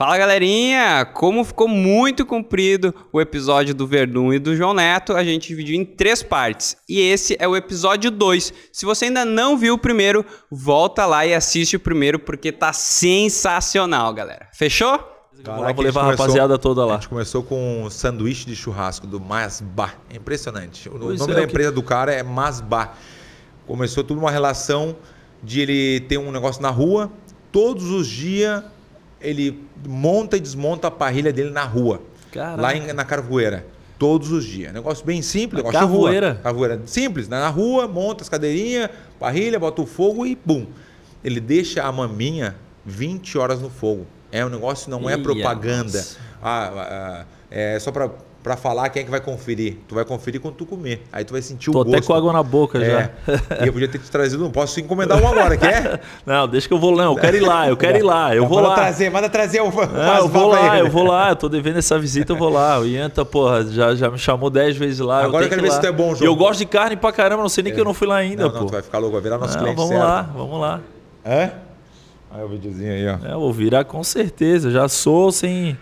Fala 0.00 0.16
galerinha! 0.16 1.04
Como 1.04 1.44
ficou 1.44 1.68
muito 1.68 2.24
comprido 2.24 2.94
o 3.12 3.20
episódio 3.20 3.74
do 3.74 3.86
Verdun 3.86 4.32
e 4.32 4.38
do 4.38 4.56
João 4.56 4.72
Neto, 4.72 5.12
a 5.12 5.22
gente 5.22 5.48
dividiu 5.48 5.78
em 5.78 5.84
três 5.84 6.22
partes. 6.22 6.74
E 6.88 6.98
esse 6.98 7.36
é 7.38 7.46
o 7.46 7.54
episódio 7.54 8.10
2. 8.10 8.54
Se 8.72 8.86
você 8.86 9.04
ainda 9.04 9.26
não 9.26 9.58
viu 9.58 9.74
o 9.74 9.78
primeiro, 9.78 10.24
volta 10.50 11.04
lá 11.04 11.26
e 11.26 11.34
assiste 11.34 11.76
o 11.76 11.80
primeiro 11.80 12.18
porque 12.18 12.50
tá 12.50 12.72
sensacional, 12.72 14.14
galera. 14.14 14.48
Fechou? 14.54 15.06
Agora 15.46 15.74
vou 15.74 15.84
levar 15.84 16.04
a, 16.04 16.10
rapaziada 16.12 16.58
toda 16.58 16.82
lá. 16.86 16.94
A 16.94 16.96
gente 16.96 17.10
começou 17.10 17.42
com 17.42 17.82
um 17.82 17.90
sanduíche 17.90 18.46
de 18.46 18.56
churrasco 18.56 19.06
do 19.06 19.20
Masbar. 19.20 19.98
É 20.08 20.16
impressionante. 20.16 20.88
O 20.88 20.98
pois 20.98 21.20
nome 21.20 21.34
é, 21.34 21.36
da 21.36 21.42
empresa 21.42 21.68
que... 21.68 21.74
do 21.74 21.82
cara 21.82 22.10
é 22.10 22.22
Masbar. 22.22 22.96
Começou 23.66 24.02
tudo 24.02 24.18
uma 24.18 24.30
relação 24.30 24.96
de 25.42 25.60
ele 25.60 26.00
ter 26.08 26.16
um 26.16 26.32
negócio 26.32 26.62
na 26.62 26.70
rua, 26.70 27.12
todos 27.52 27.90
os 27.90 28.08
dias 28.08 28.64
ele 29.20 29.62
monta 29.86 30.36
e 30.36 30.40
desmonta 30.40 30.88
a 30.88 30.90
parrilha 30.90 31.32
dele 31.32 31.50
na 31.50 31.64
rua. 31.64 32.02
Caraca. 32.32 32.60
Lá 32.60 32.74
em, 32.74 32.92
na 32.92 33.04
Carvoeira. 33.04 33.66
Todos 33.98 34.32
os 34.32 34.44
dias. 34.44 34.72
Negócio 34.72 35.04
bem 35.04 35.20
simples. 35.20 35.62
Negócio 35.62 35.78
Carvoeira? 35.78 36.40
Carvoeira. 36.42 36.80
Simples. 36.86 37.28
Né? 37.28 37.38
Na 37.38 37.48
rua, 37.48 37.86
monta 37.86 38.22
as 38.22 38.28
cadeirinhas, 38.28 38.88
parrilha, 39.18 39.58
bota 39.58 39.82
o 39.82 39.86
fogo 39.86 40.24
e 40.24 40.38
bum. 40.42 40.66
Ele 41.22 41.38
deixa 41.38 41.82
a 41.82 41.92
maminha 41.92 42.56
20 42.86 43.36
horas 43.36 43.60
no 43.60 43.68
fogo. 43.68 44.06
É 44.32 44.44
um 44.44 44.48
negócio, 44.48 44.90
não 44.90 45.10
é 45.10 45.18
propaganda. 45.18 46.02
Ah, 46.42 46.72
ah, 46.74 47.24
é 47.50 47.78
só 47.78 47.92
para 47.92 48.10
para 48.42 48.56
falar 48.56 48.88
quem 48.88 49.02
é 49.02 49.04
que 49.04 49.10
vai 49.10 49.20
conferir. 49.20 49.76
Tu 49.86 49.94
vai 49.94 50.04
conferir 50.04 50.40
quando 50.40 50.54
tu 50.54 50.64
comer. 50.64 51.02
Aí 51.12 51.24
tu 51.24 51.32
vai 51.32 51.42
sentir 51.42 51.66
Tô 51.66 51.72
o 51.72 51.74
gosto. 51.74 51.90
Tô 51.90 51.96
até 51.96 52.06
com 52.06 52.14
água 52.14 52.32
na 52.32 52.42
boca 52.42 52.78
é. 52.78 52.90
já. 52.90 53.10
E 53.62 53.66
eu 53.66 53.72
podia 53.72 53.88
ter 53.88 53.98
te 53.98 54.10
trazido, 54.10 54.42
não 54.42 54.50
posso 54.50 54.80
encomendar 54.80 55.22
um 55.22 55.26
agora, 55.26 55.56
quer? 55.56 56.00
Não, 56.24 56.48
deixa 56.48 56.66
que 56.66 56.74
eu 56.74 56.78
vou 56.78 56.90
lá. 56.90 57.04
Eu 57.04 57.16
quero 57.16 57.36
ir 57.36 57.40
lá, 57.40 57.68
eu 57.68 57.76
quero 57.76 57.98
ir 57.98 58.02
lá. 58.02 58.34
Eu 58.34 58.42
não, 58.42 58.48
vou 58.48 58.58
manda 58.58 58.68
lá. 58.68 58.74
Trazer, 58.74 59.10
manda 59.10 59.28
trazer 59.28 59.60
o 59.60 59.70
não, 59.70 60.16
Eu 60.16 60.28
vou 60.28 60.48
lá, 60.48 60.78
eu 60.78 60.90
vou 60.90 61.04
lá. 61.04 61.30
Eu 61.30 61.36
tô 61.36 61.48
devendo 61.48 61.78
essa 61.78 61.98
visita, 61.98 62.32
eu 62.32 62.36
vou 62.36 62.48
lá. 62.48 62.78
O 62.78 62.86
Ianta, 62.86 63.24
porra, 63.24 63.64
já, 63.64 63.94
já 63.94 64.10
me 64.10 64.18
chamou 64.18 64.50
10 64.50 64.76
vezes 64.76 65.00
lá. 65.00 65.24
Agora 65.24 65.44
eu, 65.44 65.48
quero 65.48 65.62
que 65.62 65.68
ver 65.68 65.74
se 65.74 65.80
tu 65.80 65.86
é 65.86 65.92
bom, 65.92 66.14
João. 66.14 66.22
E 66.22 66.26
eu 66.26 66.36
gosto 66.36 66.58
de 66.58 66.66
carne 66.66 66.96
pra 66.96 67.12
caramba, 67.12 67.42
não 67.42 67.48
sei 67.48 67.64
nem 67.64 67.72
é. 67.72 67.74
que 67.74 67.80
eu 67.80 67.84
não 67.84 67.94
fui 67.94 68.06
lá 68.06 68.16
ainda, 68.16 68.44
não, 68.44 68.50
pô. 68.50 68.58
Não, 68.60 68.66
tu 68.66 68.72
vai 68.72 68.82
ficar 68.82 68.98
louco, 68.98 69.14
vai 69.14 69.22
virar 69.22 69.38
nosso 69.38 69.54
não, 69.54 69.60
cliente 69.60 69.76
Vamos 69.76 69.92
certo. 69.92 70.04
lá, 70.04 70.22
vamos 70.22 70.60
lá. 70.60 70.80
É? 71.24 71.50
Aí 72.30 72.44
o 72.44 72.48
videozinho 72.48 72.92
aí, 72.92 73.08
ó. 73.08 73.28
É, 73.28 73.32
eu 73.32 73.40
vou 73.40 73.52
virar 73.52 73.84
com 73.84 74.02
certeza. 74.04 74.70
Já 74.70 74.88
sou 74.88 75.32
sem... 75.32 75.76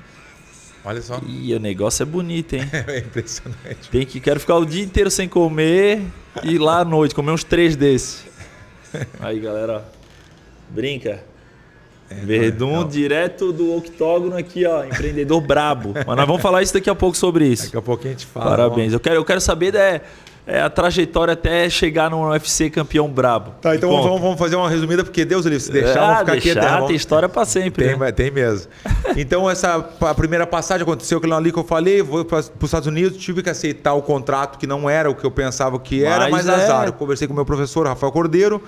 Olha 0.84 1.02
só. 1.02 1.20
E 1.26 1.54
o 1.54 1.60
negócio 1.60 2.02
é 2.02 2.06
bonito, 2.06 2.54
hein? 2.54 2.62
é 2.86 2.98
impressionante. 2.98 3.90
Tem 3.90 4.06
que 4.06 4.20
quero 4.20 4.40
ficar 4.40 4.56
o 4.56 4.64
dia 4.64 4.82
inteiro 4.82 5.10
sem 5.10 5.28
comer 5.28 6.02
e 6.42 6.52
ir 6.52 6.58
lá 6.58 6.80
à 6.80 6.84
noite 6.84 7.14
comer 7.14 7.32
uns 7.32 7.44
três 7.44 7.76
desses. 7.76 8.24
Aí, 9.20 9.38
galera, 9.40 9.84
brinca. 10.70 11.22
É, 12.10 12.14
Verdun, 12.14 12.76
não. 12.76 12.88
direto 12.88 13.52
do 13.52 13.76
octógono 13.76 14.34
aqui, 14.34 14.64
ó, 14.64 14.82
empreendedor 14.82 15.42
brabo. 15.42 15.92
Mas 15.94 16.16
nós 16.16 16.26
vamos 16.26 16.40
falar 16.40 16.62
isso 16.62 16.72
daqui 16.72 16.88
a 16.88 16.94
pouco 16.94 17.16
sobre 17.16 17.46
isso. 17.46 17.64
Daqui 17.64 17.76
a 17.76 17.82
pouco 17.82 18.06
a 18.06 18.10
gente 18.10 18.24
fala. 18.24 18.50
Parabéns. 18.50 18.94
Eu 18.94 19.00
quero, 19.00 19.16
eu 19.16 19.24
quero 19.24 19.42
saber 19.42 19.74
é, 19.74 20.02
é, 20.48 20.62
a 20.62 20.70
trajetória 20.70 21.34
até 21.34 21.68
chegar 21.68 22.10
no 22.10 22.30
UFC 22.30 22.70
campeão 22.70 23.06
brabo. 23.06 23.52
Tá, 23.60 23.76
então 23.76 23.90
vamos, 23.90 24.18
vamos, 24.18 24.38
fazer 24.38 24.56
uma 24.56 24.70
resumida, 24.70 25.04
porque 25.04 25.22
Deus 25.22 25.44
livre, 25.44 25.60
se 25.60 25.70
deixar, 25.70 26.00
ah, 26.00 26.06
vamos 26.06 26.18
ficar 26.20 26.32
deixar, 26.32 26.50
aqui 26.50 26.74
até. 26.74 26.86
Tem 26.86 26.96
história 26.96 27.28
para 27.28 27.44
sempre. 27.44 27.84
Tem, 27.84 27.98
né? 27.98 28.12
tem 28.12 28.30
mesmo. 28.30 28.70
Então, 29.16 29.50
essa 29.50 29.74
a 30.00 30.14
primeira 30.14 30.46
passagem 30.46 30.82
aconteceu 30.82 31.18
aquilo 31.18 31.34
ali 31.34 31.50
que 31.50 31.58
eu 31.58 31.64
falei, 31.64 32.00
vou 32.02 32.24
para 32.24 32.38
os 32.38 32.52
Estados 32.62 32.86
Unidos, 32.86 33.18
tive 33.18 33.42
que 33.42 33.50
aceitar 33.50 33.94
o 33.94 34.02
contrato 34.02 34.58
que 34.58 34.66
não 34.66 34.88
era 34.88 35.10
o 35.10 35.14
que 35.14 35.24
eu 35.24 35.30
pensava 35.30 35.78
que 35.78 36.04
era, 36.04 36.28
mas, 36.28 36.46
mas 36.46 36.48
é... 36.48 36.64
azar. 36.64 36.86
Eu 36.86 36.92
conversei 36.92 37.26
com 37.26 37.32
o 37.32 37.36
meu 37.36 37.44
professor, 37.44 37.86
Rafael 37.86 38.12
Cordeiro. 38.12 38.62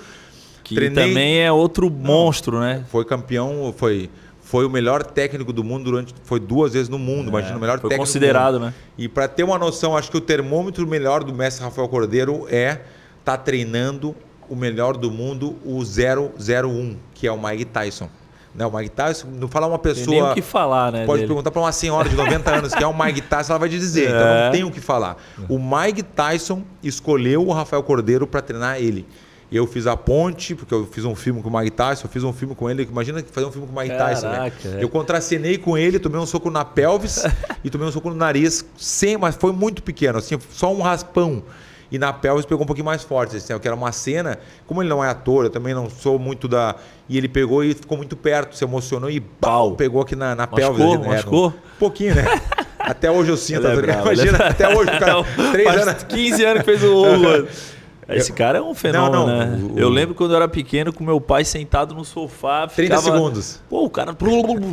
Que 0.64 0.74
treinei... 0.74 1.08
também 1.08 1.40
é 1.40 1.52
outro 1.52 1.88
monstro, 1.88 2.60
né? 2.60 2.84
Foi 2.90 3.04
campeão, 3.04 3.72
foi 3.76 4.10
foi 4.50 4.66
o 4.66 4.70
melhor 4.70 5.04
técnico 5.04 5.52
do 5.52 5.62
mundo 5.62 5.84
durante. 5.84 6.12
Foi 6.24 6.40
duas 6.40 6.72
vezes 6.72 6.88
no 6.88 6.98
mundo, 6.98 7.26
é, 7.26 7.28
imagina, 7.28 7.56
o 7.56 7.60
melhor 7.60 7.78
foi 7.78 7.88
técnico. 7.88 8.04
considerado, 8.04 8.58
né? 8.58 8.74
E 8.98 9.08
para 9.08 9.28
ter 9.28 9.44
uma 9.44 9.56
noção, 9.56 9.96
acho 9.96 10.10
que 10.10 10.16
o 10.16 10.20
termômetro 10.20 10.84
melhor 10.88 11.22
do 11.22 11.32
mestre 11.32 11.62
Rafael 11.62 11.86
Cordeiro 11.88 12.48
é 12.50 12.80
estar 13.20 13.36
tá 13.36 13.36
treinando 13.36 14.12
o 14.48 14.56
melhor 14.56 14.96
do 14.96 15.08
mundo, 15.08 15.54
o 15.64 15.80
001, 15.84 16.96
que 17.14 17.28
é 17.28 17.32
o 17.32 17.40
Mike 17.40 17.66
Tyson. 17.66 18.10
Né, 18.52 18.66
o 18.66 18.76
Mike 18.76 18.90
Tyson, 18.90 19.28
não 19.28 19.46
falar 19.46 19.68
uma 19.68 19.78
pessoa. 19.78 20.06
Tem 20.06 20.20
nem 20.20 20.32
o 20.32 20.34
que 20.34 20.42
falar, 20.42 20.90
né? 20.90 21.06
Pode 21.06 21.18
dele. 21.20 21.28
perguntar 21.28 21.52
para 21.52 21.62
uma 21.62 21.70
senhora 21.70 22.08
de 22.08 22.16
90 22.16 22.50
anos 22.50 22.74
que 22.74 22.82
é 22.82 22.86
o 22.88 23.04
Mike 23.04 23.20
Tyson, 23.20 23.52
ela 23.52 23.60
vai 23.60 23.68
te 23.68 23.78
dizer. 23.78 24.06
É. 24.06 24.16
Então 24.16 24.44
não 24.44 24.50
tem 24.50 24.64
o 24.64 24.70
que 24.72 24.80
falar. 24.80 25.16
O 25.48 25.60
Mike 25.60 26.02
Tyson 26.02 26.64
escolheu 26.82 27.46
o 27.46 27.52
Rafael 27.52 27.84
Cordeiro 27.84 28.26
para 28.26 28.42
treinar 28.42 28.78
ele. 28.78 29.06
Eu 29.52 29.66
fiz 29.66 29.86
a 29.86 29.96
ponte, 29.96 30.54
porque 30.54 30.72
eu 30.72 30.86
fiz 30.86 31.04
um 31.04 31.14
filme 31.14 31.42
com 31.42 31.48
o 31.48 31.58
Mike 31.58 31.72
Tyson, 31.72 32.06
eu 32.06 32.10
fiz 32.10 32.22
um 32.22 32.32
filme 32.32 32.54
com 32.54 32.70
ele. 32.70 32.84
Imagina 32.84 33.22
fazer 33.32 33.46
um 33.46 33.50
filme 33.50 33.66
com 33.66 33.76
o 33.76 33.82
Mike 33.82 33.96
Tyson. 33.96 34.28
Né? 34.28 34.52
Eu 34.78 34.88
contracenei 34.88 35.58
com 35.58 35.76
ele, 35.76 35.98
tomei 35.98 36.20
um 36.20 36.26
soco 36.26 36.50
na 36.50 36.64
pelvis 36.64 37.24
e 37.64 37.68
tomei 37.68 37.88
um 37.88 37.92
soco 37.92 38.10
no 38.10 38.16
nariz, 38.16 38.64
sem, 38.76 39.16
mas 39.16 39.34
foi 39.34 39.52
muito 39.52 39.82
pequeno, 39.82 40.18
assim, 40.18 40.38
só 40.52 40.72
um 40.72 40.80
raspão. 40.80 41.42
E 41.90 41.98
na 41.98 42.12
pelvis 42.12 42.46
pegou 42.46 42.62
um 42.62 42.66
pouquinho 42.66 42.84
mais 42.84 43.02
forte. 43.02 43.36
Assim, 43.36 43.58
que 43.58 43.66
era 43.66 43.74
uma 43.74 43.90
cena, 43.90 44.38
como 44.66 44.80
ele 44.80 44.88
não 44.88 45.02
é 45.04 45.08
ator, 45.08 45.46
eu 45.46 45.50
também 45.50 45.74
não 45.74 45.90
sou 45.90 46.18
muito 46.18 46.46
da. 46.46 46.76
E 47.08 47.18
ele 47.18 47.28
pegou 47.28 47.64
e 47.64 47.74
ficou 47.74 47.96
muito 47.96 48.16
perto, 48.16 48.56
se 48.56 48.62
emocionou 48.62 49.10
e 49.10 49.18
pau, 49.18 49.72
pegou 49.72 50.00
aqui 50.00 50.14
na, 50.14 50.36
na 50.36 50.46
machucou, 50.46 50.76
pelvis. 50.76 51.00
Né? 51.00 51.08
Machucou? 51.08 51.48
Um 51.48 51.78
pouquinho, 51.80 52.14
né? 52.14 52.24
Até 52.78 53.10
hoje 53.10 53.30
eu 53.30 53.36
sinto. 53.36 53.66
É 53.66 53.76
bravo, 53.76 54.02
Imagina, 54.02 54.38
é 54.38 54.48
até 54.48 54.76
hoje, 54.76 54.90
cara. 54.98 55.22
três 55.52 55.68
anos. 55.68 56.02
15 56.04 56.44
anos 56.44 56.62
que 56.62 56.64
fez 56.64 56.82
o. 56.82 57.46
Esse 58.16 58.32
cara 58.32 58.58
é 58.58 58.62
um 58.62 58.74
fenômeno, 58.74 59.26
não, 59.26 59.26
não, 59.26 59.38
né? 59.38 59.70
O, 59.74 59.78
eu 59.78 59.88
lembro 59.88 60.14
quando 60.14 60.32
eu 60.32 60.36
era 60.36 60.48
pequeno 60.48 60.92
com 60.92 61.04
meu 61.04 61.20
pai 61.20 61.44
sentado 61.44 61.94
no 61.94 62.04
sofá. 62.04 62.66
30 62.66 62.96
ficava, 62.96 63.02
segundos. 63.02 63.60
Pô, 63.68 63.84
o 63.84 63.90
cara. 63.90 64.14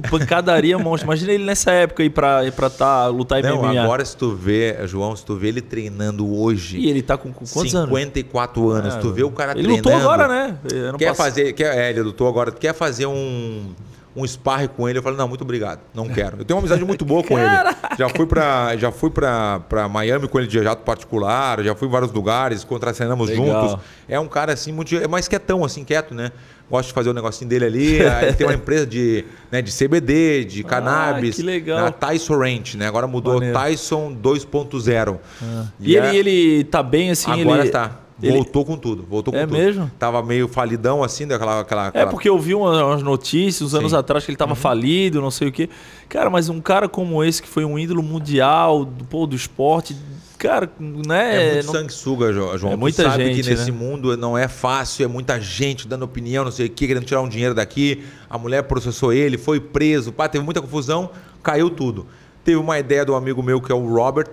Pancadaria 0.09 0.77
monstro. 0.79 1.07
Imagina 1.07 1.31
ele 1.31 1.45
nessa 1.45 1.71
época 1.71 2.03
aí 2.03 2.09
pra, 2.09 2.49
pra 2.51 2.69
tá, 2.69 3.07
lutar 3.07 3.41
não, 3.41 3.61
MMA. 3.61 3.81
Agora, 3.81 4.03
se 4.03 4.15
tu 4.15 4.35
vê, 4.35 4.77
João, 4.85 5.15
se 5.15 5.25
tu 5.25 5.35
vê 5.35 5.49
ele 5.49 5.61
treinando 5.61 6.31
hoje. 6.39 6.77
E 6.77 6.89
ele 6.89 7.01
tá 7.01 7.17
com, 7.17 7.31
com 7.31 7.45
quantos 7.45 7.71
54 7.71 8.69
anos? 8.69 8.93
anos. 8.93 9.05
tu 9.05 9.13
vê 9.13 9.23
o 9.23 9.31
cara 9.31 9.51
ele 9.51 9.63
treinando. 9.63 9.89
Ele 9.89 9.95
lutou 9.95 10.11
agora, 10.11 10.27
né? 10.27 10.57
Quer 10.97 11.15
fazer. 11.15 11.53
Quer, 11.53 11.77
é, 11.77 11.89
ele 11.89 12.01
lutou 12.01 12.27
agora. 12.27 12.51
Quer 12.51 12.73
fazer 12.73 13.05
um 13.05 13.73
um 14.17 14.25
sparring 14.25 14.67
com 14.67 14.89
ele. 14.89 14.97
Eu 14.97 15.03
falei, 15.03 15.17
não, 15.17 15.27
muito 15.27 15.43
obrigado, 15.43 15.79
não 15.93 16.09
quero. 16.09 16.39
Eu 16.39 16.45
tenho 16.45 16.57
uma 16.57 16.61
amizade 16.61 16.83
muito 16.83 17.05
boa 17.05 17.23
com 17.23 17.37
ele. 17.37 17.49
Já 17.97 18.09
fui 18.09 18.25
para 18.25 18.75
já 18.75 18.91
fui 18.91 19.11
para 19.11 19.87
Miami 19.89 20.27
com 20.27 20.39
ele 20.39 20.47
de 20.47 20.61
jato 20.61 20.83
particular, 20.83 21.63
já 21.63 21.75
fui 21.75 21.87
em 21.87 21.91
vários 21.91 22.11
lugares, 22.11 22.63
contracenamos 22.63 23.29
juntos. 23.29 23.77
É 24.09 24.19
um 24.19 24.27
cara 24.27 24.53
assim, 24.53 24.71
muito, 24.71 24.95
é 24.95 25.07
mais 25.07 25.27
quietão, 25.27 25.63
assim, 25.63 25.83
quieto, 25.83 26.15
né? 26.15 26.31
Gosta 26.69 26.87
de 26.87 26.93
fazer 26.93 27.09
o 27.09 27.13
negocinho 27.13 27.49
dele 27.49 27.65
ali. 27.65 27.99
ele 28.01 28.33
tem 28.33 28.47
uma 28.47 28.55
empresa 28.55 28.85
de, 28.85 29.23
né, 29.51 29.61
de 29.61 29.71
CBD, 29.71 30.43
de 30.45 30.63
cannabis. 30.63 31.35
Ah, 31.35 31.35
que 31.35 31.43
legal. 31.43 31.79
Na 31.79 31.91
Tyson 31.91 32.37
Ranch, 32.37 32.75
né? 32.75 32.87
Agora 32.87 33.07
mudou 33.07 33.35
Maneiro. 33.35 33.57
Tyson 33.57 34.17
2.0. 34.21 35.17
Ah. 35.41 35.65
E, 35.79 35.91
e 35.91 35.97
é... 35.97 36.15
ele, 36.15 36.17
ele 36.17 36.63
tá 36.65 36.83
bem 36.83 37.11
assim? 37.11 37.41
Agora 37.41 37.61
ele... 37.61 37.69
tá. 37.69 38.06
Ele... 38.21 38.33
Voltou 38.33 38.65
com 38.65 38.75
tudo, 38.77 39.05
voltou 39.07 39.31
com 39.31 39.39
é 39.39 39.45
tudo. 39.45 39.55
É 39.55 39.65
mesmo? 39.65 39.91
Tava 39.99 40.23
meio 40.23 40.47
falidão 40.47 41.03
assim, 41.03 41.27
daquela, 41.27 41.61
aquela, 41.61 41.87
aquela... 41.87 42.03
É 42.03 42.09
porque 42.09 42.27
eu 42.27 42.39
vi 42.39 42.55
umas 42.55 43.03
notícias 43.03 43.61
uns 43.61 43.75
anos 43.75 43.93
atrás 43.93 44.25
que 44.25 44.31
ele 44.31 44.37
tava 44.37 44.53
uhum. 44.53 44.55
falido, 44.55 45.21
não 45.21 45.29
sei 45.29 45.49
o 45.49 45.51
quê. 45.51 45.69
Cara, 46.09 46.29
mas 46.29 46.49
um 46.49 46.59
cara 46.59 46.89
como 46.89 47.23
esse 47.23 47.41
que 47.41 47.47
foi 47.47 47.63
um 47.63 47.77
ídolo 47.77 48.01
mundial 48.01 48.83
do, 48.83 49.05
pô, 49.05 49.27
do 49.27 49.35
esporte, 49.35 49.95
cara, 50.39 50.67
né? 50.79 51.49
É 51.49 51.53
muito 51.53 51.65
não... 51.67 51.73
sanguessuga, 51.73 52.33
João. 52.33 52.73
É 52.73 52.75
muita 52.75 53.03
tu 53.03 53.09
sabe 53.09 53.25
gente, 53.25 53.43
que 53.43 53.49
nesse 53.51 53.71
né? 53.71 53.77
mundo 53.77 54.17
não 54.17 54.35
é 54.35 54.47
fácil, 54.47 55.05
é 55.05 55.07
muita 55.07 55.39
gente 55.39 55.87
dando 55.87 56.03
opinião, 56.03 56.43
não 56.43 56.51
sei 56.51 56.65
o 56.65 56.69
quê, 56.71 56.87
querendo 56.87 57.05
tirar 57.05 57.21
um 57.21 57.29
dinheiro 57.29 57.53
daqui. 57.53 58.03
A 58.27 58.37
mulher 58.37 58.63
processou 58.63 59.13
ele, 59.13 59.37
foi 59.37 59.59
preso, 59.59 60.11
pá, 60.11 60.27
teve 60.27 60.43
muita 60.43 60.59
confusão, 60.59 61.11
caiu 61.43 61.69
tudo. 61.69 62.07
Teve 62.43 62.57
uma 62.57 62.79
ideia 62.79 63.05
do 63.05 63.13
amigo 63.13 63.43
meu 63.43 63.61
que 63.61 63.71
é 63.71 63.75
o 63.75 63.93
Robert, 63.93 64.29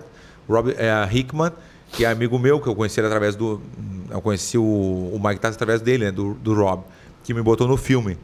Robert 0.49 0.75
é, 0.79 1.07
Hickman, 1.11 1.51
que 1.91 2.05
é 2.05 2.09
amigo 2.09 2.37
meu, 2.37 2.59
que 2.59 2.67
eu 2.67 2.75
conheci 2.75 2.99
ele 2.99 3.07
através 3.07 3.35
do 3.35 3.61
eu 4.09 4.21
conheci 4.21 4.57
o, 4.57 4.63
o 4.63 5.19
Mike 5.23 5.39
Tyson 5.39 5.55
através 5.55 5.81
dele, 5.81 6.05
né, 6.05 6.11
do, 6.11 6.33
do 6.35 6.53
Rob, 6.53 6.83
que 7.23 7.33
me 7.33 7.41
botou 7.41 7.67
no 7.67 7.77
filme. 7.77 8.17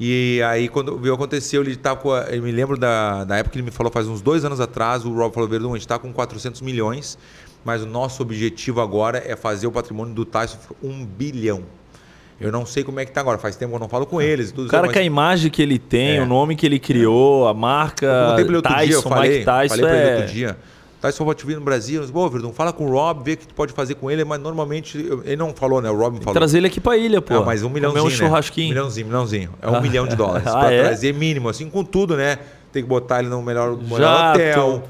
E 0.00 0.40
aí, 0.42 0.68
quando 0.68 0.96
viu 0.96 1.12
aconteceu, 1.12 1.60
ele 1.60 1.74
tá 1.74 1.96
com. 1.96 2.12
A, 2.12 2.22
eu 2.30 2.40
me 2.42 2.52
lembro 2.52 2.78
da, 2.78 3.24
da 3.24 3.36
época 3.36 3.52
que 3.52 3.58
ele 3.58 3.64
me 3.64 3.72
falou, 3.72 3.90
faz 3.90 4.06
uns 4.06 4.20
dois 4.20 4.44
anos 4.44 4.60
atrás, 4.60 5.04
o 5.04 5.12
Rob 5.12 5.34
falou: 5.34 5.48
Verdun, 5.48 5.70
a 5.70 5.72
gente 5.72 5.80
está 5.80 5.98
com 5.98 6.12
400 6.12 6.60
milhões, 6.60 7.18
mas 7.64 7.82
o 7.82 7.86
nosso 7.86 8.22
objetivo 8.22 8.80
agora 8.80 9.22
é 9.26 9.34
fazer 9.34 9.66
o 9.66 9.72
patrimônio 9.72 10.14
do 10.14 10.24
Tyson 10.24 10.58
um 10.82 11.04
bilhão. 11.04 11.64
Eu 12.40 12.52
não 12.52 12.64
sei 12.64 12.84
como 12.84 13.00
é 13.00 13.04
que 13.04 13.10
tá 13.10 13.20
agora, 13.20 13.36
faz 13.38 13.56
tempo 13.56 13.72
que 13.72 13.76
eu 13.76 13.80
não 13.80 13.88
falo 13.88 14.06
com 14.06 14.22
eles. 14.22 14.52
Tudo 14.52 14.68
o 14.68 14.70
cara, 14.70 14.86
mas... 14.86 14.92
com 14.92 15.00
a 15.00 15.02
imagem 15.02 15.50
que 15.50 15.60
ele 15.60 15.80
tem, 15.80 16.18
é. 16.18 16.22
o 16.22 16.26
nome 16.26 16.54
que 16.54 16.64
ele 16.64 16.78
criou, 16.78 17.48
a 17.48 17.54
marca 17.54 18.36
Tyson, 18.62 18.84
dia, 18.84 19.02
falei, 19.02 19.30
Mike 19.30 19.44
Tyson. 19.44 19.68
Falei 19.74 19.84
pra 19.84 19.96
é... 19.96 20.06
ele 20.06 20.20
outro 20.20 20.32
dia. 20.32 20.56
Tyson 21.00 21.32
te 21.34 21.46
vir 21.46 21.56
no 21.56 21.62
Brasil. 21.62 22.02
Pô, 22.12 22.28
Verdun, 22.28 22.52
fala 22.52 22.72
com 22.72 22.86
o 22.86 22.90
Rob, 22.90 23.22
vê 23.24 23.32
o 23.34 23.36
que 23.36 23.46
tu 23.46 23.54
pode 23.54 23.72
fazer 23.72 23.94
com 23.94 24.10
ele, 24.10 24.24
mas 24.24 24.40
normalmente. 24.40 24.98
Ele 25.24 25.36
não 25.36 25.54
falou, 25.54 25.80
né? 25.80 25.90
O 25.90 25.96
Rob 25.96 26.18
falou. 26.18 26.34
Trazer 26.34 26.58
ele 26.58 26.66
aqui 26.66 26.80
pra 26.80 26.96
ilha, 26.96 27.22
pô. 27.22 27.34
Ah, 27.34 27.44
mas 27.44 27.62
um 27.62 27.68
milhãozinho. 27.68 28.04
um 28.04 28.10
churrasquinho. 28.10 28.68
Né? 28.68 28.74
milhãozinho, 28.74 29.06
milhãozinho. 29.06 29.50
É 29.62 29.70
um 29.70 29.76
ah. 29.76 29.80
milhão 29.80 30.06
de 30.06 30.16
dólares. 30.16 30.46
ah, 30.48 30.58
pra 30.58 30.72
é? 30.72 30.82
trazer 30.82 31.14
mínimo, 31.14 31.48
assim, 31.48 31.70
com 31.70 31.84
tudo, 31.84 32.16
né? 32.16 32.38
Tem 32.72 32.82
que 32.82 32.88
botar 32.88 33.20
ele 33.20 33.28
no 33.28 33.40
melhor, 33.40 33.76
melhor 33.76 34.34
hotel. 34.34 34.82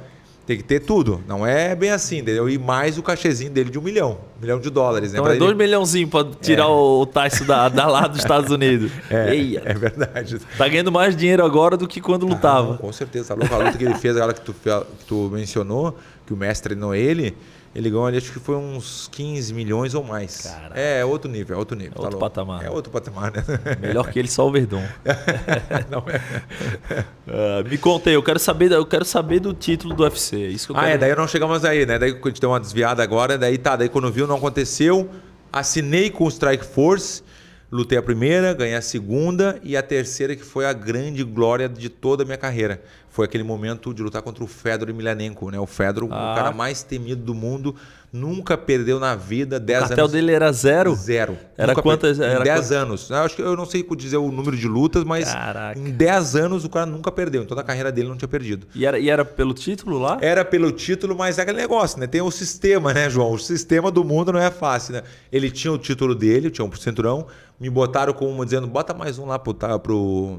Tem 0.49 0.57
que 0.57 0.63
ter 0.65 0.81
tudo. 0.81 1.21
Não 1.29 1.47
é 1.47 1.77
bem 1.77 1.91
assim, 1.91 2.21
entendeu? 2.21 2.49
E 2.49 2.57
mais 2.57 2.97
o 2.97 3.03
cachezinho 3.03 3.51
dele 3.51 3.69
de 3.69 3.79
um 3.79 3.83
milhão. 3.83 4.17
Um 4.39 4.41
milhão 4.41 4.59
de 4.59 4.71
dólares, 4.71 5.13
né? 5.13 5.19
Então 5.19 5.25
Pra 5.25 5.35
é 5.35 5.37
ele- 5.37 5.45
dois 5.45 5.55
milhãozinhos 5.55 6.09
pra 6.09 6.25
tirar 6.41 6.69
o 6.69 7.05
Tyson 7.05 7.45
da, 7.45 7.69
da 7.69 7.87
lá 7.87 8.07
dos 8.07 8.19
Estados 8.21 8.51
Unidos. 8.51 8.91
É, 9.11 9.35
Eia, 9.35 9.61
é 9.63 9.75
verdade. 9.75 10.39
tá 10.57 10.67
ganhando 10.67 10.91
mais 10.91 11.15
dinheiro 11.15 11.45
agora 11.45 11.77
do 11.77 11.87
que 11.87 12.01
quando 12.01 12.23
Não, 12.23 12.31
lutava. 12.35 12.79
com 12.79 12.91
certeza. 12.95 13.29
Tá 13.29 13.35
louco? 13.35 13.55
A 13.55 13.59
luta 13.59 13.77
que 13.77 13.85
ele 13.85 13.95
fez, 13.97 14.17
aquela 14.17 14.33
que 14.33 14.41
tu, 14.41 14.55
que 14.55 15.05
tu 15.07 15.29
mencionou, 15.31 15.95
que 16.27 16.33
o 16.33 16.37
mestre 16.37 16.71
treinou 16.71 16.95
ele, 16.95 17.37
ele 17.75 17.91
ganhou 17.91 18.07
ali, 18.07 18.17
acho 18.17 18.33
que 18.33 18.41
foi 18.41 18.57
uns 18.57 19.09
15 19.13 19.53
milhões 19.55 19.95
ou 19.95 20.03
mais. 20.03 20.39
Caraca. 20.43 20.79
É, 20.81 21.05
outro 21.05 21.31
nível, 21.31 21.55
é 21.57 21.59
outro 21.59 21.77
nível. 21.77 21.93
tá 21.93 22.01
outro 22.03 22.19
louco. 22.19 22.35
patamar. 22.35 22.65
É 22.65 22.71
outro 22.71 22.91
patamar, 22.91 23.31
né? 23.33 23.43
Melhor 23.81 24.11
que 24.11 24.19
ele, 24.19 24.29
só 24.29 24.47
o 24.49 24.51
Verdun. 24.51 24.83
Não 25.91 26.05
é. 26.09 27.05
Ah, 27.29 27.63
me 27.69 27.79
contei, 27.79 28.17
eu 28.17 28.23
quero 28.23 28.39
saber, 28.39 28.73
eu 28.73 28.87
quero 28.87 29.05
saber 29.05 29.41
do 29.41 29.53
título 29.53 29.95
do 29.95 30.03
UFC. 30.03 30.37
é 30.37 30.49
Isso 30.49 30.67
que 30.69 30.73
eu 30.73 30.77
Ah, 30.77 30.81
quero. 30.81 30.93
é, 30.95 30.99
daí 30.99 31.15
não 31.17 31.29
chegamos 31.29 31.65
aí, 31.65 31.85
né? 31.87 31.99
Daí 31.99 32.11
a 32.13 32.29
gente 32.29 32.41
deu 32.41 32.51
uma 32.51 32.61
desviada 32.61 33.03
agora, 33.03 33.37
daí 33.39 33.59
tá, 33.59 33.77
daí 33.77 33.89
quando 33.89 34.11
viu 34.11 34.27
não 34.27 34.37
aconteceu, 34.37 35.09
assinei 35.53 36.11
com 36.11 36.25
o 36.25 36.29
Strike 36.29 36.65
Force, 36.65 37.23
lutei 37.71 37.99
a 37.99 38.03
primeira, 38.03 38.55
ganhei 38.55 38.75
a 38.75 38.81
segunda 38.83 39.59
e 39.63 39.77
a 39.77 39.83
terceira 39.83 40.35
que 40.35 40.43
foi 40.43 40.65
a 40.67 40.73
grande 40.73 41.23
glória 41.23 41.69
de 41.69 41.89
toda 41.89 42.23
a 42.23 42.27
minha 42.27 42.39
carreira. 42.39 42.83
Foi 43.19 43.25
aquele 43.25 43.43
momento 43.43 43.93
de 43.93 44.01
lutar 44.01 44.23
contra 44.23 44.45
o 44.45 44.47
Fedor 44.47 44.89
Emelianenko, 44.89 45.51
né? 45.51 45.59
O 45.59 45.67
Fedor, 45.67 46.07
Ah. 46.09 46.33
o 46.33 46.37
cara 46.37 46.53
mais 46.53 46.85
temido 46.85 47.21
do 47.21 47.35
mundo, 47.35 47.75
nunca 48.13 48.57
perdeu 48.57 49.01
na 49.01 49.17
vida, 49.17 49.57
o 49.57 49.59
10 49.59 49.81
cartel 49.89 50.05
anos. 50.05 50.13
dele 50.13 50.31
era 50.31 50.53
zero? 50.53 50.95
Zero. 50.95 51.37
Era 51.57 51.73
Nunca 51.73 51.83
quantas- 51.83 52.17
per- 52.17 52.29
era 52.29 52.41
Em 52.41 52.45
10 52.45 52.59
quantas- 52.61 52.71
anos. 52.71 53.11
Eu 53.11 53.17
acho 53.17 53.35
que 53.35 53.43
eu 53.43 53.57
não 53.57 53.67
sei 53.67 53.85
dizer 53.97 54.19
o 54.19 54.31
número 54.31 54.57
de 54.57 54.69
lutas, 54.69 55.03
mas 55.03 55.33
Caraca. 55.33 55.77
em 55.77 55.91
10 55.91 56.37
anos 56.37 56.65
o 56.65 56.69
cara 56.69 56.87
nunca 56.87 57.11
perdeu. 57.11 57.43
Em 57.43 57.45
toda 57.45 57.61
a 57.61 57.65
carreira 57.65 57.91
dele 57.91 58.09
não 58.09 58.17
tinha 58.17 58.29
perdido. 58.29 58.69
E 58.73 58.87
era, 58.87 59.01
e 59.01 59.11
era 59.11 59.25
pelo 59.25 59.53
título 59.53 59.99
lá? 59.99 60.19
Era 60.21 60.45
pelo 60.45 60.71
título, 60.71 61.17
mas 61.19 61.39
é 61.39 61.43
aquele 61.43 61.59
negócio, 61.59 61.99
né? 61.99 62.07
Tem 62.07 62.23
o 62.23 62.31
sistema, 62.31 62.95
né, 62.95 63.11
João? 63.11 63.33
O 63.33 63.39
sistema 63.41 63.91
do 63.91 64.05
mundo 64.05 64.33
não 64.33 64.39
é 64.39 64.49
fácil, 64.53 64.93
né? 64.95 65.03
Ele 65.33 65.51
tinha 65.51 65.73
o 65.73 65.79
título 65.79 66.15
dele, 66.15 66.53
tinha 66.53 66.65
um 66.65 66.73
cinturão, 66.73 67.27
me 67.59 67.69
botaram 67.69 68.13
como 68.13 68.45
dizendo, 68.45 68.69
bota 68.69 68.95
mais 68.95 69.19
um 69.19 69.27
lá 69.27 69.41
pro, 69.41 69.53
tá, 69.53 69.77
pro, 69.77 70.39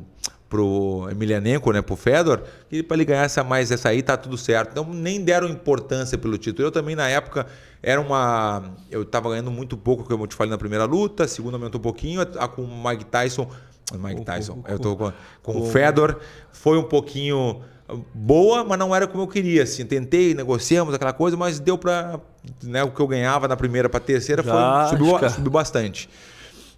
pro 0.49 1.07
Emelianenko, 1.11 1.71
né, 1.71 1.81
pro 1.81 1.95
Fedor, 1.95 2.41
e 2.71 2.81
para 2.81 2.97
ele 2.97 3.05
ganhar 3.05 3.23
essa 3.23 3.43
mais 3.43 3.71
essa 3.71 3.89
aí, 3.89 4.01
tá 4.01 4.17
tudo 4.17 4.35
certo. 4.35 4.71
Então 4.71 4.83
nem 4.91 5.23
deram 5.23 5.47
importância 5.47 6.17
pelo 6.17 6.37
título. 6.37 6.67
Eu 6.67 6.71
também 6.71 6.95
na 6.95 7.07
época 7.07 7.45
era 7.81 8.01
uma, 8.01 8.73
eu 8.89 9.05
tava 9.05 9.29
ganhando 9.29 9.51
muito 9.51 9.77
pouco, 9.77 10.03
como 10.03 10.23
eu 10.23 10.27
te 10.27 10.35
falei 10.35 10.49
na 10.49 10.57
primeira 10.57 10.85
luta, 10.85 11.25
a 11.25 11.27
segunda 11.27 11.55
aumentou 11.55 11.79
um 11.79 11.83
pouquinho, 11.83 12.21
a 12.21 12.47
com 12.47 12.63
o 12.63 12.89
Mike 12.89 13.05
Tyson, 13.05 13.49
Mike 13.93 14.25
Tyson, 14.25 14.63
eu 14.67 14.79
tô 14.79 14.95
com, 14.95 15.13
com 15.43 15.61
o 15.61 15.65
Fedor, 15.67 16.19
foi 16.51 16.77
um 16.77 16.83
pouquinho 16.83 17.61
boa, 18.13 18.63
mas 18.63 18.77
não 18.77 18.95
era 18.95 19.07
como 19.07 19.23
eu 19.23 19.27
queria, 19.27 19.63
assim, 19.63 19.85
tentei, 19.85 20.33
negociamos 20.33 20.93
aquela 20.93 21.13
coisa, 21.13 21.37
mas 21.37 21.59
deu 21.59 21.77
para, 21.77 22.19
né, 22.63 22.83
o 22.83 22.91
que 22.91 22.99
eu 22.99 23.07
ganhava 23.07 23.47
na 23.47 23.55
primeira 23.55 23.89
para 23.89 23.99
terceira 23.99 24.43
foi 24.43 24.51
Já, 24.51 24.87
subiu, 24.89 25.13
cara. 25.13 25.29
subiu 25.29 25.51
bastante. 25.51 26.09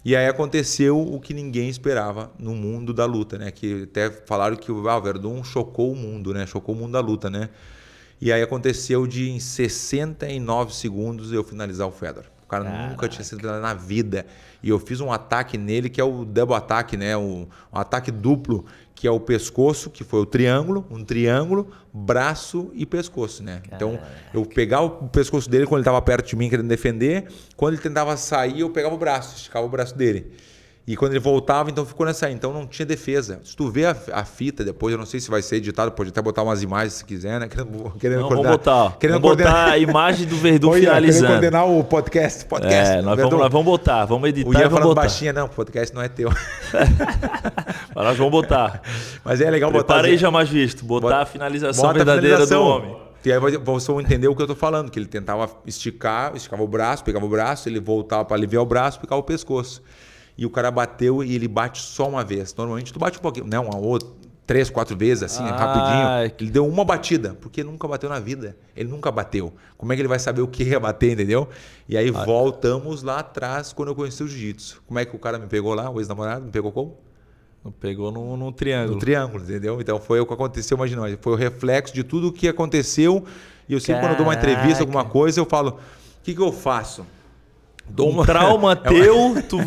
E 0.04 0.16
aí 0.16 0.26
aconteceu 0.26 1.00
o 1.00 1.20
que 1.20 1.32
ninguém 1.32 1.68
esperava 1.68 2.32
no 2.38 2.54
mundo 2.54 2.92
da 2.92 3.04
luta, 3.04 3.38
né? 3.38 3.50
Que 3.52 3.84
até 3.84 4.10
falaram 4.10 4.56
que 4.56 4.72
o 4.72 4.88
ah, 4.88 4.96
o 4.96 5.02
Verdun 5.02 5.44
chocou 5.44 5.92
o 5.92 5.96
mundo, 5.96 6.34
né? 6.34 6.44
Chocou 6.44 6.74
o 6.74 6.78
mundo 6.78 6.92
da 6.92 7.00
luta, 7.00 7.30
né? 7.30 7.50
E 8.20 8.32
aí 8.32 8.42
aconteceu 8.42 9.06
de 9.06 9.30
em 9.30 9.38
69 9.38 10.74
segundos 10.74 11.32
eu 11.32 11.44
finalizar 11.44 11.86
o 11.86 11.92
Fedor. 11.92 12.24
O 12.44 12.46
cara 12.48 12.88
nunca 12.88 13.08
tinha 13.08 13.24
sido 13.24 13.46
na 13.60 13.74
vida. 13.74 14.26
E 14.62 14.68
eu 14.68 14.78
fiz 14.78 15.00
um 15.00 15.10
ataque 15.10 15.58
nele 15.58 15.90
que 15.90 16.00
é 16.00 16.04
o 16.04 16.24
double 16.24 16.54
ataque, 16.54 16.96
né? 16.96 17.16
Um, 17.16 17.46
um 17.72 17.78
ataque 17.78 18.10
duplo, 18.10 18.64
que 18.94 19.06
é 19.08 19.10
o 19.10 19.18
pescoço, 19.18 19.90
que 19.90 20.04
foi 20.04 20.20
o 20.20 20.26
triângulo, 20.26 20.86
um 20.90 21.04
triângulo, 21.04 21.70
braço 21.92 22.70
e 22.74 22.86
pescoço, 22.86 23.42
né? 23.42 23.60
Então 23.72 23.98
eu 24.32 24.44
pegava 24.44 24.84
o 24.84 25.08
pescoço 25.08 25.50
dele 25.50 25.66
quando 25.66 25.78
ele 25.78 25.82
estava 25.82 26.00
perto 26.00 26.28
de 26.28 26.36
mim 26.36 26.48
querendo 26.48 26.68
defender, 26.68 27.26
quando 27.56 27.74
ele 27.74 27.82
tentava 27.82 28.16
sair, 28.16 28.60
eu 28.60 28.70
pegava 28.70 28.94
o 28.94 28.98
braço, 28.98 29.36
esticava 29.36 29.66
o 29.66 29.68
braço 29.68 29.96
dele. 29.96 30.32
E 30.84 30.96
quando 30.96 31.12
ele 31.12 31.20
voltava, 31.20 31.70
então 31.70 31.86
ficou 31.86 32.04
nessa 32.04 32.26
aí. 32.26 32.34
Então 32.34 32.52
não 32.52 32.66
tinha 32.66 32.84
defesa. 32.84 33.40
Se 33.44 33.54
tu 33.54 33.70
vê 33.70 33.86
a, 33.86 33.96
a 34.14 34.24
fita 34.24 34.64
depois, 34.64 34.90
eu 34.92 34.98
não 34.98 35.06
sei 35.06 35.20
se 35.20 35.30
vai 35.30 35.40
ser 35.40 35.56
editado, 35.56 35.92
pode 35.92 36.10
até 36.10 36.20
botar 36.20 36.42
umas 36.42 36.60
imagens 36.60 36.94
se 36.94 37.04
quiser, 37.04 37.38
né? 37.38 37.46
Querendo, 37.46 37.92
querendo 38.00 38.22
Não, 38.22 38.28
vamos 38.28 38.34
coordenar- 38.44 38.58
botar. 38.58 38.74
ó. 38.74 38.90
Querendo 38.90 39.20
vamos 39.20 39.36
botar 39.36 39.48
coordenar- 39.50 39.72
a 39.74 39.78
imagem 39.78 40.26
do 40.26 40.36
Verdun 40.36 40.68
Ian, 40.70 40.72
querendo 40.72 40.88
finalizando. 40.88 41.26
coordenar 41.28 41.66
o 41.70 41.84
podcast. 41.84 42.44
podcast 42.46 42.92
É, 42.94 43.00
nós 43.02 43.16
vamos, 43.16 43.38
nós 43.38 43.52
vamos 43.52 43.64
botar, 43.64 44.04
vamos 44.06 44.28
editar 44.28 44.48
O 44.50 44.52
Ian 44.54 44.58
vamos 44.58 44.72
falando 44.72 44.88
botar. 44.88 45.00
baixinha, 45.02 45.32
não, 45.32 45.46
o 45.46 45.50
podcast 45.50 45.94
não 45.94 46.02
é 46.02 46.08
teu. 46.08 46.30
Mas 47.94 48.04
nós 48.04 48.16
vamos 48.16 48.32
botar. 48.32 48.82
Mas 49.24 49.40
é 49.40 49.50
legal 49.50 49.70
botar. 49.70 49.84
Prepara 49.94 50.08
aí 50.08 50.16
jamais 50.18 50.48
visto. 50.48 50.84
Botar 50.84 51.06
Bota- 51.08 51.22
a 51.22 51.26
finalização 51.26 51.82
Bota 51.84 51.94
a 51.94 52.04
verdadeira 52.04 52.36
finalização. 52.38 52.64
do 52.64 52.68
homem. 52.70 52.96
E 53.24 53.32
aí 53.32 53.38
vo- 53.38 53.60
vocês 53.64 53.86
vão 53.86 54.00
entender 54.00 54.26
o 54.26 54.34
que 54.34 54.42
eu 54.42 54.46
tô 54.48 54.54
falando, 54.56 54.90
que 54.90 54.98
ele 54.98 55.06
tentava 55.06 55.48
esticar, 55.64 56.32
esticava 56.34 56.62
o 56.62 56.66
braço, 56.66 57.04
pegava 57.04 57.24
o 57.24 57.28
braço, 57.28 57.68
ele 57.68 57.78
voltava 57.78 58.24
para 58.24 58.36
aliviar 58.36 58.62
o 58.62 58.66
braço, 58.66 58.98
picava 58.98 59.20
o 59.20 59.24
pescoço. 59.24 59.80
E 60.36 60.46
o 60.46 60.50
cara 60.50 60.70
bateu 60.70 61.22
e 61.22 61.34
ele 61.34 61.48
bate 61.48 61.80
só 61.80 62.08
uma 62.08 62.24
vez. 62.24 62.54
Normalmente 62.54 62.92
tu 62.92 62.98
bate 62.98 63.18
um 63.18 63.22
pouquinho, 63.22 63.46
não, 63.46 63.66
uma 63.66 63.76
outra, 63.76 64.08
três, 64.46 64.68
quatro 64.70 64.96
vezes 64.96 65.22
assim, 65.22 65.42
Ah, 65.42 65.56
rapidinho. 65.56 66.36
Ele 66.40 66.50
deu 66.50 66.66
uma 66.66 66.84
batida, 66.84 67.36
porque 67.40 67.62
nunca 67.62 67.86
bateu 67.86 68.08
na 68.08 68.18
vida. 68.18 68.56
Ele 68.76 68.88
nunca 68.88 69.10
bateu. 69.10 69.52
Como 69.76 69.92
é 69.92 69.96
que 69.96 70.02
ele 70.02 70.08
vai 70.08 70.18
saber 70.18 70.42
o 70.42 70.48
que 70.48 70.64
ia 70.64 70.80
bater, 70.80 71.12
entendeu? 71.12 71.48
E 71.88 71.96
aí 71.96 72.10
voltamos 72.10 73.02
lá 73.02 73.20
atrás 73.20 73.72
quando 73.72 73.88
eu 73.88 73.94
conheci 73.94 74.22
o 74.22 74.28
jiu-jitsu. 74.28 74.82
Como 74.86 74.98
é 74.98 75.04
que 75.04 75.14
o 75.14 75.18
cara 75.18 75.38
me 75.38 75.46
pegou 75.46 75.74
lá, 75.74 75.88
o 75.90 76.00
ex-namorado, 76.00 76.44
me 76.44 76.50
pegou 76.50 76.72
como? 76.72 76.96
Pegou 77.78 78.10
no, 78.10 78.52
triângulo. 78.52 78.94
No 78.94 78.98
triângulo, 78.98 79.44
entendeu? 79.44 79.80
Então 79.80 80.00
foi 80.00 80.18
o 80.18 80.26
que 80.26 80.34
aconteceu, 80.34 80.76
imagina, 80.76 81.02
foi 81.20 81.32
o 81.32 81.36
reflexo 81.36 81.94
de 81.94 82.02
tudo 82.02 82.28
o 82.28 82.32
que 82.32 82.48
aconteceu. 82.48 83.24
E 83.68 83.72
eu 83.72 83.80
sempre 83.80 84.02
quando 84.02 84.12
eu 84.12 84.16
dou 84.16 84.26
uma 84.26 84.34
entrevista, 84.34 84.62
Caraca. 84.62 84.82
alguma 84.82 85.04
coisa, 85.04 85.40
eu 85.40 85.46
falo, 85.46 85.70
o 85.70 86.22
que, 86.24 86.34
que 86.34 86.40
eu 86.40 86.52
faço? 86.52 87.06
Dou 87.88 88.10
Um 88.10 88.24
trauma 88.24 88.74
teu, 88.76 89.34
tu, 89.46 89.58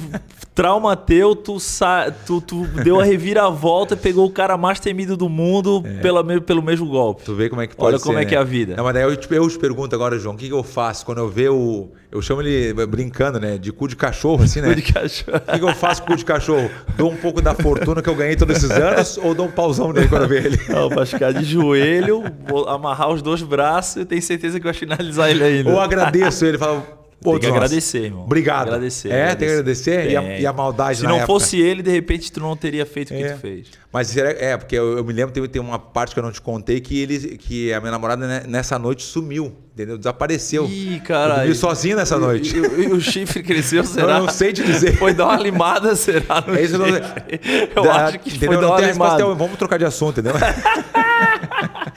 trauma 0.56 0.96
teu, 0.96 1.36
tu, 1.36 1.60
sa, 1.60 2.10
tu, 2.26 2.42
tu 2.42 2.64
deu 2.84 3.00
a 3.00 3.04
reviravolta 3.04 3.94
e 3.94 3.98
pegou 3.98 4.26
o 4.26 4.32
cara 4.32 4.58
mais 4.58 4.80
temido 4.80 5.16
do 5.16 5.30
mundo 5.30 5.84
pela, 6.02 6.24
me- 6.24 6.42
pelo 6.42 6.64
mesmo 6.64 6.88
golpe. 6.88 7.24
Tu 7.24 7.36
vê 7.36 7.50
como 7.50 7.62
é 7.62 7.68
que 7.68 7.76
pode 7.76 7.90
Olha 7.90 7.98
ser, 8.00 8.04
como 8.06 8.18
é 8.18 8.22
né? 8.24 8.28
que 8.28 8.34
é 8.34 8.38
a 8.40 8.44
vida. 8.44 8.76
Não, 8.76 8.84
mas 8.84 8.94
daí 8.96 9.04
eu 9.04 9.16
te, 9.16 9.32
eu 9.32 9.48
te 9.48 9.60
pergunto 9.60 9.94
agora, 9.94 10.18
João, 10.18 10.34
o 10.34 10.38
que, 10.38 10.48
que 10.48 10.54
eu 10.54 10.64
faço 10.64 11.06
quando 11.06 11.20
eu 11.20 11.30
ver 11.30 11.50
o... 11.50 11.90
Eu 12.12 12.20
chamo 12.22 12.42
ele, 12.42 12.74
brincando, 12.88 13.40
né? 13.40 13.58
De 13.60 13.72
cu 13.72 13.88
de 13.88 13.96
cachorro, 13.96 14.44
assim, 14.44 14.60
né? 14.62 14.70
Cu 14.70 14.76
de 14.76 14.82
cachorro. 14.94 15.38
O 15.38 15.52
que, 15.52 15.60
que 15.60 15.66
eu 15.66 15.76
faço 15.76 16.02
com 16.02 16.08
o 16.08 16.12
cu 16.14 16.18
de 16.18 16.26
cachorro? 16.26 16.72
Dou 16.98 17.12
um 17.12 17.18
pouco 17.18 17.42
da 17.42 17.54
fortuna 17.54 18.02
que 18.02 18.10
eu 18.10 18.16
ganhei 18.16 18.36
todos 18.36 18.56
esses 18.58 18.72
anos 18.72 19.20
ou 19.22 19.36
dou 19.36 19.46
um 19.48 19.52
pauzão 19.52 19.94
nele 19.94 20.08
quando 20.08 20.24
eu 20.24 20.30
ver 20.30 20.46
ele? 20.46 20.60
Não, 20.70 20.90
pra 20.90 21.06
ficar 21.06 21.32
de 21.32 21.44
joelho, 21.44 22.24
vou 22.48 22.68
amarrar 22.68 23.10
os 23.12 23.22
dois 23.22 23.44
braços 23.44 24.02
e 24.02 24.06
tenho 24.06 24.22
certeza 24.22 24.58
que 24.60 24.64
vai 24.64 24.74
finalizar 24.74 25.30
ele 25.30 25.44
ainda. 25.44 25.70
Ou 25.70 25.80
agradeço 25.80 26.44
ele 26.44 26.56
e 26.56 26.60
falo... 26.60 26.82
"Pô, 27.22 27.32
Tem 27.32 27.40
que 27.40 27.48
nossa, 27.48 27.58
agradecer, 27.58 28.04
irmão. 28.06 28.24
Obrigado. 28.26 28.68
Agradecer, 28.68 29.10
É, 29.10 29.24
agradecer. 29.24 29.36
tem 29.38 29.48
que 29.48 29.54
agradecer. 29.54 30.12
E 30.12 30.16
a, 30.18 30.22
Tem. 30.22 30.42
e 30.42 30.46
a 30.46 30.54
maldade 30.54 30.98
Se 31.00 31.04
não 31.06 31.12
época? 31.16 31.26
fosse 31.28 31.60
ele, 31.60 31.82
de 31.82 31.90
repente 31.92 32.32
tu 32.32 32.40
não 32.40 32.56
teria 32.56 32.86
feito 32.86 33.14
o 33.14 33.18
que 33.18 33.24
É. 33.24 33.30
tu 33.34 33.40
fez. 33.40 33.68
Mas 33.92 34.16
é, 34.18 34.58
porque 34.58 34.76
eu, 34.78 34.98
eu 34.98 35.04
me 35.06 35.14
lembro, 35.14 35.34
tem, 35.34 35.48
tem 35.48 35.62
uma 35.62 35.80
parte 35.80 36.14
que 36.14 36.20
eu 36.20 36.24
não 36.24 36.32
te 36.32 36.42
contei 36.42 36.82
que 36.82 37.00
ele, 37.02 37.38
que 37.38 37.74
a 37.74 37.80
minha 37.80 37.92
namorada 37.92 38.28
né, 38.28 38.44
nessa 38.46 38.78
noite 38.78 39.04
sumiu, 39.04 39.56
entendeu? 39.74 39.98
Desapareceu. 39.98 40.66
Ih, 40.66 40.98
Eu 40.98 41.02
caralho. 41.04 41.40
dormi 41.40 41.56
sozinho 41.56 41.96
nessa 41.96 42.18
noite. 42.20 42.56
E, 42.58 42.88
o 42.88 43.00
chifre 43.00 43.42
cresceu, 43.42 43.84
será? 43.88 44.20
não 44.20 44.30
sei 44.30 44.52
te 44.52 44.64
dizer. 44.64 44.98
Foi 44.98 45.14
dar 45.14 45.26
uma 45.26 45.38
limada, 45.38 45.96
será? 45.96 46.44
É 46.48 46.62
isso, 46.62 46.76
eu 46.76 46.80
não-? 46.80 46.88
Eu 47.76 47.84
Da- 47.84 48.06
acho 48.08 48.20
que 48.20 48.30
entendeu? 48.30 48.52
foi 48.52 48.62
dar 48.62 48.68
uma 48.68 48.78
tem 48.78 48.88
resposta, 48.88 49.16
limada. 49.18 49.24
então 49.24 49.36
vamos 49.36 49.58
trocar 49.58 49.78
de 49.80 49.86
assunto, 49.86 50.20
entendeu? 50.20 50.34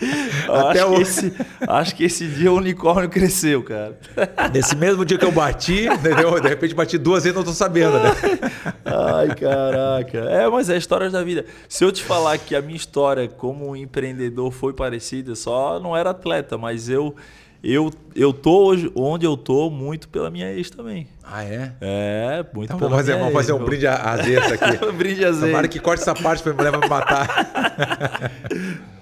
Até 0.48 0.80
acho, 0.80 0.92
o- 0.92 0.94
que 0.96 1.02
esse, 1.02 1.32
acho 1.66 1.94
que 1.96 2.04
esse 2.04 2.26
dia 2.26 2.52
o 2.52 2.56
unicórnio 2.56 3.08
cresceu, 3.08 3.62
cara. 3.62 3.98
Nesse 4.52 4.76
mesmo 4.76 5.04
dia 5.04 5.18
que 5.18 5.24
eu 5.24 5.32
bati, 5.32 5.86
entendeu? 5.86 6.40
De 6.40 6.48
repente 6.48 6.74
bati 6.74 6.96
duas 6.98 7.24
vezes, 7.24 7.36
não 7.36 7.44
tô 7.44 7.52
sabendo, 7.52 7.98
né? 7.98 8.10
Ai, 8.84 9.34
caraca. 9.34 10.18
É, 10.30 10.48
mas 10.48 10.70
é 10.70 10.76
histórias 10.76 11.12
da 11.12 11.22
vida. 11.22 11.44
Se 11.68 11.84
eu 11.84 11.90
te 11.92 12.02
falar 12.02 12.38
que 12.38 12.54
a 12.54 12.62
minha 12.62 12.76
história 12.76 13.28
como 13.28 13.74
empreendedor 13.76 14.50
foi 14.52 14.72
parecida, 14.72 15.34
só 15.34 15.78
não 15.80 15.96
era 15.96 16.10
atleta, 16.10 16.56
mas 16.56 16.88
eu 16.88 17.14
eu 17.62 17.90
eu 18.14 18.32
tô 18.32 18.66
hoje 18.66 18.90
onde 18.94 19.26
eu 19.26 19.36
tô 19.36 19.68
muito 19.68 20.08
pela 20.08 20.30
minha 20.30 20.48
ex 20.52 20.70
também. 20.70 21.08
Ah, 21.24 21.42
é? 21.44 21.72
É, 21.80 22.46
muito 22.54 22.66
Então 22.66 22.78
pela 22.78 22.90
vamos 22.90 22.96
fazer, 23.04 23.12
minha 23.12 23.24
vamos 23.24 23.34
fazer 23.34 23.52
ex, 23.52 23.60
um 23.60 23.64
brinde 23.64 23.86
a 23.86 23.94
aqui. 23.94 24.80
meu. 24.80 24.92
brinde 24.94 25.24
azeite. 25.24 25.46
Tomara 25.50 25.68
que 25.68 25.80
corte 25.80 26.00
essa 26.02 26.14
parte 26.14 26.42
pra 26.42 26.52
mulher 26.52 26.72
me 26.78 26.88
matar. 26.88 27.26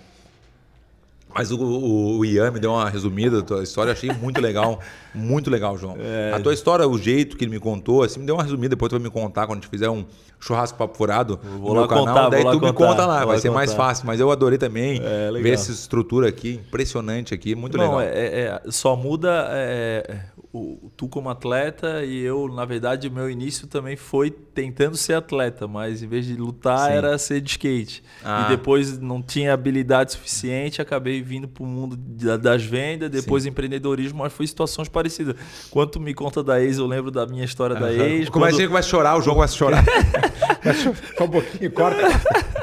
Mas 1.36 1.50
o, 1.50 1.58
o, 1.58 2.18
o 2.18 2.24
Ian 2.24 2.50
me 2.50 2.58
deu 2.60 2.72
uma 2.72 2.88
resumida 2.88 3.38
da 3.40 3.42
tua 3.46 3.62
história, 3.62 3.92
achei 3.92 4.10
muito 4.12 4.40
legal. 4.40 4.80
Muito 5.16 5.48
legal, 5.50 5.78
João. 5.78 5.96
É. 5.98 6.32
A 6.34 6.40
tua 6.40 6.52
história, 6.52 6.86
o 6.86 6.98
jeito 6.98 7.38
que 7.38 7.44
ele 7.46 7.50
me 7.52 7.58
contou, 7.58 8.02
assim, 8.02 8.20
me 8.20 8.26
deu 8.26 8.34
uma 8.34 8.42
resumida, 8.42 8.68
depois 8.68 8.90
tu 8.90 8.96
vai 8.96 9.02
me 9.02 9.08
contar 9.08 9.46
quando 9.46 9.60
a 9.60 9.62
gente 9.62 9.70
fizer 9.70 9.88
um 9.88 10.04
churrasco 10.38 10.76
papo 10.76 10.94
furado 10.94 11.40
Vou 11.58 11.72
no 11.74 11.80
lá 11.80 11.88
canal. 11.88 12.04
contar, 12.06 12.28
daí 12.28 12.42
tu 12.42 12.50
me 12.50 12.60
contar, 12.60 12.72
conta 12.74 13.06
lá, 13.06 13.24
vai 13.24 13.38
ser 13.38 13.48
mais 13.48 13.70
contar. 13.70 13.82
fácil. 13.84 14.06
Mas 14.06 14.20
eu 14.20 14.30
adorei 14.30 14.58
também 14.58 15.00
É, 15.02 15.30
ver 15.40 15.54
essa 15.54 15.72
estrutura 15.72 16.28
aqui, 16.28 16.60
impressionante 16.68 17.32
aqui, 17.32 17.54
muito 17.54 17.78
Não, 17.78 17.84
legal. 17.96 18.00
é, 18.02 18.06
é- 18.08 18.40
é- 18.66 18.70
só 18.70 18.94
muda 18.94 19.46
é, 19.52 20.20
o- 20.56 20.90
tu 20.96 21.08
como 21.08 21.28
atleta 21.28 22.04
e 22.04 22.18
eu, 22.22 22.48
na 22.48 22.64
verdade, 22.64 23.08
o 23.08 23.12
meu 23.12 23.30
início 23.30 23.66
também 23.66 23.96
foi 23.96 24.30
tentando 24.30 24.96
ser 24.96 25.14
atleta, 25.14 25.66
mas 25.68 26.02
em 26.02 26.06
vez 26.08 26.24
de 26.26 26.34
lutar 26.36 26.88
Sim. 26.90 26.96
era 26.96 27.18
ser 27.18 27.40
de 27.40 27.50
skate. 27.50 28.02
Ah. 28.24 28.44
E 28.46 28.56
depois 28.56 28.98
não 28.98 29.20
tinha 29.22 29.52
habilidade 29.52 30.12
suficiente, 30.12 30.80
acabei 30.82 31.22
vindo 31.22 31.46
pro 31.46 31.64
mundo 31.64 31.96
da- 31.96 32.36
das 32.36 32.62
vendas, 32.64 33.10
depois 33.10 33.44
empreendedorismo, 33.46 34.18
mas 34.20 34.32
foi 34.32 34.46
situações 34.46 34.88
parecidas. 34.88 35.36
Quando 35.70 35.90
tu 35.90 36.00
me 36.00 36.14
conta 36.14 36.42
da 36.42 36.60
ex, 36.62 36.78
eu 36.78 36.86
lembro 36.86 37.10
da 37.10 37.26
minha 37.26 37.44
história 37.44 37.76
da 37.76 37.92
ex. 37.92 38.28
Como 38.28 38.44
é 38.46 38.50
quando- 38.50 38.58
que 38.58 38.66
vai 38.68 38.82
chorar, 38.82 39.16
o 39.18 39.22
começa 39.22 39.54
a 39.54 39.58
chorar. 39.58 39.84
Só 41.16 41.24
um 41.24 41.28
pouquinho, 41.28 41.70
corta. 41.72 42.02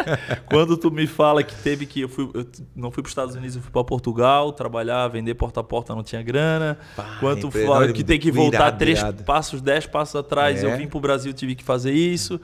Quando 0.50 0.78
tu 0.78 0.92
me 0.92 1.08
fala 1.08 1.44
que 1.44 1.56
teve 1.56 1.86
que. 1.86 2.02
Eu, 2.02 2.10
fui, 2.10 2.30
eu 2.34 2.46
não 2.76 2.92
fui 2.92 3.02
para 3.04 3.08
os 3.08 3.12
Estados 3.12 3.36
Unidos, 3.36 3.56
eu 3.56 3.62
fui 3.62 3.72
para 3.72 3.84
Portugal, 3.84 4.52
trabalhar, 4.52 5.08
vender 5.08 5.34
porta 5.36 5.60
a 5.60 5.64
porta, 5.64 5.94
não 5.96 6.04
tinha 6.04 6.22
grana. 6.22 6.78
Pá, 6.96 7.18
Quando 7.20 7.42
tu 7.42 7.52
fala 7.52 7.92
que 7.92 8.04
tem 8.04 8.20
que 8.20 8.28
irado, 8.30 8.42
voltar 8.42 8.72
três 8.74 9.00
irado. 9.00 9.24
passos, 9.24 9.62
dez 9.62 9.86
passos 9.86 10.16
atrás, 10.16 10.64
É. 10.64 10.66
eu 10.72 10.78
vim 10.78 10.88
para 10.88 10.98
o 10.98 11.02
Brasil, 11.02 11.34
tive 11.34 11.56
que 11.56 11.64
fazer 11.64 11.92
isso. 11.94 12.40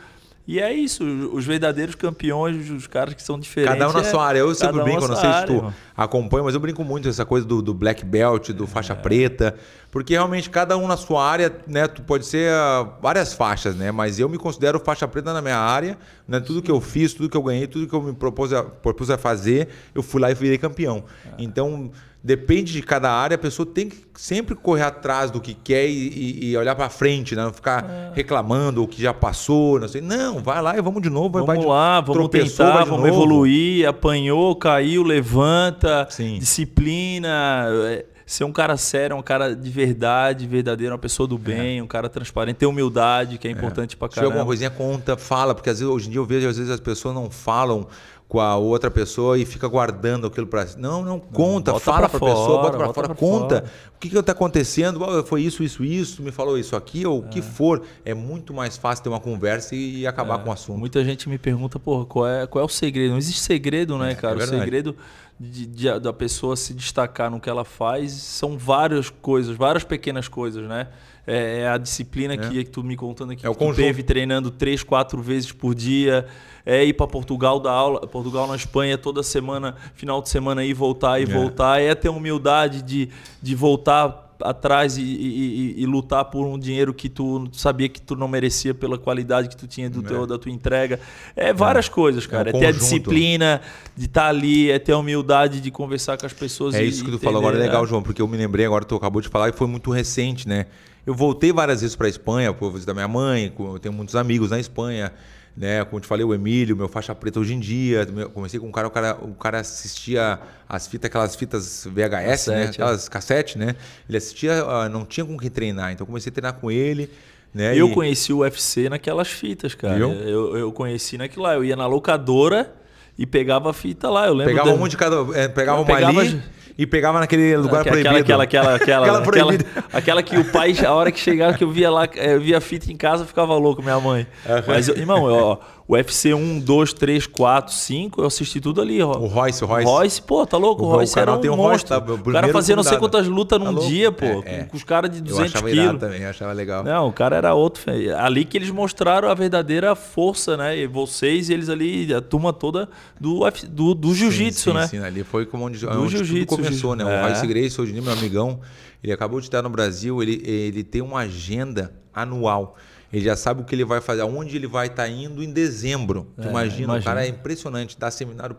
E 0.47 0.59
é 0.59 0.73
isso, 0.73 1.03
os 1.03 1.45
verdadeiros 1.45 1.93
campeões, 1.93 2.69
os 2.71 2.87
caras 2.87 3.13
que 3.13 3.21
são 3.21 3.39
diferentes. 3.39 3.77
Cada 3.77 3.89
um 3.89 3.93
na 3.93 3.99
é- 3.99 4.11
sua 4.11 4.25
área. 4.25 4.39
Eu 4.39 4.55
sempre 4.55 4.81
um 4.81 4.83
brinco, 4.83 5.07
não 5.07 5.15
sei 5.15 5.29
se 5.29 5.35
área, 5.35 5.45
tu 5.45 5.53
irmão. 5.53 5.73
acompanha, 5.95 6.43
mas 6.43 6.55
eu 6.55 6.59
brinco 6.59 6.83
muito 6.83 7.07
essa 7.07 7.23
coisa 7.23 7.45
do, 7.45 7.61
do 7.61 7.71
black 7.71 8.03
belt, 8.03 8.49
do 8.49 8.65
faixa 8.65 8.95
preta, 8.95 9.55
porque 9.91 10.13
realmente 10.13 10.49
cada 10.49 10.75
um 10.75 10.87
na 10.87 10.97
sua 10.97 11.23
área, 11.23 11.55
né? 11.67 11.87
Tu 11.87 12.01
pode 12.01 12.25
ser 12.25 12.51
ah, 12.51 12.89
várias 12.99 13.33
faixas, 13.33 13.75
né? 13.75 13.91
Mas 13.91 14.19
eu 14.19 14.27
me 14.27 14.39
considero 14.39 14.79
faixa 14.79 15.07
preta 15.07 15.31
na 15.33 15.41
minha 15.41 15.57
área, 15.57 15.95
né? 16.27 16.39
Tudo 16.39 16.63
que 16.63 16.71
eu 16.71 16.81
fiz, 16.81 17.13
tudo 17.13 17.29
que 17.29 17.37
eu 17.37 17.43
ganhei, 17.43 17.67
tudo 17.67 17.85
que 17.87 17.93
eu 17.93 18.01
me 18.01 18.13
propus 18.13 18.51
a, 18.51 18.63
propus 18.63 19.11
a 19.11 19.19
fazer, 19.19 19.67
eu 19.93 20.01
fui 20.01 20.19
lá 20.19 20.31
e 20.31 20.33
virei 20.33 20.57
campeão. 20.57 21.03
Então 21.37 21.91
depende 22.23 22.73
de 22.73 22.81
cada 22.81 23.09
área, 23.11 23.35
a 23.35 23.37
pessoa 23.37 23.65
tem 23.65 23.87
que 23.89 23.97
sempre 24.15 24.53
correr 24.53 24.83
atrás 24.83 25.31
do 25.31 25.39
que 25.39 25.53
quer 25.53 25.87
e, 25.87 26.49
e- 26.51 26.57
olhar 26.57 26.75
pra 26.75 26.89
frente, 26.89 27.33
né? 27.35 27.43
Não 27.43 27.53
ficar 27.53 28.11
reclamando 28.13 28.83
o 28.83 28.87
que 28.87 29.01
já 29.01 29.13
passou, 29.13 29.79
não 29.79 29.87
sei. 29.87 30.01
Não, 30.01 30.39
vai 30.39 30.61
lá 30.61 30.77
e 30.77 30.81
vamos 30.81 31.01
de 31.01 31.09
novo, 31.09 31.29
vai- 31.29 31.43
vai 31.45 31.55
Vamos 31.55 31.61
de- 31.65 31.69
lá, 31.69 32.01
vamos 32.01 32.13
tropeçou, 32.15 32.65
tentar, 32.65 32.83
vamos 32.83 32.89
novo. 32.97 33.07
evoluir, 33.07 33.87
apanhou, 33.87 34.53
caiu, 34.55 35.01
levanta, 35.03 36.07
Sim. 36.09 36.37
disciplina, 36.39 37.67
é, 37.87 38.05
ser 38.25 38.43
um 38.43 38.51
cara 38.51 38.77
sério, 38.77 39.15
um 39.15 39.21
cara 39.21 39.55
de 39.55 39.69
verdade, 39.69 40.45
verdadeiro, 40.45 40.93
uma 40.93 40.99
pessoa 40.99 41.25
do 41.27 41.37
bem, 41.37 41.81
um 41.81 41.87
cara 41.87 42.07
transparente, 42.09 42.57
ter 42.57 42.65
humildade, 42.65 43.37
que 43.37 43.47
é 43.47 43.51
importante 43.51 43.97
pra 43.97 44.07
Se 44.07 44.15
tiver 44.15 44.25
alguma 44.25 44.43
caramba. 44.43 44.49
coisinha, 44.49 44.69
conta, 44.69 45.17
fala, 45.17 45.55
porque 45.55 45.69
às 45.69 45.79
vezes 45.79 45.91
hoje 45.91 46.07
em 46.07 46.11
dia 46.11 46.19
eu 46.19 46.25
vejo, 46.25 46.47
às 46.47 46.57
vezes 46.57 46.71
as 46.71 46.79
pessoas 46.79 47.15
não 47.15 47.29
falam 47.31 47.87
com 48.29 48.39
a 48.39 48.55
outra 48.55 48.91
pessoa 48.91 49.39
e 49.39 49.43
fica 49.45 49.67
guardando 49.67 50.27
aquilo 50.27 50.45
pra 50.45 50.65
si. 50.67 50.79
Não, 50.79 51.03
não, 51.03 51.19
conta, 51.19 51.71
bota 51.73 51.83
fala 51.83 52.07
pra 52.07 52.19
pra, 52.19 52.29
pessoa, 52.29 52.61
bota 52.61 52.77
pra 52.77 52.85
bota 52.85 52.93
fora, 52.93 53.07
pra 53.07 53.15
conta. 53.15 53.55
fora. 53.61 53.71
O 53.95 53.99
que 53.99 54.07
que 54.07 54.21
tá 54.23 54.31
acontecendo? 54.33 55.03
Ah, 55.03 55.23
Foi 55.23 55.41
isso, 55.41 55.63
isso, 55.63 55.83
isso, 55.83 56.21
me 56.21 56.31
falou 56.31 56.55
isso 56.57 56.75
aqui, 56.75 57.05
ou 57.07 57.21
o 57.23 57.25
É. 57.25 57.29
que 57.29 57.41
for. 57.41 57.81
É 58.05 58.13
muito 58.13 58.53
mais 58.53 58.77
fácil 58.77 59.03
ter 59.03 59.09
uma 59.09 59.19
conversa 59.19 59.75
e, 59.75 60.05
acabar 60.05 60.37
com 60.43 60.51
o 60.51 60.53
assunto. 60.53 60.77
Muita 60.77 61.03
gente 61.03 61.27
me 61.27 61.39
pergunta, 61.39 61.79
porra, 61.79 62.05
qual 62.05 62.27
é, 62.27 62.45
qual 62.45 62.61
é 62.61 62.65
o 62.65 62.69
segredo? 62.69 63.09
Não 63.11 63.17
existe 63.17 63.41
segredo, 63.41 63.97
né, 63.97 64.13
cara? 64.13 64.37
o 64.37 64.41
segredo 64.47 64.95
de, 65.39 65.65
de- 65.65 65.99
da 65.99 66.13
pessoa 66.13 66.55
se 66.55 66.71
destacar 66.73 67.31
no 67.31 67.39
que 67.39 67.49
ela 67.49 67.65
faz 67.65 68.11
são 68.11 68.57
várias 68.59 69.09
coisas, 69.09 69.57
várias 69.57 69.83
pequenas 69.83 70.27
coisas, 70.27 70.67
né? 70.69 70.87
É, 71.31 71.59
é 71.61 71.67
a 71.69 71.77
disciplina 71.77 72.35
que, 72.35 72.63
que 72.63 72.69
tu 72.71 72.83
me 72.83 72.95
contando 72.95 73.31
aqui, 73.33 73.45
É 73.45 73.49
o 73.49 73.53
que 73.53 73.59
conjunto. 73.59 73.75
teve 73.85 74.01
treinando 74.01 74.49
três, 74.49 74.81
quatro 74.81 75.21
vezes 75.21 75.51
por 75.51 75.75
dia, 75.75 76.25
é 76.65 76.83
ir 76.83 76.93
para 76.93 77.05
Portugal 77.07 77.59
dar 77.59 77.71
aula, 77.71 78.07
Portugal 78.07 78.47
na 78.47 78.55
Espanha 78.55 78.97
toda 78.97 79.21
semana, 79.21 79.75
final 79.93 80.21
de 80.21 80.29
semana 80.29 80.63
ir 80.65 80.73
voltar 80.73 81.21
e 81.21 81.25
voltar, 81.25 81.79
é 81.81 81.93
ter 81.93 82.09
humildade 82.09 82.81
de, 82.81 83.09
de 83.41 83.53
voltar 83.55 84.25
atrás 84.41 84.97
e, 84.97 85.01
e- 85.03 85.75
e- 85.81 85.85
lutar 85.85 86.23
por 86.23 86.45
um 86.47 86.57
dinheiro 86.57 86.93
que 86.93 87.09
tu 87.09 87.49
sabia 87.51 87.89
que 87.89 87.99
tu 88.01 88.15
não 88.15 88.25
merecia 88.25 88.73
pela 88.73 88.97
qualidade 88.97 89.49
que 89.49 89.57
tu 89.57 89.67
tinha 89.67 89.89
do 89.89 90.01
teu, 90.01 90.25
da 90.25 90.37
tua 90.39 90.49
entrega. 90.49 90.97
É 91.35 91.51
várias 91.51 91.89
coisas, 91.89 92.25
cara. 92.25 92.49
É, 92.51 92.55
um 92.55 92.59
ter 92.59 92.67
a 92.67 92.71
disciplina 92.71 93.59
de 93.97 94.05
estar 94.05 94.27
ali, 94.29 94.71
é 94.71 94.79
ter 94.79 94.93
a 94.93 94.97
humildade 94.97 95.59
de 95.59 95.69
conversar 95.69 96.17
com 96.17 96.25
as 96.25 96.31
pessoas. 96.31 96.73
É 96.73 96.81
isso 96.81 97.03
que 97.03 97.11
tu 97.11 97.15
entender, 97.15 97.25
falou 97.25 97.39
agora, 97.39 97.57
é 97.57 97.59
legal, 97.59 97.81
né? 97.83 97.87
João, 97.89 98.01
porque 98.01 98.21
eu 98.21 98.27
me 98.29 98.37
lembrei 98.37 98.65
agora, 98.65 98.85
tu 98.85 98.95
acabou 98.95 99.21
de 99.21 99.27
falar, 99.27 99.49
e 99.49 99.51
foi 99.51 99.67
muito 99.67 99.91
recente, 99.91 100.47
né? 100.47 100.67
Eu 101.09 101.15
voltei 101.15 101.51
várias 101.51 101.81
vezes 101.81 101.95
para 101.95 102.07
Espanha, 102.07 102.53
por 102.53 102.71
visitar 102.71 102.93
minha 102.93 103.07
mãe, 103.07 103.51
eu 103.57 103.79
tenho 103.79 103.91
muitos 103.91 104.15
amigos 104.15 104.51
na 104.51 104.59
Espanha, 104.59 105.11
né? 105.57 105.83
Como 105.85 105.99
te 105.99 106.05
falei, 106.05 106.23
o 106.23 106.33
Emílio, 106.35 106.77
meu 106.77 106.87
faixa 106.87 107.15
preta 107.15 107.39
hoje 107.39 107.55
em 107.55 107.59
dia. 107.59 108.07
Eu 108.15 108.29
comecei 108.29 108.59
com 108.59 108.67
um 108.67 108.71
cara, 108.71 108.87
o 108.87 108.91
cara, 108.91 109.17
o 109.19 109.33
cara 109.33 109.59
assistia 109.59 110.39
as 110.69 110.85
fitas, 110.87 111.07
aquelas 111.09 111.35
fitas 111.35 111.87
VHS, 111.91 111.97
né? 111.97 112.27
Cassete, 112.27 112.51
é. 112.53 112.69
Aquelas 112.69 113.09
cassete, 113.09 113.57
né? 113.57 113.75
Ele 114.07 114.17
assistia, 114.19 114.63
ah, 114.63 114.87
não 114.87 115.03
tinha 115.03 115.25
com 115.25 115.35
quem 115.35 115.49
treinar, 115.49 115.91
então 115.91 116.03
eu 116.03 116.07
comecei 116.07 116.29
a 116.29 116.33
treinar 116.33 116.53
com 116.53 116.69
ele. 116.69 117.09
Né? 117.51 117.75
Eu 117.75 117.87
E- 117.89 117.93
conheci 117.95 118.31
o 118.31 118.37
UFC 118.41 118.87
naquelas 118.87 119.27
fitas, 119.29 119.73
cara. 119.73 119.95
Viu? 119.95 120.11
Eu, 120.11 120.55
eu 120.57 120.71
conheci 120.71 121.17
naquilo 121.17 121.41
lá. 121.41 121.55
Eu 121.55 121.65
ia 121.65 121.75
na 121.75 121.87
locadora 121.87 122.71
e 123.17 123.25
pegava 123.25 123.71
a 123.71 123.73
fita 123.73 124.07
lá. 124.11 124.27
Eu 124.27 124.35
lembro 124.35 124.53
Pegava 124.53 124.77
da- 124.77 124.83
um 124.83 124.87
de 124.87 124.95
cada. 124.95 125.15
é, 125.35 125.47
pegava 125.47 125.79
Eu 125.79 125.81
uma 125.81 125.87
pegava 125.95 126.19
ali 126.19 126.27
as- 126.37 126.58
e 126.79 126.87
pegava 126.87 127.19
naquele 127.19 127.57
lugar 127.57 127.81
Aquela, 127.81 127.97
proibido. 127.97 128.17
aquela, 128.21 128.43
aquela, 128.43 128.75
aquela, 128.75 129.05
Aquela 129.05 129.19
aquela, 129.19 129.21
proibida. 129.21 129.65
aquela 129.91 130.23
que 130.23 130.37
o 130.37 130.45
pai, 130.45 130.73
a 130.85 130.93
hora 130.93 131.11
que 131.11 131.19
chegava, 131.19 131.57
que 131.57 131.63
eu 131.65 131.69
via 131.69 131.91
lá, 131.91 132.07
eu 132.15 132.39
via 132.39 132.57
a 132.57 132.61
fita 132.61 132.89
em 132.89 132.95
casa, 132.95 133.23
eu 133.23 133.27
ficava 133.27 133.53
louco, 133.55 133.83
minha 133.83 133.99
mãe. 133.99 134.25
Mas, 134.65 134.87
irmão, 134.87 135.23
ó, 135.23 135.57
o 135.89 135.93
UFC 135.95 136.35
1, 136.35 136.59
2, 136.59 136.93
3, 136.93 137.25
4, 137.25 137.73
5, 137.73 138.21
eu 138.21 138.27
assisti 138.27 138.61
tudo 138.61 138.79
ali, 138.79 139.01
ó. 139.01 139.11
O 139.17 139.25
Royce, 139.25 139.63
o 139.63 139.67
Royce. 139.67 139.85
Royce, 139.89 140.21
pô, 140.21 140.45
tá 140.45 140.55
louco? 140.55 140.83
O, 140.83 140.87
O- 140.87 140.91
Royce 140.91 141.17
era 141.17 141.33
um 141.33 141.39
tem 141.41 141.49
o 141.49 141.55
Royce, 141.55 141.83
monstro. 141.83 141.99
tá? 141.99 142.13
O 142.13 142.15
o 142.29 142.31
cara 142.31 142.47
fazia 142.53 142.75
não 142.75 142.83
sei 142.83 142.97
quantas 142.99 143.27
lutas 143.27 143.57
Tá 143.57 143.65
num 143.65 143.71
louco? 143.71 143.89
dia, 143.89 144.11
pô, 144.11 144.23
É, 144.25 144.33
com, 144.41 144.49
é. 144.49 144.63
com 144.65 144.77
os 144.77 144.83
caras 144.83 145.09
de 145.09 145.17
Eu 145.17 145.23
200 145.23 145.55
achava 145.55 145.71
irado 145.71 145.87
quilos. 145.87 145.99
também, 146.01 146.21
eu 146.21 146.29
achava 146.29 146.53
legal. 146.53 146.83
Não, 146.83 147.07
o 147.07 147.11
cara 147.11 147.35
era 147.37 147.55
outro. 147.55 147.81
Ali 148.19 148.45
que 148.45 148.55
eles 148.55 148.69
mostraram 148.69 149.29
a 149.29 149.33
verdadeira 149.33 149.95
força, 149.95 150.55
né? 150.55 150.77
E 150.77 150.85
vocês 150.85 151.49
e 151.49 151.53
eles 151.53 151.69
ali, 151.69 152.13
a 152.13 152.21
turma 152.21 152.53
toda 152.53 152.87
do, 153.19 153.39
UFC 153.39 153.65
do, 153.65 153.95
do 153.95 154.13
jiu-jitsu, 154.13 154.71
né? 154.73 154.85
Sim, 154.87 154.99
ali 154.99 155.23
foi 155.23 155.47
como 155.47 155.65
onde, 155.65 155.79
Do 155.79 155.87
onde 155.89 155.97
tudo 155.97 156.23
jiu-jitsu, 156.23 156.55
começou, 156.55 156.95
né? 156.95 157.03
jiu- 157.03 157.11
O 157.11 157.15
é. 157.15 157.21
Royce 157.23 157.47
Grace, 157.47 157.81
hoje 157.81 157.99
meu 157.99 158.13
amigão, 158.13 158.59
ele 159.03 159.11
acabou 159.11 159.39
de 159.39 159.47
estar 159.47 159.63
no 159.63 159.69
Brasil, 159.71 160.21
ele, 160.21 160.39
ele 160.45 160.83
tem 160.83 161.01
uma 161.01 161.21
agenda 161.21 161.91
anual. 162.13 162.75
Ele 163.11 163.25
já 163.25 163.35
sabe 163.35 163.61
o 163.61 163.65
que 163.65 163.73
ele 163.73 163.83
vai 163.83 163.99
fazer, 164.01 164.21
aonde 164.21 164.55
ele 164.55 164.67
vai 164.67 164.87
estar 164.87 165.07
indo 165.07 165.43
em 165.43 165.51
dezembro. 165.51 166.27
É, 166.37 166.47
imagina, 166.47 166.79
o 166.79 166.95
imagina. 166.95 167.03
cara 167.03 167.25
é 167.25 167.29
impressionante, 167.29 167.97
dá 167.97 168.11
seminário, 168.11 168.55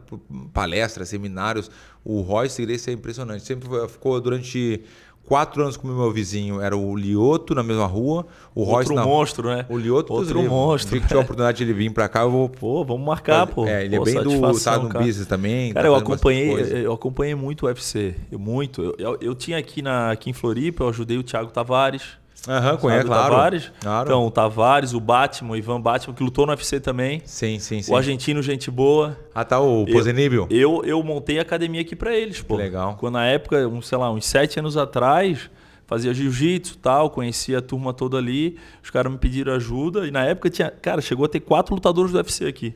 palestras, 0.52 1.08
seminários. 1.08 1.70
O 2.04 2.20
Royce 2.20 2.64
Grace 2.64 2.90
é 2.90 2.92
impressionante. 2.92 3.44
Sempre 3.44 3.68
ficou 3.88 4.20
durante 4.20 4.82
quatro 5.30 5.62
anos 5.62 5.76
com 5.76 5.86
o 5.86 5.92
meu 5.92 6.10
vizinho. 6.10 6.60
Era 6.60 6.76
o 6.76 6.96
Lioto 6.96 7.54
na 7.54 7.62
mesma 7.62 7.86
rua, 7.86 8.26
o 8.52 8.64
Royce 8.64 8.90
Outro 8.90 8.94
na 8.96 9.04
monstro, 9.04 9.48
né? 9.48 9.64
O 9.68 9.78
Lioto 9.78 10.12
Outro 10.12 10.42
monstro. 10.42 10.98
Se 10.98 11.00
tiver 11.00 11.14
a 11.14 11.20
oportunidade 11.20 11.58
de 11.58 11.64
ele 11.64 11.72
vir 11.72 11.92
pra 11.92 12.08
cá, 12.08 12.22
eu 12.22 12.30
vou. 12.32 12.48
Pô, 12.48 12.84
vamos 12.84 13.06
marcar, 13.06 13.46
pô. 13.46 13.64
É, 13.64 13.84
ele 13.84 13.96
Pô, 13.96 14.02
é 14.02 14.12
bem 14.12 14.22
do. 14.24 14.60
Tá 14.60 14.78
no 14.78 14.88
cara. 14.88 15.04
business 15.04 15.28
também. 15.28 15.72
Cara, 15.72 15.84
tá 15.84 15.88
eu 15.88 15.94
acompanhei, 15.94 16.84
eu 16.84 16.92
acompanhei 16.92 17.36
muito 17.36 17.66
o 17.66 17.68
UFC, 17.68 18.16
eu, 18.32 18.38
muito. 18.40 18.82
Eu, 18.82 18.94
eu, 18.98 19.18
eu 19.20 19.34
tinha 19.36 19.56
aqui, 19.56 19.80
na, 19.80 20.10
aqui 20.10 20.28
em 20.28 20.32
Floripa, 20.32 20.82
eu 20.82 20.88
ajudei 20.88 21.16
o 21.16 21.22
Thiago 21.22 21.50
Tavares. 21.50 22.19
Aham, 22.48 22.76
conhece, 22.76 23.02
sabe 23.02 23.10
o 23.10 23.12
claro. 23.14 23.34
Tavares? 23.34 23.72
Claro. 23.80 24.08
Então, 24.08 24.26
o 24.26 24.30
Tavares, 24.30 24.92
o 24.94 25.00
Batman, 25.00 25.52
o 25.52 25.56
Ivan 25.56 25.80
Batman, 25.80 26.14
que 26.14 26.22
lutou 26.22 26.46
no 26.46 26.52
UFC 26.52 26.80
também. 26.80 27.22
sim, 27.24 27.58
sim, 27.58 27.82
sim. 27.82 27.92
O 27.92 27.96
argentino, 27.96 28.42
gente 28.42 28.70
boa. 28.70 29.16
Ah, 29.34 29.44
tá, 29.44 29.60
o 29.60 29.84
Posenível. 29.86 30.46
Eu, 30.50 30.82
eu 30.84 31.02
montei 31.02 31.38
a 31.38 31.42
academia 31.42 31.80
aqui 31.80 31.94
pra 31.94 32.16
eles, 32.16 32.40
pô. 32.40 32.56
legal. 32.56 32.96
Quando 32.98 33.14
na 33.14 33.26
época, 33.26 33.66
um, 33.68 33.82
sei 33.82 33.98
lá, 33.98 34.10
uns 34.10 34.26
sete 34.26 34.58
anos 34.58 34.76
atrás, 34.76 35.50
fazia 35.86 36.14
jiu-jitsu 36.14 36.74
e 36.74 36.78
tal, 36.78 37.10
conhecia 37.10 37.58
a 37.58 37.62
turma 37.62 37.92
toda 37.92 38.16
ali. 38.16 38.56
Os 38.82 38.90
caras 38.90 39.10
me 39.12 39.18
pediram 39.18 39.52
ajuda. 39.52 40.06
E 40.06 40.10
na 40.10 40.24
época 40.24 40.48
tinha. 40.48 40.70
Cara, 40.70 41.00
chegou 41.00 41.26
a 41.26 41.28
ter 41.28 41.40
quatro 41.40 41.74
lutadores 41.74 42.12
do 42.12 42.16
UFC 42.16 42.46
aqui. 42.46 42.74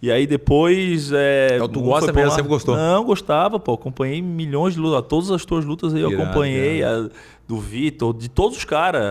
E 0.00 0.12
aí 0.12 0.26
depois. 0.26 1.10
É, 1.12 1.54
Então 1.56 1.68
tu 1.68 1.80
gosta 1.80 2.12
mesmo, 2.12 2.28
lá- 2.30 2.34
sempre 2.36 2.48
gostou? 2.48 2.76
Não, 2.76 3.04
gostava, 3.04 3.58
pô. 3.58 3.72
Acompanhei 3.74 4.22
milhões 4.22 4.74
de 4.74 4.80
lutas. 4.80 5.04
Todas 5.08 5.30
as 5.30 5.44
tuas 5.44 5.64
lutas 5.64 5.92
aí 5.94 6.00
eu 6.02 6.10
acompanhei. 6.12 6.82
a 6.84 7.08
do 7.48 7.58
Vitor, 7.58 8.14
de 8.14 8.28
todos 8.28 8.58
os 8.58 8.64
caras. 8.64 9.02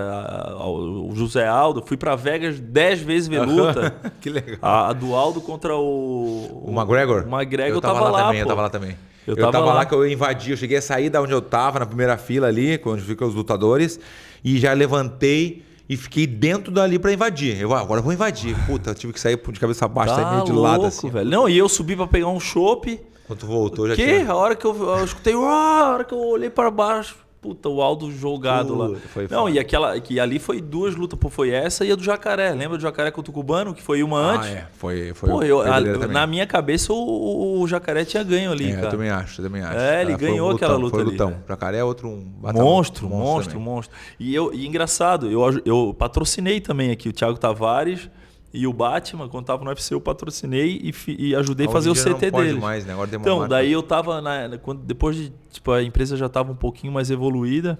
O 0.61 1.11
José 1.15 1.47
Aldo. 1.47 1.81
Fui 1.85 1.97
pra 1.97 2.15
Vegas 2.15 2.59
dez 2.59 3.01
vezes 3.01 3.27
ver 3.27 3.41
luta. 3.41 3.95
que 4.21 4.29
legal. 4.29 4.57
A, 4.61 4.89
a 4.89 4.93
do 4.93 5.13
Aldo 5.15 5.41
contra 5.41 5.75
o. 5.75 6.63
O 6.65 6.71
McGregor? 6.71 7.25
O 7.27 7.35
McGregor 7.35 7.77
eu 7.77 7.81
tava, 7.81 7.99
tava, 7.99 8.09
lá, 8.11 8.23
também, 8.25 8.39
eu 8.39 8.45
pô. 8.45 8.49
tava 8.49 8.61
lá 8.61 8.69
também. 8.69 8.91
Eu 9.25 9.33
Eu, 9.33 9.35
tava, 9.41 9.51
tava 9.51 9.65
lá. 9.65 9.73
lá. 9.73 9.85
que 9.85 9.93
eu 9.93 10.07
invadi, 10.09 10.51
eu 10.51 10.57
cheguei 10.57 10.77
a 10.77 10.81
sair 10.81 11.09
da 11.09 11.21
onde 11.21 11.33
eu 11.33 11.41
tava, 11.41 11.79
na 11.79 11.85
primeira 11.85 12.15
fila 12.17 12.47
ali, 12.47 12.79
onde 12.85 13.01
ficam 13.01 13.27
os 13.27 13.35
lutadores, 13.35 13.99
e 14.41 14.57
já 14.57 14.71
levantei 14.71 15.63
e 15.89 15.95
fiquei 15.97 16.27
dentro 16.27 16.71
dali 16.71 16.97
pra 16.99 17.11
invadir. 17.13 17.59
Eu, 17.59 17.73
ah, 17.73 17.79
agora 17.81 17.99
eu 17.99 18.03
vou 18.03 18.13
invadir. 18.13 18.55
Puta, 18.65 18.91
eu 18.91 18.95
tive 18.95 19.13
que 19.13 19.19
sair 19.19 19.37
de 19.37 19.59
cabeça 19.59 19.87
baixa, 19.87 20.15
sair 20.15 20.23
Tá 20.25 20.31
meio 20.33 20.43
de 20.45 20.51
louco, 20.51 20.67
lado 20.67 20.85
assim. 20.85 21.09
velho. 21.09 21.29
Não, 21.29 21.47
e 21.49 21.57
eu 21.57 21.67
subi 21.69 21.95
pra 21.95 22.07
pegar 22.07 22.27
um 22.27 22.39
chopp. 22.39 22.99
Quando 23.25 23.39
tu 23.39 23.45
voltou, 23.45 23.87
já 23.87 23.95
Que? 23.95 24.05
tinha... 24.05 24.31
A 24.31 24.35
hora 24.35 24.55
que 24.55 24.65
eu, 24.65 24.75
eu 24.97 25.03
escutei, 25.03 25.35
"Uau", 25.35 25.49
a 25.49 25.93
hora 25.93 26.03
que 26.05 26.13
eu 26.13 26.19
olhei 26.19 26.49
pra 26.49 26.71
baixo, 26.71 27.15
puta, 27.41 27.69
o 27.69 27.81
Aldo 27.81 28.11
jogado 28.11 28.75
lá. 28.75 28.87
Puta, 28.87 28.99
foi 29.07 29.27
não, 29.29 29.43
foda. 29.43 29.51
e 29.51 29.59
aquela 29.59 29.99
que 29.99 30.19
ali 30.19 30.39
foi 30.39 30.59
duas 30.61 30.95
lutas, 30.95 31.17
pô, 31.19 31.29
foi 31.29 31.49
essa 31.51 31.85
e 31.85 31.91
a 31.91 31.95
do 31.95 32.03
Jacaré. 32.03 32.51
Lembra 32.53 32.77
do 32.77 32.81
Jacaré 32.81 33.11
contra 33.11 33.31
o 33.31 33.33
Cubano, 33.33 33.73
que 33.73 33.81
foi 33.81 34.01
uma 34.03 34.17
antes? 34.19 34.47
Ah, 34.49 34.51
é. 34.51 34.67
Foi, 34.73 35.13
foi 35.13 35.29
Pô, 35.29 35.43
eu, 35.43 35.61
a- 35.61 35.79
na 36.07 36.25
minha 36.27 36.45
cabeça 36.47 36.91
o, 36.91 37.61
o- 37.61 37.67
Jacaré 37.67 38.03
tinha 38.05 38.23
ganho 38.23 38.51
ali, 38.51 38.71
É, 38.71 38.75
cara. 38.75 38.87
eu 38.87 38.91
também 38.91 39.09
acho, 39.09 39.41
eu 39.41 39.45
também 39.45 39.61
acho. 39.61 39.77
É, 39.77 40.01
ele 40.01 40.13
Ah, 40.13 40.17
foi 40.17 40.27
um 40.27 40.31
ganhou 40.31 40.51
aquela 40.51 40.73
lutão, 40.73 40.81
luta 40.85 40.95
foi 40.95 41.01
ali, 41.03 41.11
lutão. 41.11 41.29
cara. 41.31 41.43
Jacaré 41.47 41.77
é 41.79 41.83
outro 41.83 42.07
um 42.09 42.25
Monstro, 42.53 43.07
monstro, 43.09 43.53
também. 43.53 43.65
monstro. 43.65 43.95
E, 44.19 44.33
eu, 44.33 44.53
e 44.53 44.65
engraçado, 44.67 45.29
eu, 45.29 45.61
eu 45.65 45.95
patrocinei 45.97 46.59
também 46.59 46.91
aqui 46.91 47.09
o 47.09 47.13
Thiago 47.13 47.37
Tavares 47.37 48.09
e 48.53 48.65
o 48.65 48.73
Batman, 48.73 49.27
quando 49.27 49.45
tava 49.45 49.63
no 49.63 49.69
UFC, 49.69 49.93
eu 49.93 50.01
patrocinei 50.01 50.79
e, 50.83 50.93
e 51.29 51.35
ajudei 51.35 51.67
a 51.67 51.69
fazer 51.69 51.89
o 51.89 51.93
CT 51.93 52.31
mais, 52.59 52.85
né? 52.85 52.93
Agora 52.93 53.09
Então, 53.13 53.39
marca. 53.39 53.49
daí 53.49 53.71
eu 53.71 53.83
tava 53.83 54.21
na, 54.21 54.57
quando, 54.57 54.79
depois 54.83 55.15
de, 55.15 55.33
tipo, 55.51 55.71
a 55.71 55.83
empresa 55.83 56.15
já 56.15 56.29
tava 56.29 56.51
um 56.51 56.55
pouquinho 56.55 56.91
mais 56.93 57.11
evoluída, 57.11 57.77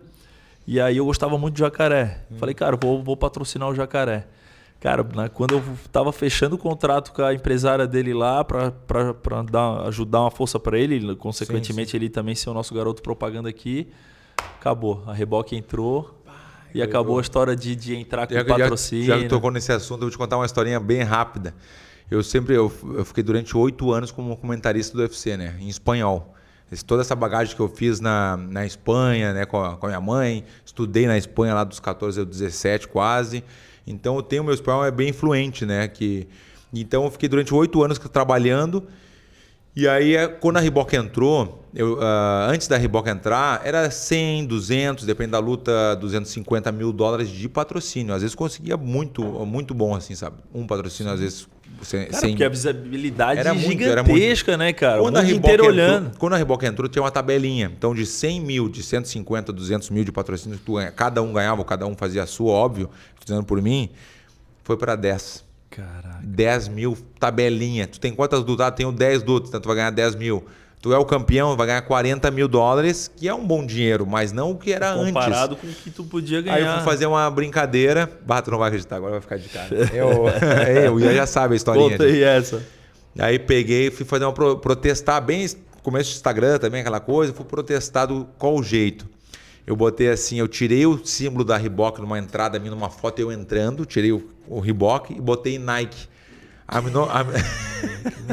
e 0.68 0.80
aí 0.82 0.98
eu 0.98 1.06
gostava 1.06 1.38
muito 1.38 1.54
de 1.56 1.62
jacaré. 1.62 2.26
Hum. 2.32 2.36
Falei, 2.38 2.54
cara, 2.54 2.78
vou, 2.82 3.02
vou 3.02 3.16
patrocinar 3.16 3.70
o 3.70 3.74
jacaré. 3.76 4.28
Cara, 4.80 5.04
na- 5.16 5.28
quando 5.30 5.54
eu 5.56 5.64
tava 5.92 6.12
fechando 6.12 6.56
o 6.56 6.60
contrato 6.60 7.12
com 7.12 7.24
a 7.24 7.34
empresária 7.34 7.88
dele 7.88 8.14
lá 8.14 8.46
dar, 9.50 9.88
ajudar 9.88 10.22
uma 10.22 10.32
força 10.32 10.60
pra 10.60 10.78
ele, 10.78 11.16
consequentemente 11.16 11.96
ele 11.98 12.10
também 12.10 12.36
ser 12.36 12.50
o 12.50 12.54
nosso 12.54 12.74
garoto 12.76 13.02
propaganda 13.02 13.50
aqui, 13.50 13.88
acabou. 14.60 15.04
A 15.08 15.14
Reboque 15.14 15.56
entrou 15.56 16.17
e 16.78 16.82
acabou 16.82 17.18
a 17.18 17.22
história 17.22 17.56
de, 17.56 17.76
de 17.76 17.96
entrar 17.96 18.28
com 18.28 18.34
Já, 18.34 18.44
que- 18.44 18.50
já, 18.50 18.58
patrocínio. 18.58 19.06
já 19.06 19.18
que 19.20 19.28
tocou 19.28 19.52
nesse 19.52 19.72
assunto, 19.72 19.98
eu 20.02 20.08
vou 20.08 20.10
te 20.12 20.18
contar 20.18 20.38
uma 20.38 20.46
historinha 20.46 20.80
bem 20.80 21.04
rápida. 21.04 21.54
Eu 22.10 22.24
sempre, 22.24 22.56
eu, 22.56 22.72
eu 22.96 23.04
fiquei 23.04 23.24
durante 23.24 23.56
oito 23.58 23.92
anos 23.92 24.12
como 24.12 24.36
comentarista 24.38 24.96
do 24.96 25.02
UFC, 25.02 25.36
né? 25.36 25.56
Em 25.60 25.68
espanhol. 25.68 26.34
Esse- 26.72 26.84
toda 26.86 27.02
essa 27.02 27.16
bagagem 27.16 27.56
que 27.56 27.62
eu 27.62 27.68
fiz 27.70 28.00
na, 28.00 28.38
na 28.38 28.66
Espanha, 28.66 29.34
né? 29.34 29.46
Com 29.46 29.62
a, 29.64 29.76
com 29.78 29.86
a 29.86 29.90
minha 29.90 30.02
mãe. 30.02 30.44
Estudei 30.66 31.06
na 31.08 31.18
Espanha 31.18 31.54
lá 31.54 31.64
dos 31.64 31.80
14 31.80 32.20
aos 32.20 32.28
17 32.30 32.88
quase. 32.88 33.44
Então 33.86 34.16
eu 34.16 34.22
tenho, 34.22 34.44
meu 34.44 34.54
espanhol 34.54 34.86
é 34.86 34.92
bem 34.92 35.12
fluente, 35.14 35.66
né? 35.66 35.88
Que, 35.88 36.28
então 36.74 37.04
eu 37.06 37.12
fiquei 37.12 37.28
durante 37.30 37.54
oito 37.54 37.84
anos 37.84 37.98
trabalhando. 38.00 38.84
E 39.80 39.88
aí, 39.88 40.16
é, 40.16 40.28
quando 40.28 40.58
a 40.58 40.60
Reebok 40.60 40.96
entrou, 40.96 41.64
eu, 41.72 42.00
ah, 42.02 42.48
antes 42.50 42.68
da 42.68 42.78
Reebok 42.78 43.08
entrar, 43.08 43.62
era 43.64 43.92
100, 43.92 44.46
200, 44.48 45.06
depende 45.06 45.30
da 45.30 45.38
luta, 45.40 45.96
250 45.98 46.72
mil 46.72 46.92
dólares 46.92 47.30
de 47.30 47.48
patrocínio. 47.48 48.12
Às 48.16 48.22
vezes 48.24 48.34
conseguia 48.34 48.76
muito, 48.76 49.22
muito 49.24 49.76
bom, 49.76 49.94
assim, 49.94 50.16
sabe? 50.16 50.38
Um 50.52 50.66
patrocínio, 50.66 51.14
às 51.14 51.20
vezes, 51.20 51.48
sem, 51.84 52.08
Cara, 52.08 52.18
sem- 52.20 52.30
porque 52.32 52.44
a 52.44 52.50
visibilidade 52.50 53.40
Era 53.40 53.52
é 53.52 53.54
muito, 53.54 53.84
era 53.84 54.02
muito. 54.02 54.16
gigantesca, 54.18 54.58
né, 54.58 54.74
cara? 54.74 55.00
Quando 55.00 55.16
o 55.18 55.20
a, 55.20 55.22
mundo 55.22 55.36
inteiro 55.36 55.64
entrou, 55.66 55.70
olhando. 55.70 56.18
quando 56.18 56.34
a 56.34 56.38
Reebok 56.38 56.66
entrou, 56.66 56.90
tinha 56.90 57.04
uma 57.04 57.12
tabelinha. 57.12 57.72
Então, 57.78 57.94
de 57.94 58.04
100 58.04 58.42
mil, 58.42 58.68
de 58.68 58.82
150, 58.82 59.54
200 59.54 59.92
mil 59.92 60.04
de 60.04 60.12
patrocínio, 60.12 60.58
que 60.58 60.64
tu 60.66 60.74
ganha- 60.74 60.90
cada 60.92 61.22
um 61.22 61.32
ganhava, 61.32 61.64
cada 61.64 61.86
um 61.86 61.96
fazia 61.96 62.24
a 62.24 62.26
sua, 62.26 62.52
óbvio, 62.52 62.90
dizendo 63.24 63.44
por 63.46 63.62
mim, 63.62 63.92
foi 64.64 64.76
para 64.76 64.96
10. 64.96 65.46
Caraca. 65.78 66.20
10 66.24 66.68
mil, 66.68 66.98
tabelinha. 67.20 67.88
Tu 67.88 68.00
tem 68.00 68.12
quantas 68.14 68.40
lutas? 68.44 68.66
Ah, 68.68 68.72
tenho 68.72 68.92
10 68.92 69.24
lutas, 69.24 69.50
então 69.50 69.62
tu 69.62 69.68
vai 69.68 69.76
ganhar 69.78 69.92
10 69.92 70.16
mil. 70.16 70.44
Tu 70.82 70.94
é 70.94 70.98
o 70.98 71.06
campeão, 71.06 71.56
vai 71.56 71.68
ganhar 71.68 71.82
40 71.82 72.30
mil 72.32 72.48
dólares, 72.48 73.10
que 73.16 73.28
é 73.28 73.34
um 73.34 73.46
bom 73.46 73.66
dinheiro, 73.66 74.06
mas 74.06 74.32
não 74.32 74.52
o 74.52 74.58
que 74.58 74.72
era 74.72 74.94
Comparado 74.94 75.54
antes. 75.54 75.62
com 75.66 75.72
o 75.72 75.84
que 75.84 75.90
tu 75.90 76.04
podia 76.04 76.40
ganhar. 76.42 76.56
Aí 76.58 76.64
eu 76.66 76.74
fui 76.76 76.84
fazer 76.84 77.06
uma 77.08 77.30
brincadeira. 77.32 78.10
Bah, 78.26 78.42
tu 78.42 78.52
não 78.52 78.60
vai 78.60 78.68
acreditar, 78.68 78.98
agora 78.98 79.14
vai 79.14 79.22
ficar 79.22 79.38
de 79.38 79.50
cara. 79.50 79.68
Eu, 79.94 80.28
é, 80.30 80.88
eu 80.88 81.00
já 81.16 81.26
sabe 81.26 81.54
a 81.54 81.58
historinha. 81.58 81.92
Conta 81.92 82.04
aí 82.04 82.22
essa. 82.22 82.62
Aí 83.18 83.40
peguei, 83.40 83.90
fui 83.90 84.06
fazer 84.06 84.26
uma 84.26 84.34
pro- 84.34 84.58
protestar 84.60 85.20
bem 85.22 85.48
começo 85.82 86.12
do 86.12 86.16
Instagram 86.16 86.58
também, 86.60 86.82
aquela 86.82 87.00
coisa, 87.00 87.34
fui 87.34 87.46
protestar 87.46 88.06
do 88.08 88.28
qual 88.38 88.62
jeito. 88.62 89.08
Eu 89.68 89.76
botei 89.76 90.10
assim, 90.10 90.40
eu 90.40 90.48
tirei 90.48 90.86
o 90.86 91.06
símbolo 91.06 91.44
da 91.44 91.58
Reebok 91.58 92.00
numa 92.00 92.18
entrada 92.18 92.58
minha, 92.58 92.72
numa 92.72 92.90
foto 92.90 93.20
eu 93.20 93.34
entrando, 93.34 93.86
tirei 93.86 94.14
o, 94.14 94.26
o 94.48 94.62
Reebok 94.62 95.14
e 95.14 95.20
botei 95.20 95.60
Nike. 95.60 96.08
I'm 96.72 96.90
no, 96.90 97.04
I'm, 97.04 97.28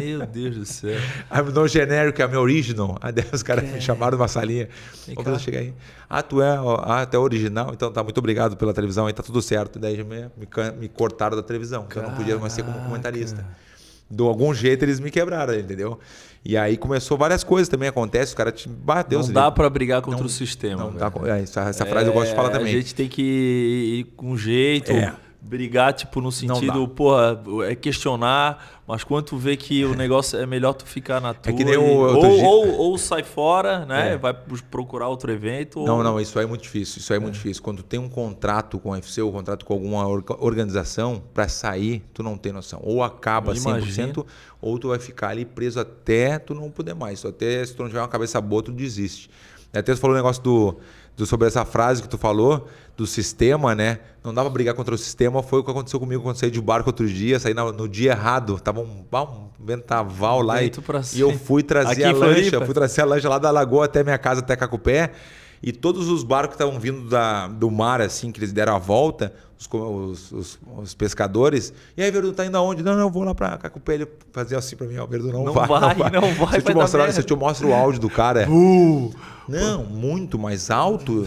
Meu 0.01 0.25
Deus 0.27 0.57
do 0.57 0.65
céu. 0.65 0.97
I'm 1.33 1.53
no 1.53 1.67
generic, 1.67 2.21
I'm 2.23 2.37
original. 2.37 2.97
Aí 3.03 3.13
os 3.33 3.43
caras 3.43 3.69
me 3.69 3.81
chamaram 3.81 4.17
numa 4.17 4.29
salinha. 4.29 4.69
Ô, 5.17 5.29
eu 5.29 5.39
cheguei 5.41 5.61
aí. 5.61 5.75
Ah, 6.09 6.23
tu 6.23 6.41
é, 6.41 6.61
ó, 6.61 6.77
ah, 6.85 7.05
tu 7.05 7.17
é 7.17 7.19
original? 7.19 7.71
Então 7.73 7.93
tá, 7.93 8.05
muito 8.05 8.19
obrigado 8.19 8.57
pela 8.57 8.73
televisão, 8.73 9.07
aí 9.07 9.13
tá 9.13 9.23
tudo 9.23 9.43
certo. 9.43 9.79
Daí 9.79 10.03
me, 10.05 10.31
me, 10.37 10.49
me 10.79 10.89
cortaram 10.89 11.37
da 11.37 11.43
televisão, 11.43 11.85
que 11.87 11.97
eu 11.97 12.03
não 12.03 12.15
podia 12.15 12.39
mais 12.39 12.53
ser 12.53 12.63
como 12.65 12.79
comentarista. 12.81 13.45
De 14.11 14.23
algum 14.23 14.53
jeito 14.55 14.85
eles 14.85 15.01
me 15.01 15.11
quebraram, 15.11 15.55
entendeu? 15.55 15.99
E 16.45 16.57
aí 16.59 16.77
começou 16.77 17.17
várias 17.17 17.43
coisas 17.43 17.69
também, 17.69 17.89
acontece, 17.89 18.27
os 18.27 18.35
caras 18.35 18.53
te 18.61 18.69
bateu. 18.69 19.19
não 19.21 19.33
dá 19.33 19.51
pra 19.51 19.69
brigar 19.71 20.03
contra 20.03 20.25
o 20.25 20.29
sistema. 20.29 20.85
Não 20.85 20.93
dá, 20.93 21.11
é, 21.27 21.41
essa, 21.43 21.63
essa 21.63 21.87
frase 21.87 22.07
eu 22.09 22.13
gosto 22.13 22.29
de 22.31 22.37
falar 22.37 22.51
É, 22.51 22.53
também. 22.53 22.75
A 22.75 22.77
gente 22.77 22.95
tem 22.95 23.09
que 23.09 23.23
ir 23.23 24.05
com 24.15 24.37
jeito, 24.37 24.93
É. 24.93 25.15
brigar, 25.47 25.93
tipo, 25.93 26.21
no 26.23 26.33
sentido, 26.33 26.89
porra, 26.89 27.39
é 27.69 27.75
questionar, 27.75 28.81
mas 28.89 29.05
quando 29.05 29.27
tu 29.27 29.37
vê 29.37 29.57
que 29.57 29.85
o 29.85 29.95
negócio 29.97 30.39
é 30.39 30.47
melhor 30.47 30.73
tu 30.73 30.87
ficar 30.87 31.21
na 31.21 31.35
tua. 31.35 31.53
que 31.53 31.63
nem 31.65 31.77
o 31.77 31.83
ou, 31.83 32.21
dia- 32.21 32.45
ou, 32.47 32.77
ou 32.79 32.99
sai 32.99 33.23
fora, 33.23 33.85
né? 33.85 34.15
É. 34.15 34.17
Vai 34.17 34.33
procurar 34.71 35.09
outro 35.09 35.31
evento. 35.31 35.85
Não, 35.85 35.99
ou... 35.99 36.03
não, 36.03 36.19
isso 36.21 36.39
aí 36.39 36.45
é 36.45 36.49
muito 36.49 36.63
difícil. 36.63 36.99
Isso 36.99 37.13
aí 37.13 37.19
é, 37.19 37.21
muito 37.21 37.35
difícil. 37.35 37.63
Quando 37.63 37.79
tu 37.79 37.85
tem 37.85 38.01
um 38.01 38.09
contrato 38.09 38.79
com 38.79 38.91
a 38.93 38.97
UFC 38.97 39.21
ou 39.21 39.31
um 39.31 39.33
contrato 39.33 39.65
com 39.65 39.75
alguma 39.75 40.07
orga- 40.09 40.37
organização, 40.43 41.23
para 41.35 41.47
sair, 41.47 42.03
tu 42.15 42.23
não 42.23 42.37
tem 42.39 42.51
noção. 42.53 42.81
Ou 42.83 43.03
acaba 43.03 43.53
Eu 43.53 43.57
100%, 43.57 43.61
imagino. 43.69 44.27
ou 44.63 44.79
tu 44.79 44.89
vai 44.89 44.99
ficar 44.99 45.29
ali 45.29 45.45
preso 45.45 45.79
até 45.79 46.39
tu 46.39 46.55
não 46.55 46.71
poder 46.71 46.95
mais. 46.95 47.25
Até 47.25 47.65
se 47.65 47.75
tu 47.75 47.83
não 47.83 47.89
tiver 47.89 48.01
uma 48.01 48.09
cabeça 48.09 48.41
boa, 48.41 48.63
tu 48.63 48.73
desiste. 48.73 49.29
Até 49.73 49.93
tu 49.93 49.99
falou 49.99 50.15
o 50.15 50.17
negócio 50.17 50.41
do, 50.43 50.73
do- 50.73 50.79
sobre 51.19 51.47
essa 51.47 51.65
frase 51.65 52.03
que 52.03 52.09
tu 52.09 52.19
falou, 52.19 52.67
do 52.97 53.07
sistema, 53.07 53.75
né? 53.75 53.99
Não 54.23 54.33
dá 54.33 54.41
pra 54.43 54.51
brigar 54.51 54.75
contra 54.75 54.95
o 54.95 54.99
sistema. 54.99 55.43
Foi 55.43 55.61
o 55.61 55.65
que 55.65 55.71
aconteceu 55.71 55.99
comigo 56.01 56.23
quando 56.23 56.37
saí 56.37 56.51
de 56.51 56.61
barco 56.61 56.89
outro 56.91 57.09
dia, 57.09 57.39
saí 57.41 57.53
na- 57.55 57.71
no 57.73 57.89
dia 57.89 58.13
errado. 58.13 58.59
Tava 58.61 58.81
um, 58.81 59.05
um 59.13 59.49
ventaval 59.65 60.41
lá 60.43 60.63
e, 60.67 60.71
e 61.17 61.21
eu 61.21 61.33
fui 61.39 61.63
trazer 61.63 61.93
Aqui 61.93 62.05
a 62.05 62.13
lancha. 62.29 62.61
Fui 62.67 62.75
trazer 62.75 63.01
a 63.03 63.05
lancha 63.05 63.29
lá 63.29 63.39
da 63.39 63.51
lagoa 63.51 63.85
até 63.85 64.03
minha 64.03 64.19
casa, 64.19 64.41
até 64.41 64.57
Cacupé. 64.57 65.11
E 65.67 65.73
todos 65.73 66.09
os 66.09 66.23
barcos 66.23 66.57
que 66.57 66.63
estavam 66.63 66.79
vindo 66.79 67.09
da, 67.09 67.49
do 67.49 67.71
mar, 67.71 68.01
assim, 68.03 68.31
que 68.31 68.39
eles 68.39 68.53
deram 68.53 68.77
a 68.77 68.79
volta, 68.79 69.33
os, 69.59 69.67
os, 69.73 70.33
os- 70.33 70.59
os 70.83 70.95
pescadores. 70.95 71.73
E 71.97 72.03
aí, 72.03 72.11
Verdu, 72.11 72.33
tá 72.33 72.45
indo 72.45 72.59
aonde? 72.59 72.83
Não, 72.83 72.93
não, 72.93 73.01
eu 73.01 73.11
vou 73.11 73.25
lá 73.25 73.35
pra 73.35 73.57
Cacupé. 73.57 73.95
Ele 73.95 74.09
fazia 74.31 74.59
assim 74.59 74.77
pra 74.77 74.87
mim, 74.87 74.99
ó, 74.99 75.07
Verdu, 75.07 75.33
não, 75.33 75.43
Não 75.45 75.53
vai, 75.55 75.67
vai, 75.67 76.11
não 76.11 76.21
vai, 76.21 76.31
Se 76.31 76.35
eu 76.35 76.47
vai 76.47 76.61
te 76.61 76.75
mostrar, 76.75 77.13
se 77.13 77.21
eu 77.21 77.25
te 77.25 77.35
mostro 77.35 77.69
o 77.69 77.73
áudio 77.75 77.99
do 78.01 78.11
cara. 78.11 78.47
Uh, 78.51 79.11
Não, 79.49 79.85
muito 79.85 80.39
mais 80.39 80.71
alto, 80.71 81.25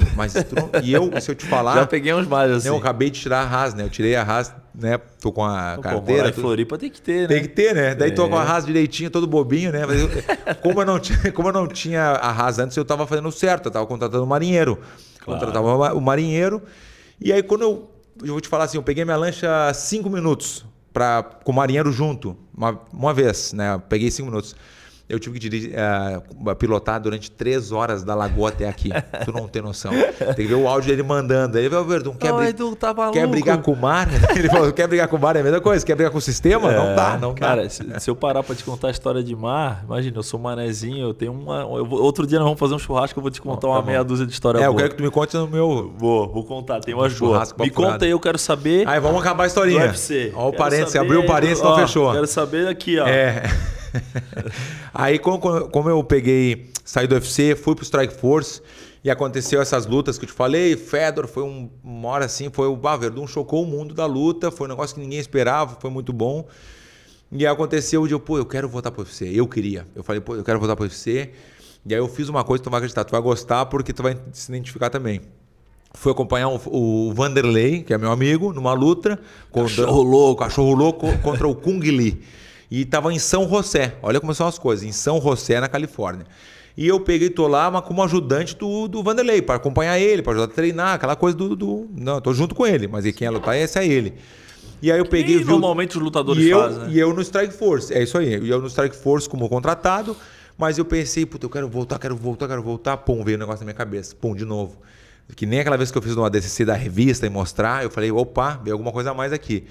não- 0.56 0.82
e 0.84 0.94
eu, 0.94 1.10
se 1.20 1.32
eu 1.32 1.36
te 1.36 1.46
falar, 1.46 1.76
já 1.76 1.88
peguei 1.88 2.14
uns 2.14 2.28
mais 2.28 2.52
assim. 2.52 2.68
não, 2.68 2.76
eu 2.76 2.80
acabei 2.80 3.10
de 3.10 3.20
tirar 3.20 3.42
a 3.42 3.48
Haas, 3.50 3.74
né? 3.74 3.84
Eu 3.84 3.90
tirei 3.90 4.16
a 4.16 4.22
Haas, 4.24 4.54
né? 4.80 4.98
Tô 5.20 5.32
com 5.32 5.44
a 5.44 5.74
Pô, 5.76 5.82
carteira. 5.82 6.24
morar 6.24 6.30
em. 6.30 6.42
Floripa 6.42 6.78
tem 6.78 6.90
que 6.90 7.02
ter, 7.02 7.22
né? 7.22 7.28
Tem 7.28 7.42
que 7.42 7.48
ter, 7.50 7.74
né? 7.74 7.96
Daí 7.96 8.12
tô 8.12 8.26
É. 8.26 8.30
com 8.30 8.38
a 8.38 8.44
Haas 8.44 8.66
direitinho, 8.66 9.10
todo 9.10 9.26
bobinho, 9.26 9.72
né? 9.72 9.86
Mas 9.86 10.00
eu- 10.00 10.10
como, 10.62 10.82
eu 10.82 10.86
não 10.86 11.00
tinha, 11.00 11.32
como 11.32 11.50
eu 11.50 11.54
não 11.54 11.68
tinha 11.68 12.02
a 12.04 12.30
Haas 12.32 12.60
antes, 12.60 12.78
eu 12.78 12.86
tava 12.86 13.08
fazendo 13.08 13.32
certo. 13.32 13.66
Eu 13.68 13.72
tava 13.72 13.86
contratando 13.88 14.24
o 14.24 14.28
marinheiro. 14.28 14.78
Claro. 15.20 15.40
Contratava 15.40 15.94
o 15.94 16.00
marinheiro. 16.02 16.62
E 17.20 17.34
aí, 17.34 17.42
quando 17.42 17.62
eu. 17.64 17.92
Eu 18.24 18.30
vou 18.34 18.42
te 18.42 18.48
falar 18.48 18.64
assim, 18.64 18.78
eu 18.78 18.84
peguei 18.84 19.04
minha 19.06 19.16
lancha 19.18 19.72
cinco 19.76 20.10
minutos 20.10 20.66
pra, 20.92 21.22
com 21.44 21.52
o 21.52 21.56
marinheiro 21.56 21.92
junto, 21.92 22.36
uma, 22.56 22.80
uma 22.92 23.14
vez, 23.14 23.54
né? 23.54 23.76
Eu 23.76 23.80
Peguei 23.80 24.10
cinco 24.10 24.30
minutos. 24.30 24.56
Eu 25.10 25.20
tive 25.20 25.40
que 25.40 25.48
dirigir, 25.50 25.72
eh, 25.74 26.22
pilotar 26.60 27.00
durante 27.00 27.32
três 27.32 27.72
horas 27.72 28.04
da 28.04 28.14
lagoa 28.14 28.50
até 28.50 28.68
aqui. 28.68 28.90
tu 29.24 29.32
não 29.32 29.48
tem 29.48 29.62
noção. 29.62 29.92
Tem 29.92 30.34
que 30.36 30.48
ver 30.48 30.56
o 30.56 30.68
áudio 30.68 30.90
dele 30.90 31.02
mandando. 31.02 31.58
Ele 31.58 31.70
vai, 31.70 31.82
Verdun, 31.82 32.14
quer, 32.16 32.34
bri- 32.34 32.52
tu 32.54 32.76
tá 32.76 32.94
quer 33.14 33.26
brigar 33.26 33.62
com 33.62 33.72
o 33.72 33.76
mar? 33.78 34.10
Ele 34.36 34.50
falou, 34.50 34.74
quer 34.74 34.86
brigar 34.86 35.08
com 35.08 35.16
o 35.16 35.20
mar 35.20 35.38
é 35.38 35.40
a 35.40 35.44
mesma 35.44 35.62
coisa. 35.62 35.86
Quer 35.86 35.96
brigar 35.96 36.12
com 36.12 36.18
o 36.18 36.22
sistema? 36.22 36.70
não 36.74 36.94
dá, 36.94 37.18
não 37.18 37.32
É, 37.32 37.36
Cara, 37.36 37.64
dá. 37.64 37.70
se, 37.70 37.86
se 38.02 38.10
eu 38.10 38.18
parar 38.18 38.44
pra 38.44 38.54
te 38.54 38.66
contar 38.66 38.90
a 38.90 38.92
história 38.92 39.24
de 39.24 39.34
mar, 39.34 39.82
imagina, 39.86 40.18
eu 40.18 40.24
sou 40.24 40.38
manezinho, 40.38 41.08
eu 41.08 41.14
tenho 41.14 41.32
uma. 41.32 41.62
eu 41.62 41.86
vou- 41.86 42.02
outro 42.02 42.28
dia 42.28 42.38
nós 42.40 42.46
vamos 42.46 42.60
fazer 42.60 42.76
um 42.76 42.80
churrasco, 42.80 43.18
eu 43.18 43.22
vou 43.22 43.32
te 43.32 43.42
contar 43.42 43.62
Tá 43.62 43.68
uma 43.70 43.82
meia 43.82 44.04
dúzia 44.04 44.26
de 44.26 44.34
história 44.34 44.60
É, 44.60 44.66
eu 44.66 44.72
boa. 44.74 44.78
quero 44.82 44.90
que 44.92 44.98
tu 44.98 45.04
me 45.04 45.10
conte 45.10 45.38
no 45.38 45.48
meu. 45.48 45.94
Vou, 45.98 46.28
vou 46.34 46.44
contar, 46.44 46.82
tem 46.82 46.94
Um 46.94 46.98
boas. 46.98 47.14
churrasco 47.14 47.62
Me 47.64 47.70
conta 47.70 48.04
aí, 48.04 48.12
eu 48.12 48.20
quero 48.20 48.38
saber. 48.38 48.86
Aí, 48.86 49.00
vamos 49.00 49.22
acabar 49.22 49.46
a 49.46 49.48
historinha. 49.48 49.94
Ó, 50.36 50.50
o 50.50 50.54
parênteses, 50.54 50.98
abriu 50.98 51.22
o 51.22 51.26
parênteses, 51.26 51.64
não 51.64 51.78
fechou. 51.78 52.12
Quero 52.12 52.28
saber 52.28 52.68
aqui, 52.68 53.00
ó. 53.00 53.08
É. 53.08 53.44
Aí, 54.94 55.20
como, 55.20 55.40
como 55.70 55.90
eu 55.90 56.04
peguei, 56.04 56.70
saí 56.84 57.08
do 57.08 57.16
UFC, 57.16 57.56
fui 57.56 57.76
pro 57.76 57.84
Strike 57.84 58.14
Force 58.14 58.62
e 59.04 59.10
aconteceu 59.10 59.62
essas 59.62 59.86
lutas 59.86 60.18
que 60.18 60.26
eu 60.26 60.30
te 60.30 60.34
falei. 60.34 60.76
Fedor 60.76 61.28
foi 61.28 61.44
um, 61.44 61.70
uma 61.84 62.10
hora 62.10 62.26
assim, 62.26 62.50
foi 62.52 62.68
o 62.68 62.78
Verdun 62.98 63.28
chocou 63.28 63.64
o 63.64 63.66
mundo 63.66 63.94
da 63.94 64.06
luta, 64.06 64.50
foi 64.52 64.68
um 64.68 64.70
negócio 64.70 64.96
que 64.96 65.02
ninguém 65.02 65.20
esperava, 65.20 65.78
foi 65.80 65.90
muito 65.90 66.12
bom. 66.12 66.46
E 67.32 67.46
aí 67.46 67.52
aconteceu 67.52 68.02
o 68.02 68.08
dia, 68.08 68.18
pô, 68.18 68.38
eu 68.38 68.46
quero 68.46 68.70
voltar 68.70 68.90
pro 68.92 69.02
UFC. 69.02 69.30
Eu 69.34 69.48
queria. 69.48 69.86
Eu 69.96 70.04
falei, 70.04 70.22
pô, 70.22 70.36
eu 70.36 70.44
quero 70.44 70.60
voltar 70.60 70.76
pro 70.76 70.86
UFC. 70.86 71.32
E 71.86 71.94
aí 71.94 72.00
eu 72.00 72.08
fiz 72.08 72.30
uma 72.30 72.44
coisa 72.44 72.62
que 72.62 72.68
tu 72.68 72.72
vai 72.72 72.78
acreditar, 72.80 73.04
tu 73.04 73.12
vai 73.12 73.22
gostar 73.22 73.66
porque 73.68 73.92
tu 73.94 74.02
vai 74.04 74.18
se 74.32 74.50
identificar 74.52 74.90
também. 74.90 75.22
Fui 75.94 76.12
acompanhar 76.12 76.50
o, 76.50 76.60
o 76.68 77.14
Vanderlei, 77.14 77.82
que 77.82 77.94
é 77.94 77.98
meu 77.98 78.12
amigo, 78.12 78.54
numa 78.54 78.74
luta. 78.74 79.20
contra- 79.52 79.70
Cachorro 79.86 80.04
louco. 80.04 80.44
Cachorro 80.44 80.74
louco 80.74 81.18
contra 81.20 81.48
o 81.48 81.56
Kung 81.56 81.80
Lee. 81.80 82.22
E 82.70 82.86
tava 82.86 83.14
em 83.14 83.20
São 83.20 83.48
José. 83.48 83.96
Olha 84.02 84.20
como 84.20 84.34
são 84.34 84.48
as 84.48 84.58
coisas. 84.58 84.86
Em 84.86 84.92
São 84.92 85.22
José, 85.22 85.60
na 85.60 85.68
Califórnia. 85.68 86.26
E 86.78 86.88
eu 86.88 87.00
peguei, 87.00 87.30
tô 87.30 87.48
lá, 87.48 87.72
mas 87.72 87.82
como 87.84 88.04
ajudante 88.04 88.56
do, 88.56 88.88
do 88.88 89.02
Vanderlei, 89.02 89.42
para 89.42 89.56
acompanhar 89.56 89.98
ele, 89.98 90.22
para 90.22 90.34
ajudar 90.34 90.46
a 90.46 90.56
treinar, 90.56 90.94
aquela 90.94 91.16
coisa 91.16 91.36
do, 91.36 91.56
do. 91.56 91.88
Não, 91.96 92.22
tô 92.22 92.32
junto 92.34 92.54
com 92.54 92.68
ele, 92.68 92.88
mas 92.88 93.04
quem 93.14 93.26
ia 93.26 93.32
lutar, 93.32 93.58
esse 93.58 93.80
é 93.80 93.88
ele. 93.88 94.14
E 94.80 94.92
aí 94.92 95.00
eu 95.00 95.06
peguei. 95.06 95.38
E 95.38 95.44
normalmente 95.44 95.98
os 95.98 96.04
lutadores 96.04 96.44
e 96.44 96.50
eu, 96.50 96.60
fazem, 96.60 96.80
né? 96.84 96.90
E 96.92 97.00
eu 97.00 97.12
no 97.14 97.22
Strike 97.22 97.54
Force, 97.54 97.92
é 97.92 98.04
isso 98.04 98.16
aí. 98.16 98.40
E 98.40 98.50
eu 98.50 98.62
no 98.62 98.68
Strike 98.68 98.96
Force 98.96 99.28
como 99.28 99.50
contratado, 99.50 100.16
mas 100.56 100.78
eu 100.78 100.86
pensei, 100.86 101.26
puta, 101.26 101.48
eu 101.48 101.50
quero 101.50 101.68
voltar, 101.68 101.98
quero 101.98 102.16
voltar, 102.16 102.48
quero 102.48 102.62
voltar. 102.62 102.98
Pum, 102.98 103.24
veio 103.24 103.38
o 103.38 103.40
negócio 103.40 103.62
na 103.62 103.66
minha 103.66 103.76
cabeça. 103.76 104.16
Pum, 104.16 104.36
de 104.36 104.46
novo. 104.46 104.78
Que 105.36 105.48
nem 105.48 105.60
aquela 105.60 105.78
vez 105.78 105.90
que 105.90 105.98
eu 105.98 106.02
fiz 106.02 106.16
no 106.16 106.24
ADCC 106.24 106.64
da 106.64 106.76
revista 106.76 107.26
e 107.26 107.30
mostrar, 107.30 107.84
eu 107.84 107.90
falei, 107.90 108.12
opa, 108.12 108.62
veio 108.64 108.76
alguma 108.76 108.92
coisa 108.92 109.12
a 109.12 109.14
mais 109.16 109.34
aqui. 109.34 109.66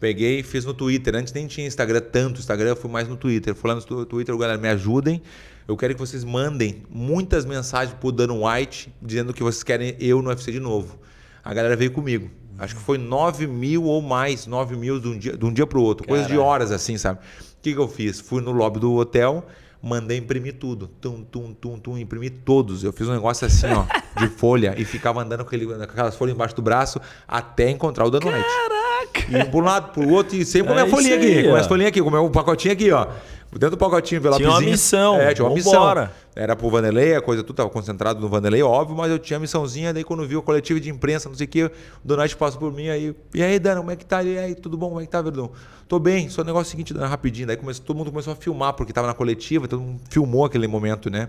Peguei 0.00 0.40
e 0.40 0.42
fiz 0.42 0.64
no 0.64 0.72
Twitter. 0.72 1.14
Antes 1.14 1.32
nem 1.32 1.46
tinha 1.46 1.66
Instagram 1.66 2.00
tanto. 2.00 2.38
Instagram 2.38 2.70
eu 2.70 2.76
fui 2.76 2.90
mais 2.90 3.08
no 3.08 3.16
Twitter. 3.16 3.54
Falando 3.54 3.84
no 3.90 4.06
Twitter, 4.06 4.36
galera, 4.36 4.58
me 4.58 4.68
ajudem. 4.68 5.20
Eu 5.66 5.76
quero 5.76 5.94
que 5.94 6.00
vocês 6.00 6.24
mandem 6.24 6.82
muitas 6.88 7.44
mensagens 7.44 7.94
pro 7.98 8.10
Dan 8.12 8.32
White 8.32 8.92
dizendo 9.02 9.34
que 9.34 9.42
vocês 9.42 9.62
querem 9.62 9.96
eu 9.98 10.22
no 10.22 10.30
UFC 10.30 10.52
de 10.52 10.60
novo. 10.60 10.98
A 11.44 11.52
galera 11.52 11.76
veio 11.76 11.90
comigo. 11.90 12.30
Acho 12.58 12.74
que 12.74 12.80
foi 12.80 12.98
9 12.98 13.46
mil 13.46 13.84
ou 13.84 14.00
mais, 14.02 14.46
9 14.46 14.76
mil 14.76 14.98
de 14.98 15.08
um 15.08 15.18
dia, 15.18 15.36
de 15.36 15.44
um 15.44 15.52
dia 15.52 15.66
pro 15.66 15.80
outro. 15.80 16.06
Coisa 16.06 16.26
de 16.26 16.36
horas 16.36 16.72
assim, 16.72 16.96
sabe? 16.96 17.20
O 17.20 17.62
que, 17.62 17.72
que 17.72 17.78
eu 17.78 17.86
fiz? 17.86 18.18
Fui 18.18 18.40
no 18.40 18.50
lobby 18.50 18.80
do 18.80 18.94
hotel, 18.94 19.46
mandei 19.80 20.16
imprimir 20.18 20.54
tudo. 20.54 20.88
Tum, 21.00 21.22
tum, 21.22 21.52
tum, 21.52 21.78
tum, 21.78 21.98
imprimi 21.98 22.30
todos. 22.30 22.82
Eu 22.82 22.92
fiz 22.92 23.06
um 23.06 23.12
negócio 23.12 23.46
assim, 23.46 23.66
ó, 23.66 23.84
de 24.18 24.28
folha 24.28 24.74
e 24.76 24.84
ficava 24.84 25.22
andando 25.22 25.44
com, 25.44 25.54
ele, 25.54 25.66
com 25.66 25.74
aquelas 25.74 26.16
folhas 26.16 26.34
embaixo 26.34 26.56
do 26.56 26.62
braço 26.62 27.00
até 27.26 27.70
encontrar 27.70 28.06
o 28.06 28.10
Dan 28.10 28.18
White. 28.18 28.87
E 29.28 29.36
um 29.36 29.44
para 29.50 29.58
um 29.58 29.62
lado, 29.64 29.92
pro 29.92 30.08
outro, 30.08 30.36
e 30.36 30.44
sempre 30.44 30.68
com 30.72 30.74
a 30.78 30.80
É 30.80 30.84
minha 30.84 30.94
folhinha 30.94 31.16
aqui, 31.16 31.26
aí, 31.26 31.42
com 31.42 31.48
ó. 31.48 31.52
minhas 31.52 31.66
folhinhas 31.66 31.88
aqui, 31.88 32.02
com 32.02 32.08
o 32.08 32.12
meu 32.12 32.30
pacotinho 32.30 32.72
aqui, 32.74 32.90
ó. 32.92 33.06
Dentro 33.50 33.70
do 33.70 33.76
pacotinho, 33.78 34.18
envelopezinho. 34.18 34.50
Tinha 34.56 34.60
uma 34.66 34.70
missão, 34.70 35.16
É, 35.20 35.32
tinha 35.32 35.46
uma 35.48 35.56
vambora. 35.56 36.00
missão. 36.02 36.14
Era 36.36 36.54
pro 36.54 36.68
Vanderlei, 36.68 37.16
a 37.16 37.20
coisa 37.22 37.42
tudo 37.42 37.56
tava 37.56 37.70
concentrado 37.70 38.20
no 38.20 38.28
Vanderlei, 38.28 38.62
óbvio, 38.62 38.94
mas 38.96 39.10
eu 39.10 39.18
tinha 39.18 39.38
a 39.38 39.40
missãozinha, 39.40 39.92
daí 39.92 40.04
quando 40.04 40.24
viu 40.26 40.38
o 40.38 40.42
coletivo 40.42 40.78
de 40.78 40.88
imprensa, 40.90 41.28
não 41.28 41.34
sei 41.36 41.46
o 41.46 41.48
que, 41.48 41.64
o 41.64 41.70
Donati 42.04 42.36
passou 42.36 42.60
por 42.60 42.72
mim 42.72 42.88
aí. 42.90 43.16
E 43.34 43.42
aí, 43.42 43.58
Dana, 43.58 43.80
como 43.80 43.90
é 43.90 43.96
que 43.96 44.04
tá? 44.04 44.22
E 44.22 44.38
aí, 44.38 44.54
tudo 44.54 44.76
bom? 44.76 44.88
Como 44.90 45.00
é 45.00 45.04
que 45.04 45.10
tá, 45.10 45.20
Verdão? 45.22 45.50
Tô 45.88 45.98
bem, 45.98 46.28
só 46.28 46.42
o 46.42 46.44
negócio 46.44 46.70
seguinte, 46.70 46.92
Dana, 46.94 47.06
rapidinho. 47.06 47.46
Daí 47.46 47.56
começou, 47.56 47.84
todo 47.84 47.96
mundo 47.96 48.10
começou 48.12 48.34
a 48.34 48.36
filmar, 48.36 48.74
porque 48.74 48.92
tava 48.92 49.06
na 49.08 49.14
coletiva, 49.14 49.66
todo 49.66 49.80
mundo 49.80 50.00
filmou 50.10 50.44
aquele 50.44 50.68
momento, 50.68 51.10
né? 51.10 51.28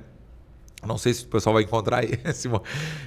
Não 0.86 0.98
sei 0.98 1.13
se 1.13 1.26
o 1.26 1.28
pessoal 1.28 1.54
vai 1.54 1.63
encontrar 1.63 2.04
esse 2.26 2.50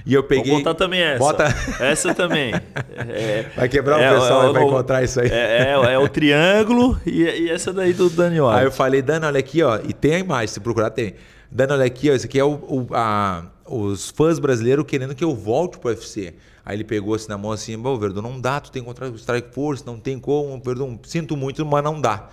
e 0.05 0.13
eu 0.13 0.23
peguei. 0.23 0.51
Vou 0.51 0.59
botar 0.59 0.75
também 0.75 1.01
essa. 1.01 1.19
Bota. 1.19 1.43
Essa 1.81 2.13
também. 2.13 2.53
É, 2.95 3.45
Vai 3.55 3.67
quebrar 3.67 3.97
o 3.97 4.01
é, 4.01 4.13
pessoal, 4.13 4.49
é, 4.49 4.53
vai 4.53 4.63
o- 4.63 4.67
encontrar 4.67 5.03
isso 5.03 5.19
aí. 5.19 5.29
É, 5.29 5.73
é- 5.73 5.93
é 5.93 5.97
o 5.97 6.07
triângulo 6.07 6.99
e, 7.05 7.23
e 7.23 7.49
essa 7.49 7.73
daí 7.73 7.91
do 7.93 8.09
Dani 8.09 8.39
White. 8.39 8.55
Aí 8.59 8.65
eu 8.65 8.71
falei, 8.71 9.01
Dana, 9.01 9.27
olha 9.27 9.39
aqui, 9.39 9.63
ó, 9.63 9.79
e 9.83 9.91
tem 9.91 10.15
a 10.15 10.19
imagem, 10.19 10.47
se 10.53 10.59
procurar 10.59 10.91
tem. 10.91 11.15
Dana, 11.51 11.73
olha 11.73 11.85
aqui, 11.85 12.09
ó, 12.11 12.13
esse 12.13 12.25
aqui 12.27 12.39
é 12.39 12.43
o, 12.43 12.51
o- 12.53 12.87
a- 12.91 13.45
os 13.65 14.09
fãs 14.11 14.37
brasileiros 14.37 14.85
querendo 14.87 15.15
que 15.15 15.23
eu 15.23 15.33
volte 15.35 15.79
pro 15.79 15.89
UFC. 15.89 16.33
Aí 16.65 16.77
ele 16.77 16.83
pegou 16.83 17.15
assim 17.15 17.27
na 17.27 17.37
mão 17.37 17.51
assim, 17.51 17.77
Bom, 17.77 17.97
Verdun, 17.97 18.21
não 18.21 18.39
dá, 18.39 18.59
tu 18.59 18.71
tem 18.71 18.81
que 18.83 18.87
encontrar 18.87 19.09
o 19.09 19.15
Strike 19.15 19.53
Force, 19.53 19.83
não 19.85 19.97
tem 19.99 20.19
como, 20.19 20.61
Verdun, 20.63 20.97
sinto 21.03 21.35
muito, 21.35 21.65
mas 21.65 21.83
não 21.83 21.99
dá. 21.99 22.29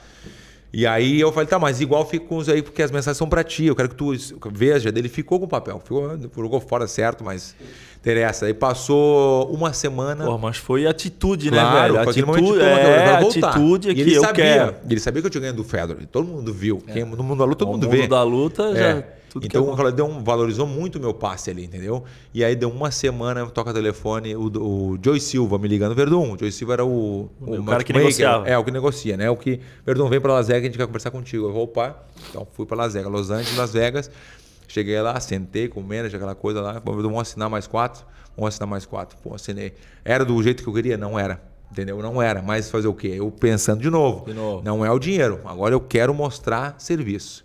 E 0.72 0.86
aí 0.86 1.20
eu 1.20 1.32
falei, 1.32 1.48
tá, 1.48 1.58
mas 1.58 1.80
igual 1.80 2.06
fica 2.08 2.26
com 2.26 2.36
os 2.36 2.48
aí, 2.48 2.62
porque 2.62 2.82
as 2.82 2.90
mensagens 2.90 3.16
são 3.16 3.28
pra 3.28 3.42
ti, 3.42 3.64
eu 3.64 3.74
quero 3.74 3.88
que 3.88 3.96
tu 3.96 4.12
veja. 4.52 4.88
Ele 4.88 5.08
ficou 5.08 5.38
com 5.38 5.46
o 5.46 5.48
papel, 5.48 5.80
ficou, 5.80 6.16
jogou 6.36 6.60
fora 6.60 6.86
certo, 6.86 7.24
mas 7.24 7.56
interessa. 8.00 8.46
Aí 8.46 8.54
passou 8.54 9.50
uma 9.52 9.72
semana. 9.72 10.24
Porra, 10.24 10.38
mas 10.38 10.56
foi 10.56 10.86
atitude, 10.86 11.50
né, 11.50 11.58
Claro, 11.58 11.92
velho? 11.94 12.04
foi 12.04 12.12
aquele 12.12 12.30
Atitude, 12.30 12.58
eu 12.58 12.66
é, 12.66 13.14
atitude 13.16 13.88
E 13.88 13.90
aqui, 13.90 14.00
ele 14.00 14.14
eu 14.16 14.20
sabia, 14.22 14.44
quero. 14.44 14.74
Ele 14.88 15.00
sabia 15.00 15.22
que 15.22 15.26
eu 15.26 15.30
tinha 15.30 15.40
ganho 15.42 15.54
do 15.54 15.64
Fedor. 15.64 15.96
e 16.00 16.06
Todo 16.06 16.26
mundo 16.26 16.52
viu. 16.52 16.78
Quem, 16.92 17.04
no 17.04 17.22
mundo 17.22 17.38
da 17.38 17.44
luta, 17.44 17.58
todo 17.60 17.68
O 17.68 17.72
mundo 17.72 17.86
mundo 17.86 17.96
vê. 17.96 18.06
da 18.08 18.22
luta 18.22 18.74
já... 18.74 18.86
É. 18.88 19.16
Tudo 19.30 19.46
então 19.46 19.62
que 19.62 19.70
é 19.70 19.72
o 19.72 19.76
cara 19.76 19.92
deu 19.92 20.06
um, 20.06 20.24
valorizou 20.24 20.66
muito 20.66 20.96
o 20.96 21.00
meu 21.00 21.14
passe 21.14 21.50
ali, 21.50 21.64
entendeu? 21.64 22.02
E 22.34 22.42
aí 22.42 22.56
deu 22.56 22.68
uma 22.68 22.90
semana, 22.90 23.46
toca 23.46 23.72
telefone, 23.72 24.34
o, 24.34 24.46
o 24.46 24.98
Joey 25.00 25.20
Silva 25.20 25.56
me 25.56 25.68
ligando, 25.68 25.94
Verdun. 25.94 26.32
O 26.32 26.36
Joey 26.36 26.50
Silva 26.50 26.72
era 26.72 26.84
o, 26.84 27.30
O 27.40 27.46
cara 27.46 27.60
matchmaker, 27.62 27.84
que 27.86 27.92
negociava. 27.92 28.48
É, 28.48 28.58
o 28.58 28.64
que 28.64 28.72
negocia, 28.72 29.16
né? 29.16 29.30
O 29.30 29.36
que, 29.36 29.60
Verdun, 29.86 30.08
vem 30.08 30.20
pra 30.20 30.32
Las 30.32 30.48
Vegas, 30.48 30.62
a 30.62 30.66
gente 30.66 30.76
quer 30.78 30.86
conversar 30.86 31.12
contigo. 31.12 31.46
Eu 31.46 31.52
vou, 31.52 31.62
opa. 31.62 31.96
Então 32.28 32.44
fui 32.54 32.66
pra 32.66 32.76
Las 32.76 32.94
Vegas, 32.94 33.12
Los 33.12 33.30
Angeles, 33.30 33.56
Las 33.56 33.72
Vegas. 33.72 34.10
Cheguei 34.70 35.00
lá, 35.00 35.18
sentei 35.18 35.66
com 35.66 35.80
o 35.80 35.82
manager, 35.82 36.14
aquela 36.14 36.34
coisa 36.36 36.60
lá. 36.60 36.80
Vamos 36.84 37.20
assinar 37.20 37.50
mais 37.50 37.66
quatro? 37.66 38.04
Vamos 38.36 38.54
assinar 38.54 38.68
mais 38.68 38.86
quatro. 38.86 39.18
Pô, 39.20 39.34
assinei. 39.34 39.74
Era 40.04 40.24
do 40.24 40.40
jeito 40.40 40.62
que 40.62 40.68
eu 40.68 40.72
queria? 40.72 40.96
Não 40.96 41.18
era. 41.18 41.42
Entendeu? 41.72 42.00
Não 42.00 42.22
era. 42.22 42.40
Mas 42.40 42.70
fazer 42.70 42.86
o 42.86 42.94
quê? 42.94 43.14
Eu 43.16 43.32
pensando 43.32 43.82
de 43.82 43.90
novo. 43.90 44.26
De 44.26 44.32
novo. 44.32 44.62
Não 44.64 44.86
é 44.86 44.90
o 44.92 44.98
dinheiro. 45.00 45.40
Agora 45.44 45.74
eu 45.74 45.80
quero 45.80 46.14
mostrar 46.14 46.76
serviço. 46.78 47.44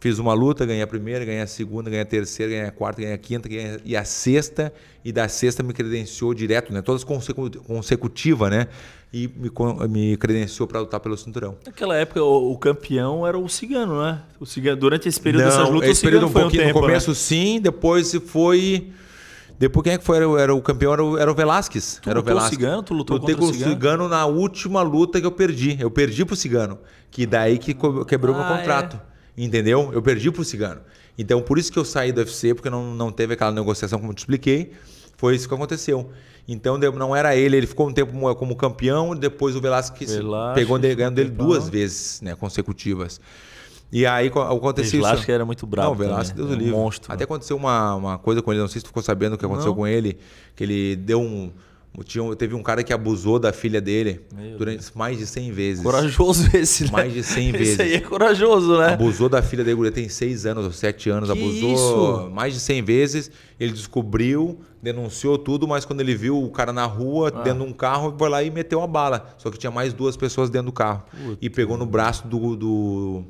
Fiz 0.00 0.18
uma 0.18 0.32
luta, 0.32 0.64
ganhei 0.64 0.80
a 0.82 0.86
primeira, 0.86 1.24
ganhei 1.26 1.42
a 1.42 1.46
segunda, 1.46 1.90
ganhei 1.90 2.02
a 2.02 2.06
terceira, 2.06 2.50
ganhei 2.50 2.66
a 2.66 2.72
quarta, 2.72 3.02
ganhei 3.02 3.14
a 3.14 3.18
quinta, 3.18 3.46
ganhei 3.48 3.66
a- 3.74 3.80
e 3.84 3.94
a 3.94 4.02
sexta. 4.02 4.72
E 5.04 5.12
da 5.12 5.28
sexta 5.28 5.62
me 5.62 5.74
credenciou 5.74 6.32
direto, 6.32 6.72
né? 6.72 6.80
Todas 6.80 7.04
consecu 7.04 7.50
consecutiva, 7.66 8.48
né? 8.48 8.66
E 9.12 9.28
me, 9.28 9.50
me 9.88 10.16
credenciou 10.16 10.66
para 10.66 10.80
lutar 10.80 11.00
pelo 11.00 11.16
cinturão. 11.18 11.56
Naquela 11.66 11.96
época, 11.96 12.22
o, 12.22 12.52
o 12.52 12.56
campeão 12.58 13.26
era 13.26 13.38
o 13.38 13.46
Cigano, 13.48 14.00
né? 14.02 14.22
O 14.38 14.46
Cigano, 14.46 14.78
durante 14.80 15.06
esse 15.06 15.20
período 15.20 15.44
dessas 15.44 15.58
Não, 15.64 15.70
lutas, 15.70 15.90
esse 15.90 16.00
período 16.02 16.26
um 16.26 16.30
foi 16.30 16.40
um 16.40 16.44
pouquinho 16.44 16.62
tempo, 16.64 16.80
no 16.80 16.86
começo 16.86 17.14
sim, 17.14 17.60
depois 17.60 18.14
foi... 18.26 18.90
Depois 19.58 19.84
quem 19.84 19.92
é 19.92 19.98
que 19.98 20.04
foi? 20.04 20.16
Era, 20.16 20.28
o- 20.28 20.38
era 20.38 20.54
o 20.54 20.62
campeão, 20.62 20.92
era 20.94 21.04
o, 21.04 21.18
era 21.18 21.30
o 21.30 21.34
Velasquez. 21.34 21.98
Tu 22.02 22.08
era 22.08 22.18
o 22.18 22.22
lutou 22.22 22.32
o 22.32 22.36
Velasquez. 22.38 22.58
Cigano? 22.58 22.82
Tu 22.82 22.94
lutou 22.94 23.18
Lutei 23.18 23.34
contra 23.34 23.44
o 23.44 23.48
com 23.48 23.52
o 23.52 23.54
Cigano? 23.54 23.74
Cigano 23.74 24.08
na 24.08 24.24
última 24.24 24.80
luta 24.80 25.20
que 25.20 25.26
eu 25.26 25.32
perdi. 25.32 25.76
Eu 25.78 25.90
perdi 25.90 26.24
pro 26.24 26.34
Cigano. 26.34 26.78
Que 27.10 27.26
daí 27.26 27.58
que 27.58 27.76
quebrou 28.06 28.34
meu 28.34 28.42
Ah, 28.44 28.56
contrato. 28.56 29.09
Entendeu? 29.44 29.90
Eu 29.92 30.02
perdi 30.02 30.30
pro 30.30 30.44
Cigano. 30.44 30.80
Então, 31.18 31.40
por 31.40 31.58
isso 31.58 31.72
que 31.72 31.78
eu 31.78 31.84
saí 31.84 32.12
do 32.12 32.18
UFC, 32.18 32.54
porque 32.54 32.68
não, 32.70 32.94
não 32.94 33.10
teve 33.10 33.34
aquela 33.34 33.50
negociação, 33.52 33.98
como 33.98 34.10
eu 34.12 34.14
te 34.14 34.18
expliquei. 34.20 34.72
Foi 35.16 35.34
isso 35.34 35.48
que 35.48 35.54
aconteceu. 35.54 36.10
Então, 36.48 36.76
não 36.78 37.14
era 37.14 37.34
ele. 37.36 37.56
Ele 37.56 37.66
ficou 37.66 37.88
um 37.88 37.92
tempo 37.92 38.12
como, 38.34 38.56
campeão, 38.56 39.14
depois 39.14 39.54
o 39.56 39.60
Velasquez 39.60 40.14
Velasquez 40.14 40.54
pegou 40.54 40.78
ganhando 40.94 41.14
dele 41.14 41.30
duas 41.30 41.68
vezes 41.68 42.20
né, 42.22 42.34
consecutivas. 42.34 43.20
E 43.92 44.06
aí 44.06 44.30
co- 44.30 44.40
aconteceu 44.40 45.00
Velasquez 45.00 45.22
isso. 45.22 45.30
era 45.32 45.44
muito 45.44 45.66
bravo 45.66 45.88
Não, 45.90 45.94
Velasquez, 45.96 46.30
também, 46.30 46.46
Deus 46.46 46.50
o 46.50 46.52
é 46.52 46.56
um 46.56 46.60
livre. 46.64 46.74
monstro, 46.80 47.12
Até 47.12 47.20
né? 47.20 47.24
aconteceu 47.24 47.56
uma, 47.56 47.94
uma 47.96 48.18
coisa 48.18 48.40
com 48.40 48.52
ele, 48.52 48.60
não 48.60 48.68
sei 48.68 48.78
se 48.80 48.84
tu 48.84 48.88
ficou 48.88 49.02
sabendo 49.02 49.34
o 49.34 49.38
que 49.38 49.44
aconteceu 49.44 49.70
Não. 49.70 49.76
com 49.76 49.86
ele, 49.86 50.16
que 50.54 50.62
ele 50.64 50.96
deu 50.96 51.20
um. 51.20 51.50
Tinha, 52.04 52.34
teve 52.36 52.54
um 52.54 52.62
cara 52.62 52.82
que 52.82 52.92
abusou 52.94 53.38
da 53.38 53.52
filha 53.52 53.80
dele 53.80 54.22
Meu 54.34 54.56
durante 54.56 54.86
mais 54.96 55.18
de 55.18 55.26
100 55.26 55.52
vezes. 55.52 55.82
Corajoso 55.82 56.48
esse, 56.56 56.84
né? 56.84 56.90
Mais 56.92 57.12
de 57.12 57.22
100 57.22 57.52
vezes. 57.52 57.72
Esse 57.74 57.82
aí 57.82 57.94
é 57.94 58.00
corajoso, 58.00 58.78
né? 58.78 58.94
Abusou 58.94 59.28
da 59.28 59.42
filha 59.42 59.62
dele, 59.62 59.76
guria 59.76 59.92
tem 59.92 60.08
6 60.08 60.46
anos 60.46 60.64
ou 60.64 60.72
7 60.72 61.10
anos, 61.10 61.30
Que 61.30 61.38
abusou 61.38 61.72
isso? 62.24 62.30
mais 62.30 62.54
de 62.54 62.60
100 62.60 62.82
vezes. 62.82 63.30
Ele 63.58 63.72
descobriu, 63.72 64.58
denunciou 64.82 65.36
tudo, 65.36 65.68
mas 65.68 65.84
quando 65.84 66.00
ele 66.00 66.14
viu 66.14 66.42
o 66.42 66.50
cara 66.50 66.72
na 66.72 66.86
rua, 66.86 67.30
Ah. 67.34 67.42
dentro 67.42 67.64
de 67.64 67.70
um 67.70 67.72
carro, 67.72 68.14
foi 68.18 68.28
lá 68.30 68.42
e 68.42 68.50
meteu 68.50 68.80
a 68.82 68.86
bala. 68.86 69.34
Só 69.36 69.50
que 69.50 69.58
tinha 69.58 69.70
mais 69.70 69.92
duas 69.92 70.16
pessoas 70.16 70.48
dentro 70.48 70.66
do 70.66 70.72
carro. 70.72 71.02
E 71.40 71.50
pegou 71.50 71.76
no 71.76 71.84
braço 71.84 72.26
do. 72.26 72.56
do- 72.56 73.24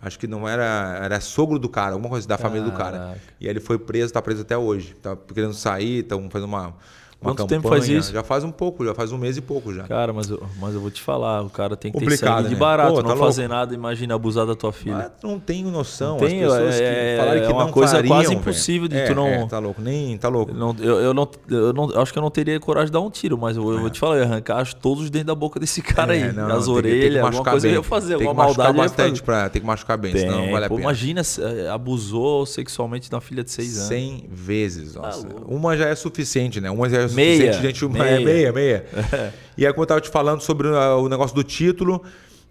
acho 0.00 0.18
que 0.18 0.26
não 0.26 0.48
era. 0.48 1.00
Era 1.02 1.20
sogro 1.20 1.58
do 1.58 1.68
cara, 1.68 1.92
alguma 1.92 2.08
coisa 2.10 2.26
da 2.26 2.36
família 2.36 2.64
do 2.64 2.72
cara. 2.72 2.98
Caraca. 2.98 3.20
E 3.40 3.44
aí 3.46 3.52
ele 3.52 3.60
foi 3.60 3.78
preso, 3.78 4.12
tá 4.12 4.20
preso 4.20 4.42
até 4.42 4.56
hoje. 4.58 4.94
Tá 5.00 5.16
querendo 5.32 5.54
sair, 5.54 5.98
estão 6.00 6.28
fazendo 6.30 6.48
uma. 6.48 6.74
Uma 7.18 7.30
Quanto 7.30 7.38
campanha. 7.48 7.60
tempo 7.62 7.68
faz 7.70 7.88
isso? 7.88 8.12
Já 8.12 8.22
faz 8.22 8.44
um 8.44 8.50
pouco, 8.50 8.84
já 8.84 8.94
faz 8.94 9.10
um 9.10 9.16
mês 9.16 9.38
e 9.38 9.40
pouco 9.40 9.72
já. 9.72 9.84
Cara, 9.84 10.12
mas 10.12 10.28
eu, 10.28 10.42
mas 10.60 10.74
eu 10.74 10.80
vou 10.80 10.90
te 10.90 11.00
falar, 11.00 11.42
o 11.42 11.48
cara 11.48 11.74
tem 11.74 11.90
que 11.90 11.98
ter 11.98 12.04
Complicado, 12.04 12.36
sangue 12.36 12.48
de 12.50 12.54
né? 12.54 12.60
barato, 12.60 12.92
Pô, 12.92 13.02
não 13.02 13.08
tá 13.08 13.16
fazer 13.16 13.48
nada, 13.48 13.74
imagina 13.74 14.14
abusar 14.14 14.46
da 14.46 14.54
tua 14.54 14.70
filha. 14.70 14.96
Mas 14.96 15.10
não 15.30 15.40
tenho 15.40 15.70
noção. 15.70 16.18
Não 16.18 16.26
tem, 16.28 16.44
As 16.44 16.52
pessoas 16.52 16.74
é- 16.74 17.14
que 17.14 17.20
falaram 17.20 17.40
é 17.42 17.46
que 17.46 17.52
uma 17.52 17.64
não 17.64 17.72
coisa 17.72 17.92
fariam, 17.96 18.14
quase 18.14 18.28
velho. 18.28 18.40
impossível 18.40 18.86
de 18.88 18.96
É, 18.98 19.06
tu 19.06 19.14
não- 19.14 19.26
é, 19.28 19.46
tá 19.46 19.58
louco, 19.58 19.80
nem 19.80 20.18
tá 20.18 20.28
louco. 20.28 20.52
Eu 20.52 20.56
não, 20.58 20.76
eu, 20.78 21.00
eu 21.00 21.14
não, 21.14 21.28
eu 21.50 21.72
não, 21.72 21.90
eu 21.90 22.00
acho 22.02 22.12
que 22.12 22.18
eu 22.18 22.22
não 22.22 22.30
teria 22.30 22.60
coragem 22.60 22.86
de 22.88 22.92
dar 22.92 23.00
um 23.00 23.10
tiro, 23.10 23.38
mas 23.38 23.56
eu, 23.56 23.72
eu 23.72 23.80
vou 23.80 23.88
te 23.90 23.98
falar, 23.98 24.16
eu 24.16 24.20
ia 24.20 24.24
arrancar 24.26 24.74
todos 24.74 25.04
os 25.04 25.10
dentes 25.10 25.26
da 25.26 25.34
boca 25.34 25.58
desse 25.58 25.80
cara 25.80 26.14
É, 26.14 26.22
aí. 26.24 26.32
não, 26.34 26.46
as 26.48 26.66
tem 26.66 26.74
que- 26.74 26.82
tem 26.82 26.90
que 26.92 26.96
orelhas, 26.98 27.24
alguma 27.24 27.44
coisa 27.44 27.66
eu 27.66 27.70
bem. 27.70 27.78
ia 27.80 27.82
fazer, 27.82 28.08
Tem 28.08 28.18
que 28.18 28.26
alguma 28.26 28.44
machucar 28.44 28.64
maldade 28.66 28.78
eu 28.78 28.96
bastante 28.96 29.22
pra, 29.22 29.48
tem 29.48 29.60
que 29.62 29.66
machucar 29.66 29.96
bem, 29.96 30.14
senão 30.14 30.44
não 30.44 30.52
vale 30.52 30.66
a 30.66 30.68
pena. 30.68 30.80
imagina, 30.82 31.22
abusou 31.72 32.44
sexualmente 32.46 33.08
de 33.08 33.14
uma 33.14 33.20
filha 33.20 33.42
de 33.42 33.50
6 33.50 33.76
anos. 33.76 33.88
100 33.88 34.24
vezes, 34.30 34.94
nossa. 34.94 35.26
louco. 35.26 35.54
uma 35.54 35.76
já 35.76 35.86
é 35.88 35.94
suficiente, 35.94 36.60
né? 36.60 36.70
Uma 36.70 36.88
já 36.88 36.98
é 36.98 37.05
Meia, 37.08 37.52
suficiente, 37.52 37.80
gente. 37.80 37.92
meia. 37.92 38.20
É 38.20 38.20
meia, 38.20 38.52
meia. 38.52 38.86
e 39.56 39.66
aí, 39.66 39.72
como 39.72 39.82
eu 39.82 39.86
tava 39.86 40.00
te 40.00 40.10
falando 40.10 40.40
sobre 40.40 40.68
o 40.68 41.08
negócio 41.08 41.34
do 41.34 41.42
título, 41.42 42.02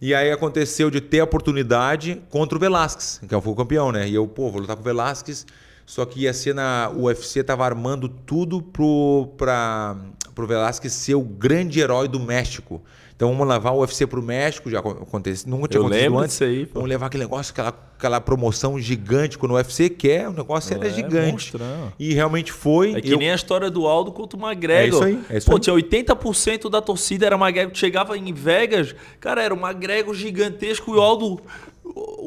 e 0.02 0.14
aí 0.14 0.32
aconteceu 0.32 0.92
de 0.92 1.00
ter 1.00 1.20
a 1.20 1.24
oportunidade 1.24 2.22
contra 2.30 2.58
o 2.58 2.60
Velasquez, 2.60 3.22
que 3.28 3.42
foi 3.42 3.54
o 3.54 3.56
campeão, 3.56 3.92
né? 3.92 4.08
E 4.08 4.16
eu, 4.16 4.28
pô, 4.28 4.52
vou 4.52 4.62
lutar 4.62 4.76
com 4.76 4.82
o 4.82 4.86
Velasquez, 4.86 5.46
só 5.86 6.06
que 6.06 6.22
ia 6.22 6.34
ser 6.34 6.54
na. 6.54 6.92
O 6.94 7.04
UFC 7.04 7.44
tava 7.44 7.66
armando 7.66 8.10
tudo 8.10 8.62
pro, 8.62 9.34
pra, 9.38 9.96
pro 10.34 10.46
Velasquez 10.46 10.92
ser 10.94 11.16
o 11.16 11.22
grande 11.22 11.80
herói 11.80 12.08
do 12.08 12.20
México. 12.20 12.84
Então 13.16 13.30
vamos 13.32 13.48
levar 13.48 13.72
o 13.72 13.80
UFC 13.80 14.06
pro 14.06 14.22
México, 14.22 14.70
já 14.70 14.80
aconteceu, 14.80 15.50
nunca 15.50 15.70
tinha 15.70 15.80
Eu 15.80 15.86
acontecido 15.86 16.20
antes. 16.20 16.42
aí. 16.42 16.70
Vamos 16.74 16.90
levar 16.90 17.06
aquele 17.06 17.24
negócio, 17.24 17.52
aquela, 17.54 17.70
aquela 17.98 18.20
promoção 18.20 18.78
gigante 18.78 19.38
quando 19.38 19.52
o 19.52 19.56
UFC 19.56 19.90
quer, 19.90 20.28
o 20.28 20.34
negócio 20.34 20.74
era 20.76 20.86
É, 20.86 20.90
gigante. 20.90 21.32
monstrão. 21.32 21.94
E 21.98 22.14
realmente 22.14 22.52
foi. 22.52 22.94
É 22.96 23.02
que 23.02 23.14
Eu- 23.14 23.18
nem 23.18 23.32
a 23.32 23.36
história 23.36 23.72
do 23.72 23.88
Aldo 23.88 24.12
contra 24.12 24.38
o 24.38 24.42
McGregor. 24.46 24.84
É 24.84 24.88
isso 24.88 25.04
aí, 25.20 25.26
é 25.30 25.38
isso 25.38 25.48
Pô, 25.50 25.56
aí. 25.56 25.62
tinha 25.62 25.74
80% 25.74 26.70
da 26.70 26.82
torcida 26.82 27.26
era 27.26 27.38
McGregor. 27.38 27.74
Chegava 27.74 28.18
em 28.18 28.34
Vegas, 28.34 28.94
cara, 29.22 29.42
era 29.42 29.54
o 29.54 29.58
McGregor 29.58 30.14
gigantesco 30.14 30.94
e 30.94 30.98
o 30.98 31.02
Aldo... 31.02 31.42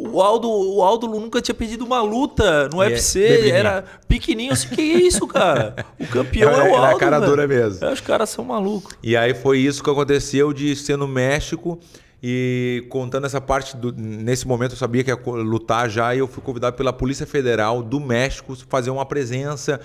o 0.07 0.21
Aldo, 0.23 0.49
o 0.51 0.83
Aldo 0.83 1.07
nunca 1.09 1.41
tinha 1.41 1.55
perdido 1.55 1.85
uma 1.85 2.01
luta 2.03 2.69
no 2.69 2.83
E 2.83 2.87
é 2.87 2.89
UFC, 2.91 3.21
pequenininho. 3.21 3.55
era 3.57 3.85
pequenininho, 4.07 4.53
assim, 4.53 4.69
que 4.69 4.83
isso, 4.83 5.27
cara? 5.27 5.75
O 5.99 6.07
campeão 6.07 6.51
é, 6.51 6.55
Era- 6.55 6.65
o 6.65 6.67
era 6.77 6.87
Aldo, 6.89 6.99
cara 6.99 7.19
velho. 7.19 7.31
dura 7.31 7.47
mesmo. 7.49 7.85
É, 7.85 7.93
os 7.93 8.01
caras 8.01 8.31
são 8.31 8.45
malucos. 8.45 8.95
E 9.03 9.17
aí 9.17 9.35
foi 9.35 9.59
isso 9.59 9.83
que 9.83 9.91
aconteceu 9.91 10.53
de 10.53 10.75
ser 10.77 10.97
no 10.97 11.09
México 11.09 11.79
e 12.21 12.85
contando 12.89 13.27
essa 13.27 13.41
parte 13.41 13.77
do, 13.77 13.93
nesse 13.93 14.47
momento 14.47 14.73
eu 14.73 14.77
sabia 14.77 15.05
que 15.05 15.11
ia 15.11 15.17
lutar 15.17 15.89
já 15.89 16.15
e 16.15 16.19
eu 16.19 16.27
fui 16.27 16.43
convidado 16.43 16.77
pela 16.77 16.93
Polícia 16.93 17.25
Federal 17.25 17.81
do 17.81 18.01
México 18.01 18.57
fazer 18.69 18.91
uma 18.91 19.07
presença, 19.07 19.81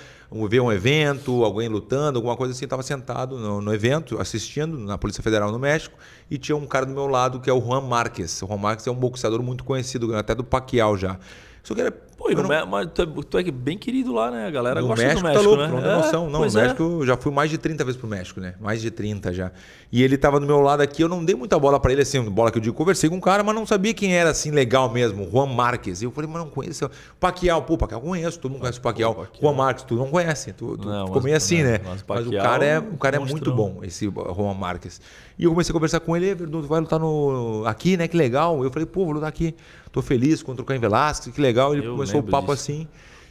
ver 0.50 0.60
um 0.60 0.72
evento, 0.72 1.44
alguém 1.44 1.68
lutando, 1.68 2.18
alguma 2.18 2.36
coisa 2.36 2.52
assim, 2.52 2.66
estava 2.66 2.82
sentado 2.82 3.38
no, 3.38 3.62
no 3.62 3.74
evento 3.74 4.20
assistindo 4.20 4.80
na 4.80 4.98
Polícia 4.98 5.22
Federal 5.22 5.52
no 5.52 5.60
México 5.60 5.96
e 6.30 6.40
tinha 6.40 6.56
um 6.56 6.66
cara 6.66 6.88
do 6.88 6.94
meu 6.94 7.06
lado 7.06 7.40
que 7.40 7.50
é 7.50 7.54
o 7.54 7.62
Juan 7.62 7.82
Marques. 7.82 8.42
O 8.42 8.48
Juan 8.48 8.58
Marques 8.58 8.88
é 8.88 8.92
um 8.92 8.96
boxeador 8.96 9.44
muito 9.44 9.64
conhecido, 9.64 10.16
até 10.16 10.34
do 10.34 10.44
Pacquiao 10.44 10.98
já. 10.98 11.20
Só 11.62 11.76
que 11.76 11.82
era 11.82 11.94
Pô, 12.24 12.30
eu 12.30 12.38
não- 12.38 12.48
Mé- 12.48 12.64
mas 12.66 12.88
tu 12.94 13.02
é, 13.02 13.06
tu 13.30 13.38
é 13.38 13.44
bem 13.52 13.78
querido 13.78 14.14
lá, 14.14 14.32
né? 14.32 14.48
A 14.48 14.50
galera 14.50 14.80
no 14.82 14.88
gosta 14.88 15.04
México, 15.04 15.22
do 15.22 15.28
México, 15.28 15.44
tá 15.44 15.50
louco, 15.50 15.64
né? 15.64 15.68
não 15.70 15.82
tem 15.82 15.92
É, 15.92 15.96
noção. 15.98 16.30
Não, 16.30 16.40
no 16.40 16.46
é. 16.46 16.62
México 16.62 16.84
eu 16.84 17.06
já 17.06 17.18
fui 17.18 17.32
mais 17.34 17.50
de 17.52 17.58
30 17.58 17.84
vezes 17.84 18.00
pro 18.00 18.08
México, 18.08 18.40
né? 18.40 18.54
Mais 18.62 18.82
de 18.82 18.90
30 18.90 19.34
já. 19.34 19.52
E 19.92 20.02
ele 20.02 20.18
tava 20.18 20.40
do 20.40 20.46
meu 20.48 20.62
lado 20.62 20.82
aqui, 20.82 21.02
eu 21.04 21.10
não 21.10 21.24
dei 21.24 21.36
muita 21.36 21.60
bola 21.60 21.80
pra 21.82 21.92
ele, 21.92 22.02
assim, 22.02 22.22
bola 22.30 22.50
que 22.50 22.58
eu 22.58 22.62
digo, 22.62 22.74
conversei 22.76 23.10
com 23.10 23.18
um 23.18 23.20
cara, 23.20 23.44
mas 23.44 23.54
não 23.54 23.66
sabia 23.66 23.94
quem 23.94 24.16
era, 24.16 24.30
assim, 24.30 24.52
legal 24.52 24.90
mesmo, 24.90 25.30
Juan 25.30 25.48
Marques. 25.48 26.02
E 26.02 26.06
eu 26.06 26.12
falei, 26.12 26.30
mas 26.32 26.42
não 26.42 26.50
conheço. 26.50 26.90
Pacquiao, 27.20 27.62
pô, 27.62 27.78
Pacquiao 27.78 28.02
eu 28.02 28.08
conheço, 28.08 28.40
todo 28.40 28.52
mundo 28.52 28.62
conhece 28.62 28.80
o 28.80 28.82
Pacquiao. 28.82 29.14
Pacquiao. 29.14 29.42
Juan 29.42 29.54
Marques, 29.58 29.84
tu 29.84 29.96
não 29.96 30.08
conhece, 30.08 30.54
tu, 30.54 30.78
tu 30.78 30.88
Não, 30.88 31.08
ficou 31.08 31.22
meio 31.22 31.36
assim, 31.36 31.62
né? 31.62 31.80
mas 31.84 32.04
Mas, 32.08 32.26
o 32.26 32.30
o 32.30 32.38
cara 32.38 32.66
é, 32.66 32.70
é 32.76 32.80
o 32.80 32.98
cara 32.98 33.18
é 33.18 33.20
muito 33.20 33.52
bom, 33.54 33.80
esse 33.84 34.06
Juan 34.10 34.54
Marques. 34.54 35.02
E 35.38 35.44
eu 35.44 35.52
comecei 35.52 35.72
a 35.72 35.74
conversar 35.74 36.00
com 36.00 36.16
ele, 36.16 36.28
"Ei, 36.28 36.36
Verdun, 36.36 36.62
tu 36.62 36.68
vai 36.68 36.80
lutar 36.80 37.00
no, 37.00 37.64
aqui, 37.66 37.98
né? 37.98 38.08
Que 38.08 38.16
legal. 38.16 38.64
Eu 38.64 38.72
falei, 38.72 38.86
pô, 38.86 39.04
vou 39.04 39.14
lutar 39.16 39.28
aqui. 39.30 39.54
Tô 39.94 40.02
feliz 40.02 40.42
contra 40.44 40.62
o 40.62 40.66
Caim 40.66 40.80
Velasquez, 40.80 41.34
que 41.34 41.40
legal. 41.40 41.74
Ele 41.74 41.86
Eu 41.86 41.94
começou 41.94 42.20
o 42.20 42.24
papo 42.24 42.52
disso. 42.54 42.72
assim. 42.72 42.88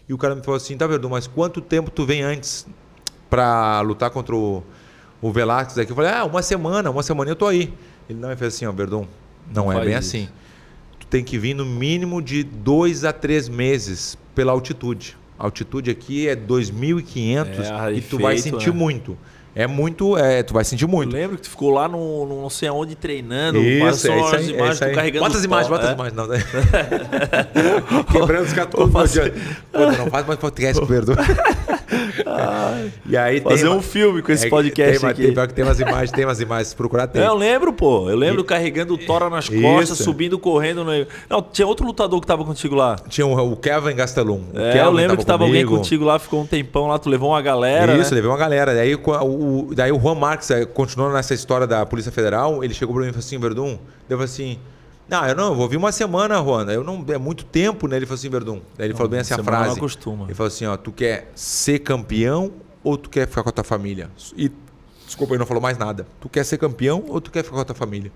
E 0.09 0.15
o 0.15 0.17
cara 0.19 0.35
me 0.35 0.43
falou 0.43 0.57
assim: 0.57 0.77
tá, 0.77 0.87
Verdun, 0.87 1.11
mas 1.11 1.27
quanto 1.27 1.61
tempo 1.61 1.91
tu 1.91 2.07
vem 2.07 2.23
antes 2.23 2.67
pra 3.29 3.81
lutar 3.81 4.11
contra 4.11 4.35
o, 4.35 4.63
o 5.21 5.33
Velasquez 5.33 5.77
aqui? 5.79 5.91
Eu 5.93 5.97
falei: 5.97 6.13
ah, 6.13 6.25
uma 6.25 6.41
semana, 6.41 6.89
uma 6.91 7.03
semana 7.03 7.31
eu 7.31 7.37
tô 7.37 7.47
aí. 7.47 7.75
Ele 8.09 8.19
não, 8.19 8.29
ele 8.31 8.37
fez 8.37 8.55
assim: 8.55 8.65
ó, 8.65 8.73
Verdun, 8.73 9.07
não, 9.53 9.65
Não 9.67 9.73
é 9.73 9.81
bem 9.81 9.91
isso. 9.91 9.99
assim. 9.99 10.29
Tu 11.01 11.07
tem 11.09 11.25
que 11.25 11.37
vir 11.37 11.53
no 11.55 11.67
mínimo 11.67 12.23
de 12.23 12.45
dois 12.45 13.05
a 13.05 13.13
três 13.13 13.49
meses 13.49 14.17
pela 14.35 14.53
altitude. 14.53 15.17
A 15.37 15.45
altitude 15.45 15.91
aqui 15.91 16.29
é 16.29 16.37
2.500 16.37 17.91
É, 17.91 17.93
e 17.95 18.01
tu 18.01 18.19
vai 18.19 18.39
sentir 18.39 18.71
né? 18.73 18.77
muito. 18.79 19.19
É 19.55 19.67
muito, 19.67 20.17
é, 20.17 20.43
tu 20.43 20.55
vai 20.55 20.65
sentir 20.65 20.85
Eu 20.85 20.89
muito. 20.89 21.13
lembro 21.13 21.37
que 21.37 21.43
tu 21.43 21.51
ficou 21.51 21.71
lá 21.71 21.87
no, 21.87 22.27
no 22.27 22.41
não 22.41 22.49
sei 22.49 22.69
aonde 22.69 22.95
treinando. 22.95 23.59
Isso, 23.59 23.85
passou 23.85 24.13
é 24.13 24.21
isso 24.21 24.35
aí, 24.35 24.53
é 24.53 24.55
imagens, 24.55 24.77
isso 24.77 24.85
tu 24.89 24.95
carregando 24.95 25.25
Bota 25.25 25.39
as 25.39 25.45
imagens, 25.45 25.69
bota 25.69 25.85
as 25.85 25.91
é. 25.91 25.93
imagens. 25.93 26.17
Não, 26.17 26.27
né? 26.27 26.39
Quebrando 28.11 28.47
os 28.47 28.53
caras 28.53 28.71
todos. 28.71 29.99
não 29.99 30.11
faz 30.11 30.27
mais 30.27 30.39
podcast, 30.39 30.87
perdoa. 30.87 31.17
e 33.07 33.17
aí 33.17 33.41
Fazer 33.41 33.67
uma- 33.69 33.77
um 33.77 33.83
filme 33.83 34.23
com 34.23 34.33
esse 34.33 34.47
é 34.47 34.51
podcast 34.51 35.01
tem, 35.01 35.09
aqui. 35.11 35.23
Tem, 35.23 35.33
pior 35.33 35.49
que 35.49 35.55
tem 35.55 35.65
umas 35.65 35.81
imagens, 35.81 36.11
tem 36.11 36.25
umas 36.25 36.41
imagens, 36.41 36.69
se 36.69 36.77
procurar 36.77 37.07
tem. 37.07 37.23
Eu 37.23 37.35
lembro, 37.35 37.73
pô. 37.73 38.09
Eu 38.11 38.17
lembro 38.17 38.45
carregando 38.45 38.95
o 38.95 38.99
Tora 38.99 39.29
nas 39.31 39.49
costas, 39.49 39.91
Isso. 39.99 40.05
subindo, 40.05 40.39
correndo. 40.39 40.85
No... 40.85 40.93
Não, 41.29 41.43
tinha 41.43 41.67
outro 41.67 41.87
lutador 41.87 42.21
que 42.21 42.27
tava 42.27 42.45
contigo 42.45 42.75
lá. 42.75 42.97
Tinha 43.09 43.27
o, 43.27 43.53
o 43.53 43.57
Kevin 43.57 43.95
Gastelum. 43.95 44.43
O 44.53 44.59
É, 44.59 44.73
Kevin 44.73 44.85
eu 44.85 44.91
lembro 44.93 45.17
que 45.17 45.27
tava 45.27 45.45
alguém 45.45 45.65
comigo. 45.65 45.83
contigo 45.83 46.05
lá, 46.05 46.19
ficou 46.19 46.41
um 46.43 46.47
tempão 46.47 46.87
lá, 46.87 46.99
tu 46.99 47.09
levou 47.09 47.31
uma 47.31 47.43
galera. 47.43 47.97
Isso, 47.97 48.11
né? 48.11 48.17
levei 48.17 48.31
uma 48.31 48.39
galera. 48.39 48.75
Daí 48.75 48.95
o, 48.95 49.69
daí 49.75 49.93
o 49.93 49.99
Juan 50.01 50.15
Marques, 50.15 50.51
eh, 50.51 50.65
continuando 50.65 51.15
nessa 51.15 51.35
história 51.35 51.67
da 51.67 51.85
Polícia 51.87 52.13
Federal, 52.13 52.63
ele 52.63 52.75
chegou 52.75 52.95
pra 52.95 53.03
mim 53.05 53.11
e 53.11 53.13
falou 53.13 53.25
assim, 53.25 53.39
Verdun, 53.39 53.79
eu 54.09 54.17
falei 54.19 54.25
assim, 54.25 54.59
não, 55.09 55.27
eu 55.27 55.35
não, 55.35 55.49
eu 55.49 55.55
vou 55.55 55.69
vir 55.69 55.77
uma 55.77 55.93
semana, 55.93 56.37
Juan. 56.43 56.67
Eu 56.71 56.85
não, 56.85 57.05
é 57.09 57.19
muito 57.19 57.45
tempo, 57.45 57.87
né? 57.87 57.97
Ele 57.97 58.07
falou 58.07 58.19
assim, 58.19 58.31
Verdun. 58.31 58.61
Ele 58.79 58.95
falou 58.95 59.09
bem 59.09 59.21
assim 59.21 59.35
a 59.35 59.37
semana 59.37 59.59
não 59.59 59.65
frase. 59.65 59.79
acostuma. 59.79 60.25
Ele 60.27 60.35
falou 60.35 60.49
assim, 60.49 60.67
ó, 60.67 60.77
tu 60.77 60.93
quer 60.93 61.31
ser 61.35 61.81
campeão 61.81 62.53
ou 62.83 62.97
tu 62.97 63.11
quer 63.11 63.27
ficar 63.29 63.43
com 63.43 63.49
a 63.49 63.53
tua 63.53 63.65
família? 63.65 64.11
E, 64.37 64.51
desculpa, 65.07 65.35
ele 65.35 65.41
não 65.41 65.47
falou 65.47 65.63
mais 65.63 65.77
nada. 65.77 66.07
Tu 66.21 66.29
quer 66.29 66.45
ser 66.45 66.59
campeão 66.59 67.05
ou 67.09 67.21
tu 67.21 67.31
quer 67.31 67.43
ficar 67.43 67.57
com 67.57 67.63
a 67.63 67.65
tua 67.65 67.75
família? 67.75 68.11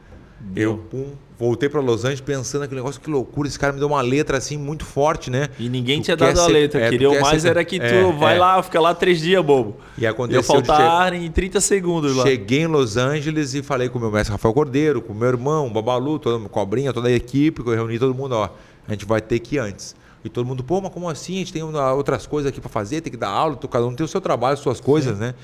Eu, 0.55 0.79
pum, 0.79 1.13
voltei 1.39 1.69
pra 1.69 1.81
Los 1.81 2.05
Angeles 2.05 2.21
pensando 2.21 2.61
naquele 2.63 2.81
negócio, 2.81 3.01
que 3.01 3.11
loucura, 3.11 3.49
esse 3.49 3.59
cara 3.59 3.73
me 3.73 3.79
deu 3.79 3.89
uma 3.89 4.01
letra 4.01 4.39
assim 4.39 4.57
muito 4.57 4.85
forte, 4.85 5.31
né? 5.31 5.49
E 5.59 5.69
ninguém 5.69 6.01
Tu 6.01 6.05
tinha 6.05 6.17
dado 6.17 6.39
a 6.41 6.45
ser- 6.45 6.53
letra. 6.53 6.81
é, 6.83 6.91
Queriam 6.91 7.13
quer 7.13 7.21
mais 7.23 7.43
ser- 7.43 7.49
era 7.49 7.65
que 7.65 7.79
tu 7.79 7.85
é, 7.85 8.13
vai 8.13 8.37
é. 8.37 8.39
lá, 8.39 8.63
fica 8.63 8.81
lá 8.81 8.95
três 8.95 9.21
dias, 9.21 9.45
bobo. 9.45 9.77
E 9.99 10.07
aconteceu 10.07 10.39
Ia 10.55 10.61
de 10.63 10.67
faltar 10.69 11.13
em 11.15 11.31
30 11.31 11.61
segundos 11.61 12.15
lá. 12.15 12.23
Cheguei 12.25 12.61
em 12.63 12.67
Los 12.67 12.97
Angeles 12.97 13.55
e 13.55 13.63
falei 13.63 13.89
com 13.89 13.99
o 13.99 14.01
meu 14.01 14.11
mestre 14.11 14.33
Rafael 14.33 14.55
Cordeiro, 14.55 15.03
com 15.03 15.13
o 15.13 15.17
meu 15.17 15.29
irmão, 15.29 15.67
o 15.67 15.71
Babalu, 15.71 16.19
toda 16.19 16.45
a 16.45 16.49
cobrinha, 16.49 16.93
toda 16.93 17.09
a 17.09 17.13
equipe, 17.13 17.63
que 17.63 17.69
eu 17.69 17.75
reuni 17.75 17.99
todo 17.99 18.15
mundo, 18.15 18.33
ó. 18.37 18.49
A 18.87 18.93
gente 18.93 19.05
vai 19.05 19.21
ter 19.21 19.39
que 19.41 19.57
ir 19.57 19.59
antes. 19.59 19.97
E 20.25 20.29
todo 20.29 20.47
mundo, 20.47 20.63
pô, 20.63 20.81
mas 20.81 20.93
como 20.93 21.09
assim? 21.09 21.35
A 21.37 21.39
gente 21.39 21.53
tem 21.53 21.63
outras 21.63 22.27
coisas 22.27 22.49
aqui 22.51 22.61
pra 22.61 22.69
fazer, 22.71 23.01
tem 23.01 23.11
que 23.11 23.17
dar 23.17 23.29
aula, 23.29 23.57
cada 23.71 23.87
um 23.87 23.95
tem 23.95 24.05
o 24.05 24.09
seu 24.09 24.21
trabalho, 24.21 24.55
as 24.55 24.61
suas 24.61 24.81
coisas, 24.81 25.19
né? 25.19 25.35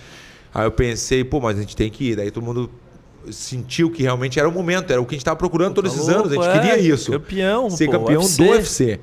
Aí 0.55 0.65
eu 0.67 0.71
pensei, 0.73 1.25
pô, 1.25 1.41
mas 1.41 1.57
a 1.57 1.61
gente 1.61 1.75
tem 1.75 1.89
que 1.91 2.11
ir. 2.11 2.17
Daí 2.17 2.31
todo 2.31 2.43
mundo 2.45 2.71
sentiu 3.31 3.91
que 3.91 4.03
realmente 4.03 4.39
era 4.39 4.49
o 4.49 4.53
momento, 4.53 4.91
era 4.91 5.01
o 5.01 5.05
que 5.05 5.15
a 5.15 5.17
gente 5.17 5.23
estava 5.23 5.37
procurando 5.37 5.75
todos 5.75 5.93
Tá 5.93 5.99
esses 5.99 6.09
anos, 6.09 6.33
a 6.33 6.35
gente 6.35 6.49
é. 6.49 6.53
queria 6.53 6.79
isso. 6.79 7.13
Campeão, 7.13 7.71
Ser 7.71 7.89
campeão 7.89 8.23
do 8.23 8.43
UFC. 8.45 9.01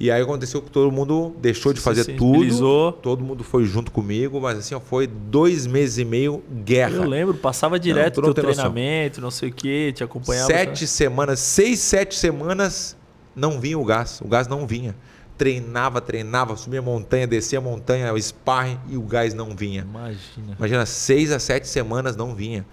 E 0.00 0.10
aí 0.10 0.22
aconteceu 0.22 0.62
que 0.62 0.70
todo 0.70 0.90
mundo 0.90 1.36
deixou 1.42 1.74
de 1.74 1.80
fazer 1.80 2.16
tudo. 2.16 2.92
Todo 3.02 3.22
mundo 3.22 3.44
foi 3.44 3.66
junto 3.66 3.90
comigo, 3.90 4.40
mas 4.40 4.58
assim, 4.58 4.74
foi 4.80 5.06
dois 5.06 5.66
meses 5.66 5.98
e 5.98 6.06
meio 6.06 6.42
guerra. 6.64 6.96
Eu 6.96 7.04
lembro, 7.04 7.34
passava 7.34 7.78
direto 7.78 8.22
não 8.22 8.32
teu 8.32 8.42
noção. 8.42 8.72
treinamento, 8.72 9.20
não 9.20 9.30
sei 9.30 9.50
o 9.50 9.52
que, 9.52 9.92
te 9.92 10.02
acompanhava. 10.02 10.46
Sete 10.46 10.86
semanas, 10.86 11.38
seis, 11.40 11.80
sete 11.80 12.14
semanas, 12.14 12.96
não 13.36 13.60
vinha 13.60 13.78
o 13.78 13.84
gás. 13.84 14.22
O 14.24 14.28
gás 14.28 14.48
não 14.48 14.66
vinha. 14.66 14.96
Treinava, 15.36 16.00
treinava, 16.00 16.56
subia 16.56 16.80
a 16.80 16.82
montanha, 16.82 17.26
descia 17.26 17.58
a 17.58 17.62
montanha, 17.62 18.10
o 18.12 18.20
sparring 18.20 18.78
e 18.88 18.96
o 18.96 19.02
gás 19.02 19.34
não 19.34 19.54
vinha. 19.54 19.82
Imagina. 19.82 20.56
Imagina, 20.58 20.86
seis 20.86 21.30
a 21.30 21.38
sete 21.38 21.68
semanas 21.68 22.16
não 22.16 22.34
vinha. 22.34 22.64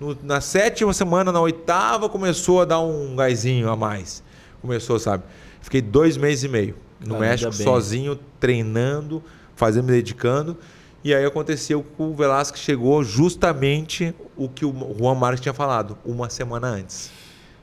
No- 0.00 0.16
na 0.22 0.40
sétima 0.40 0.92
semana, 0.92 1.32
na 1.32 1.40
oitava, 1.40 2.08
começou 2.08 2.60
a 2.60 2.64
dar 2.64 2.80
um 2.80 3.16
gásinho 3.16 3.68
a 3.70 3.76
mais. 3.76 4.22
Começou, 4.60 4.98
sabe? 4.98 5.24
Fiquei 5.60 5.80
dois 5.80 6.16
meses 6.16 6.44
e 6.44 6.48
meio 6.48 6.74
no 7.00 7.14
Cara, 7.14 7.20
México, 7.20 7.50
sozinho, 7.64 8.18
treinando, 8.38 9.22
fazendo, 9.54 9.84
me 9.86 9.92
dedicando. 9.92 10.56
E 11.04 11.14
aí 11.14 11.24
aconteceu 11.24 11.82
que 11.82 12.02
o 12.02 12.14
Velasquez 12.14 12.60
chegou 12.62 13.02
justamente 13.04 14.14
o 14.36 14.48
que 14.48 14.64
o 14.64 14.94
Juan 14.98 15.14
Marques 15.14 15.40
tinha 15.40 15.54
falado, 15.54 15.96
uma 16.04 16.28
semana 16.28 16.66
antes. 16.68 17.10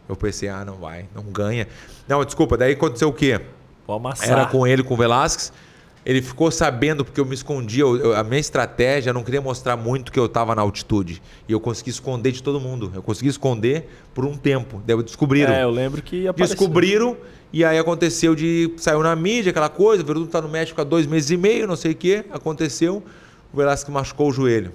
Eu 0.07 0.15
pensei, 0.15 0.49
ah, 0.49 0.63
não 0.65 0.75
vai, 0.77 1.07
não 1.13 1.23
ganha. 1.23 1.67
Não, 2.07 2.23
desculpa, 2.23 2.57
daí 2.57 2.73
aconteceu 2.73 3.09
o 3.09 3.13
quê? 3.13 3.39
Era 4.31 4.45
com 4.45 4.65
ele, 4.65 4.83
com 4.83 4.93
o 4.93 4.97
Velasquez. 4.97 5.51
Ele 6.05 6.21
ficou 6.21 6.51
sabendo 6.51 7.05
porque 7.05 7.19
eu 7.19 7.25
me 7.25 7.33
escondia. 7.33 7.85
a 8.17 8.23
minha 8.23 8.39
estratégia, 8.39 9.09
eu 9.09 9.13
não 9.13 9.23
queria 9.23 9.41
mostrar 9.41 9.77
muito 9.77 10.11
que 10.11 10.19
eu 10.19 10.25
estava 10.25 10.53
na 10.53 10.61
altitude. 10.61 11.21
E 11.47 11.51
eu 11.51 11.59
consegui 11.59 11.91
esconder 11.91 12.31
de 12.31 12.43
todo 12.43 12.59
mundo. 12.59 12.91
Eu 12.93 13.01
consegui 13.01 13.29
esconder 13.29 13.87
por 14.13 14.25
um 14.25 14.35
tempo. 14.35 14.81
Daí 14.85 15.01
descobriram. 15.01 15.53
É, 15.53 15.63
eu 15.63 15.71
lembro 15.71 16.01
que 16.01 16.27
apareceu. 16.27 16.57
Descobriram. 16.57 17.17
E 17.53 17.63
aí 17.63 17.77
aconteceu 17.77 18.35
de. 18.35 18.73
Saiu 18.77 19.01
na 19.01 19.15
mídia 19.15 19.51
aquela 19.51 19.69
coisa. 19.69 20.03
O 20.03 20.05
Verdun 20.05 20.25
tá 20.25 20.41
no 20.41 20.49
México 20.49 20.79
há 20.81 20.83
dois 20.83 21.07
meses 21.07 21.29
e 21.29 21.37
meio, 21.37 21.67
não 21.67 21.75
sei 21.75 21.91
o 21.91 21.95
quê. 21.95 22.25
Aconteceu. 22.31 23.01
O 23.53 23.57
Velasquez 23.57 23.93
machucou 23.93 24.29
o 24.29 24.33
joelho 24.33 24.73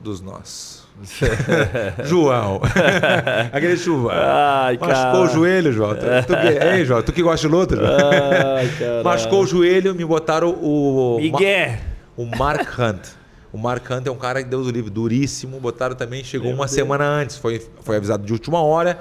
dos 0.00 0.20
nós. 0.20 0.85
João. 2.04 2.60
Aquele 3.52 3.76
chuva. 3.76 4.12
Ai, 4.14 4.78
Machucou 4.78 5.24
o 5.24 5.26
joelho, 5.28 5.72
João. 5.72 5.94
Tu, 5.94 6.00
tu 6.26 6.36
que, 6.36 6.64
ei, 6.64 6.84
João, 6.84 7.02
tu 7.02 7.12
que 7.12 7.22
gosta 7.22 7.46
de 7.46 7.54
luta, 7.54 7.76
João? 7.76 7.90
Ai. 7.90 9.02
Machucou 9.04 9.42
o 9.42 9.46
joelho, 9.46 9.94
me 9.94 10.04
botaram 10.04 10.50
o. 10.50 11.18
Miguel. 11.20 11.76
O 12.16 12.24
Mark 12.24 12.78
Hunt. 12.78 13.08
O 13.52 13.58
Mark 13.58 13.88
Hunt 13.90 14.06
é 14.06 14.10
um 14.10 14.16
cara 14.16 14.42
que 14.42 14.48
Deus 14.48 14.66
o 14.66 14.70
livre, 14.70 14.90
duríssimo. 14.90 15.60
Botaram 15.60 15.94
também, 15.94 16.24
chegou 16.24 16.46
Lembro 16.48 16.62
uma 16.62 16.66
dele. 16.66 16.80
semana 16.80 17.04
antes. 17.04 17.36
Foi, 17.36 17.64
foi 17.82 17.96
avisado 17.96 18.24
de 18.24 18.32
última 18.32 18.62
hora 18.62 18.98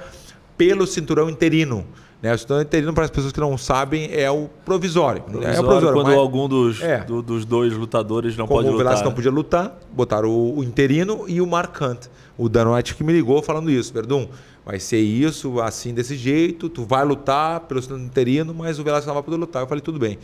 pelo 0.58 0.86
cinturão 0.86 1.30
interino. 1.30 1.86
Né? 2.22 2.34
O 2.34 2.38
cinturão 2.38 2.62
interino, 2.62 2.94
para 2.94 3.04
as 3.06 3.12
pessoas 3.12 3.32
que 3.32 3.40
não 3.40 3.58
sabem, 3.58 4.10
é 4.12 4.30
o 4.32 4.50
provisório. 4.66 5.22
é 5.22 5.30
o 5.30 5.32
Provisório, 5.32 5.64
provisório. 5.66 5.94
quando 5.94 6.08
mas- 6.08 6.18
algum 6.18 6.48
dos, 6.48 6.82
É. 6.82 7.00
do- 7.04 7.22
dos 7.22 7.46
dois 7.46 7.74
lutadores 7.74 8.36
não 8.36 8.48
como 8.48 8.60
pode 8.60 8.70
o 8.70 8.72
lutar. 8.72 8.86
Velasco 8.86 9.06
não 9.08 9.14
podia 9.14 9.32
lutar, 9.32 9.78
botaram 9.92 10.30
o, 10.30 10.60
o 10.60 10.64
interino 10.64 11.26
e 11.28 11.40
o 11.42 11.46
Mark 11.48 11.80
Hunt. 11.82 12.06
O 12.38 12.50
Danotti 12.50 12.96
que 12.96 13.04
me 13.04 13.14
ligou 13.14 13.42
falando 13.44 13.70
isso. 13.70 13.94
Verdun, 13.94 14.28
vai 14.66 14.80
ser 14.80 15.00
isso, 15.00 15.60
assim, 15.62 15.94
desse 15.94 16.16
jeito. 16.18 16.68
Tu 16.68 16.84
vai 16.84 17.06
lutar 17.06 17.62
pelo 17.62 17.82
cinturão 17.82 18.04
interino, 18.04 18.54
mas 18.54 18.80
o 18.80 18.84
Velasco 18.84 19.08
não 19.08 19.14
vai 19.14 19.24
poder 19.24 19.38
lutar. 19.38 19.62
Eu 19.62 19.68
falei, 19.68 19.82
tudo 19.82 20.00
bem. 20.00 20.18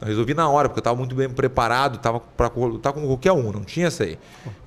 Eu 0.00 0.06
resolvi 0.06 0.32
na 0.32 0.48
hora, 0.48 0.68
porque 0.68 0.78
eu 0.78 0.82
estava 0.82 0.96
muito 0.96 1.14
bem 1.16 1.28
preparado, 1.28 1.96
estava 1.96 2.20
para 2.20 2.48
lutar 2.54 2.92
com 2.92 3.04
qualquer 3.04 3.32
um, 3.32 3.50
não 3.50 3.64
tinha 3.64 3.88
essa 3.88 4.04
aí. 4.04 4.16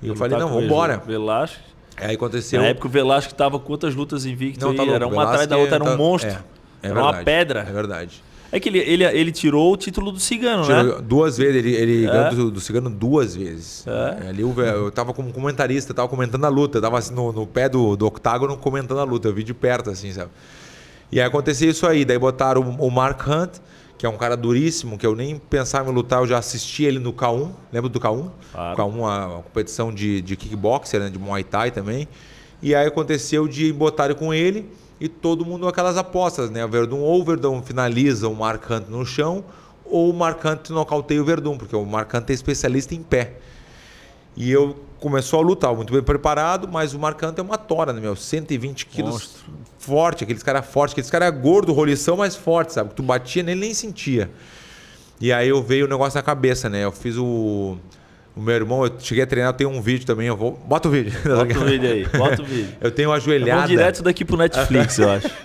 E 0.02 0.08
eu 0.08 0.14
falei, 0.14 0.34
Lutar 0.34 0.40
não, 0.40 0.48
com 0.48 0.54
vamos 0.56 0.64
embora. 0.66 1.02
Velasco. 1.06 1.58
Aí 1.96 2.14
aconteceu. 2.16 2.60
Na 2.60 2.66
época 2.68 2.86
o 2.86 2.90
Velasco 2.90 3.32
tava 3.34 3.58
quantas 3.58 3.94
lutas 3.94 4.24
invicto 4.26 4.62
Não, 4.64 4.72
aí? 4.72 4.76
tá 4.76 4.84
era 4.84 5.06
uma 5.06 5.24
atrás 5.24 5.46
da 5.46 5.56
outra, 5.56 5.76
era 5.76 5.84
um 5.84 5.88
tá- 5.88 5.96
monstro. 5.96 6.30
é, 6.30 6.38
é 6.82 6.88
era 6.88 6.94
uma 7.00 7.12
verdade, 7.12 7.24
pedra. 7.24 7.60
É 7.68 7.72
verdade. 7.72 8.24
É 8.54 8.60
que 8.60 8.68
ele, 8.68 8.80
ele, 8.80 9.02
ele 9.04 9.32
tirou 9.32 9.72
o 9.72 9.76
título 9.78 10.12
do 10.12 10.20
Cigano, 10.20 10.66
né? 10.68 10.82
Tirou 10.82 11.00
duas 11.00 11.38
vezes, 11.38 11.56
ele, 11.56 11.74
ele 11.74 12.04
É. 12.06 12.10
ganhou 12.10 12.34
do, 12.34 12.50
do 12.50 12.60
Cigano 12.60 12.90
duas 12.90 13.34
vezes. 13.34 13.86
É. 13.86 14.28
Ali 14.28 14.42
eu, 14.42 14.54
eu 14.58 14.90
tava 14.90 15.14
como 15.14 15.32
comentarista, 15.32 15.94
tava 15.94 16.06
comentando 16.08 16.44
a 16.44 16.48
luta, 16.50 16.78
tava 16.78 16.98
assim, 16.98 17.14
no, 17.14 17.32
no 17.32 17.46
pé 17.46 17.66
do, 17.68 17.96
do 17.96 18.06
octágono 18.06 18.54
comentando 18.58 19.00
a 19.00 19.04
luta, 19.04 19.28
eu 19.28 19.32
vi 19.32 19.42
de 19.42 19.54
perto, 19.54 19.88
assim, 19.88 20.12
sabe? 20.12 20.30
E 21.10 21.18
aí 21.18 21.26
aconteceu 21.26 21.70
isso 21.70 21.86
aí. 21.86 22.04
Daí 22.04 22.18
botaram 22.18 22.60
o 22.62 22.86
o 22.86 22.90
Mark 22.90 23.26
Hunt, 23.26 23.52
que 23.96 24.04
é 24.04 24.08
um 24.08 24.18
cara 24.18 24.36
duríssimo, 24.36 24.98
que 24.98 25.06
eu 25.06 25.14
nem 25.16 25.38
pensava 25.38 25.90
em 25.90 25.94
lutar, 25.94 26.20
eu 26.20 26.26
já 26.26 26.36
assisti 26.36 26.84
ele 26.84 26.98
no 26.98 27.12
K1. 27.14 27.50
Lembra 27.72 27.88
do 27.88 27.98
K1? 28.00 28.30
Claro. 28.52 28.76
K1, 28.76 29.04
a, 29.08 29.24
a 29.38 29.42
competição 29.42 29.90
de, 29.92 30.20
de 30.20 30.36
kickboxer, 30.36 31.00
né? 31.00 31.08
de 31.08 31.18
Muay 31.18 31.42
Thai 31.44 31.70
também. 31.70 32.06
E 32.60 32.74
aí 32.74 32.86
aconteceu 32.86 33.48
de 33.48 33.72
botarem 33.72 34.14
com 34.14 34.32
ele 34.34 34.68
e 35.02 35.08
todo 35.08 35.44
mundo 35.44 35.66
aquelas 35.66 35.96
apostas, 35.96 36.48
né? 36.48 36.64
O 36.64 36.68
Verdun 36.68 37.00
ou 37.00 37.20
o 37.20 37.24
Verdun 37.24 37.60
finaliza 37.60 38.28
o 38.28 38.36
Mark 38.36 38.70
Hunt 38.70 38.86
no 38.88 39.04
chão 39.04 39.44
ou 39.84 40.08
o 40.08 40.14
Mark 40.14 40.40
Hunt 40.44 40.70
nocauteia 40.70 41.20
o 41.20 41.24
Verdun, 41.24 41.58
porque 41.58 41.74
o 41.74 41.84
Mark 41.84 42.14
Hunt 42.14 42.30
é 42.30 42.32
especialista 42.32 42.94
em 42.94 43.02
pé. 43.02 43.32
E 44.36 44.48
eu 44.48 44.76
começou 45.00 45.40
a 45.40 45.42
lutar, 45.42 45.74
muito 45.74 45.92
bem 45.92 46.04
preparado, 46.04 46.68
mas 46.68 46.94
o 46.94 47.00
Mark 47.00 47.20
Hunt 47.20 47.36
é 47.36 47.42
uma 47.42 47.58
tora, 47.58 47.92
né, 47.92 48.00
meu? 48.00 48.14
120 48.14 48.86
quilos, 48.86 49.12
Monstro. 49.12 49.52
forte, 49.76 50.22
aqueles 50.22 50.44
caras 50.44 50.66
fortes, 50.66 50.92
aqueles 50.92 51.10
caras 51.10 51.34
gordo, 51.36 51.72
rolição, 51.72 52.18
mas 52.18 52.36
forte, 52.36 52.72
sabe? 52.72 52.94
Tu 52.94 53.02
batia 53.02 53.42
nele 53.42 53.60
nem 53.60 53.74
sentia. 53.74 54.30
E 55.20 55.32
aí 55.32 55.48
eu 55.48 55.60
veio 55.60 55.86
o 55.86 55.88
negócio 55.88 56.16
na 56.16 56.22
cabeça, 56.22 56.68
né? 56.68 56.84
Eu 56.84 56.92
fiz 56.92 57.16
o. 57.16 57.76
O 58.34 58.40
meu 58.40 58.54
irmão, 58.54 58.84
eu 58.84 58.92
cheguei 58.98 59.22
a 59.24 59.26
treinar, 59.26 59.50
eu 59.52 59.56
tenho 59.56 59.70
um 59.70 59.82
vídeo 59.82 60.06
também, 60.06 60.26
eu 60.26 60.36
vou. 60.36 60.52
Bota 60.66 60.88
o 60.88 60.90
vídeo. 60.90 61.12
Bota 61.22 61.58
o 61.58 61.64
vídeo 61.64 61.90
aí, 61.90 62.06
bota 62.06 62.40
o 62.40 62.44
vídeo. 62.44 62.74
Eu 62.80 62.90
tenho 62.90 63.10
uma 63.10 63.16
Vamos 63.18 63.28
ajoelhada. 63.28 63.66
direto 63.68 64.02
daqui 64.02 64.24
pro 64.24 64.36
Netflix, 64.38 64.98
eu 64.98 65.10
acho. 65.10 65.28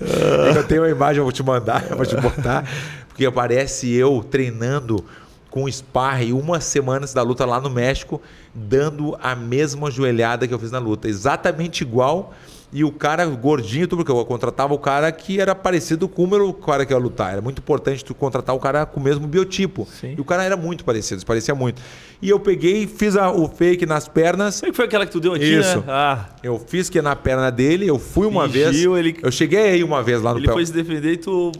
É 0.00 0.58
Eu 0.58 0.64
tenho 0.64 0.82
uma 0.82 0.90
imagem, 0.90 1.18
eu 1.18 1.24
vou 1.24 1.32
te 1.32 1.42
mandar, 1.42 1.86
eu 1.90 1.96
vou 1.96 2.06
te 2.06 2.16
botar. 2.16 2.64
Porque 3.08 3.24
aparece 3.24 3.92
eu 3.92 4.24
treinando 4.28 5.04
com 5.50 5.70
sparring 5.70 6.32
uma 6.32 6.60
semana 6.60 7.02
antes 7.02 7.14
da 7.14 7.22
luta 7.22 7.44
lá 7.44 7.60
no 7.60 7.70
México, 7.70 8.20
dando 8.52 9.16
a 9.22 9.34
mesma 9.36 9.90
joelhada 9.90 10.48
que 10.48 10.54
eu 10.54 10.58
fiz 10.58 10.70
na 10.72 10.78
luta. 10.80 11.08
Exatamente 11.08 11.82
igual. 11.82 12.34
E 12.74 12.82
o 12.82 12.90
cara 12.90 13.24
gordinho, 13.26 13.86
porque 13.86 14.10
eu 14.10 14.24
contratava 14.24 14.74
o 14.74 14.78
cara 14.78 15.12
que 15.12 15.40
era 15.40 15.54
parecido 15.54 16.08
com 16.08 16.24
o 16.24 16.26
meu 16.26 16.52
cara 16.52 16.84
que 16.84 16.92
ia 16.92 16.98
lutar. 16.98 17.32
Era 17.32 17.40
muito 17.40 17.60
importante 17.60 18.04
tu 18.04 18.12
contratar 18.16 18.52
o 18.54 18.58
cara 18.58 18.84
com 18.84 18.98
o 18.98 19.02
mesmo 19.02 19.28
biotipo. 19.28 19.86
Sim. 19.88 20.14
E 20.18 20.20
o 20.20 20.24
cara 20.24 20.42
era 20.42 20.56
muito 20.56 20.84
parecido, 20.84 21.24
parecia 21.24 21.54
muito. 21.54 21.80
E 22.20 22.28
eu 22.28 22.40
peguei, 22.40 22.88
fiz 22.88 23.16
a- 23.16 23.30
o 23.30 23.48
fake 23.48 23.86
nas 23.86 24.08
pernas. 24.08 24.56
Sei 24.56 24.70
que 24.70 24.76
foi 24.76 24.86
aquela 24.86 25.06
que 25.06 25.12
tu 25.12 25.20
deu 25.20 25.34
aqui, 25.34 25.44
Isso. 25.56 25.78
né? 25.78 25.84
Ah, 25.86 26.26
Eu 26.42 26.58
fiz 26.58 26.90
que 26.90 27.00
na 27.00 27.14
perna 27.14 27.48
dele, 27.48 27.86
eu 27.86 27.96
fui 27.98 28.26
uma 28.26 28.48
Fingiu, 28.48 28.94
vez. 28.94 29.06
ele- 29.06 29.18
Eu 29.22 29.30
cheguei 29.30 29.68
aí 29.68 29.84
uma 29.84 30.02
vez 30.02 30.20
lá 30.20 30.32
no 30.32 30.40
ele 30.40 30.46
pé. 30.48 30.52
foi 30.52 30.66
se 30.66 30.72
defender 30.72 31.12
e 31.12 31.16
tu... 31.18 31.52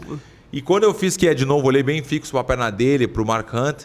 E 0.51 0.61
quando 0.61 0.83
eu 0.83 0.93
fiz 0.93 1.15
que 1.15 1.27
é 1.29 1.33
de 1.33 1.45
novo, 1.45 1.65
olhei 1.67 1.81
bem 1.83 2.03
fixo 2.03 2.31
para 2.31 2.41
a 2.41 2.43
perna 2.43 2.69
dele, 2.69 3.07
pro 3.07 3.25
Mark 3.25 3.47
Hunt, 3.53 3.83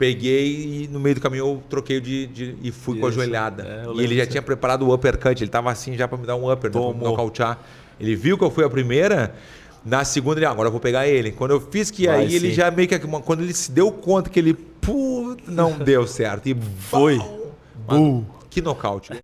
peguei 0.00 0.84
e 0.84 0.88
no 0.90 0.98
meio 0.98 1.14
do 1.16 1.20
caminho 1.20 1.44
eu 1.44 1.62
troquei 1.68 2.00
de, 2.00 2.26
de- 2.28 2.56
e 2.62 2.72
fui 2.72 2.98
com 2.98 3.04
a 3.04 3.10
Isso, 3.10 3.18
joelhada. 3.18 3.62
é, 3.86 3.92
e 3.94 4.02
ele 4.02 4.16
já 4.16 4.24
tinha 4.26 4.40
preparado 4.40 4.88
o 4.88 4.94
uppercut, 4.94 5.42
ele 5.44 5.50
tava 5.50 5.70
assim 5.70 5.94
já 5.94 6.08
para 6.08 6.16
me 6.16 6.26
dar 6.26 6.36
um 6.36 6.50
upper, 6.50 6.70
né, 6.70 6.72
pra 6.72 6.80
me 6.80 6.92
Tomou. 6.94 7.10
nocautear. 7.10 7.58
Ele 8.00 8.16
viu 8.16 8.38
que 8.38 8.42
eu 8.42 8.50
fui 8.50 8.64
a 8.64 8.70
primeira, 8.70 9.34
na 9.84 10.02
segunda 10.02 10.38
ele, 10.38 10.46
"Ah, 10.46 10.50
agora 10.52 10.68
eu 10.68 10.72
vou 10.72 10.80
pegar 10.80 11.06
ele. 11.06 11.32
Quando 11.32 11.50
eu 11.50 11.60
fiz 11.60 11.90
que 11.90 12.06
Vai 12.06 12.20
aí 12.24 12.34
ele 12.34 12.48
sim. 12.48 12.54
já 12.54 12.70
meio 12.70 12.88
que 12.88 12.98
quando 12.98 13.42
ele 13.42 13.52
se 13.52 13.70
deu 13.70 13.92
conta 13.92 14.30
que 14.30 14.38
ele, 14.38 14.54
pô, 14.54 15.36
não 15.46 15.72
deu 15.78 16.06
certo 16.06 16.48
e 16.48 16.56
Foi. 16.88 17.20
Mano, 17.86 18.26
que 18.48 18.62
nocaute. 18.62 19.12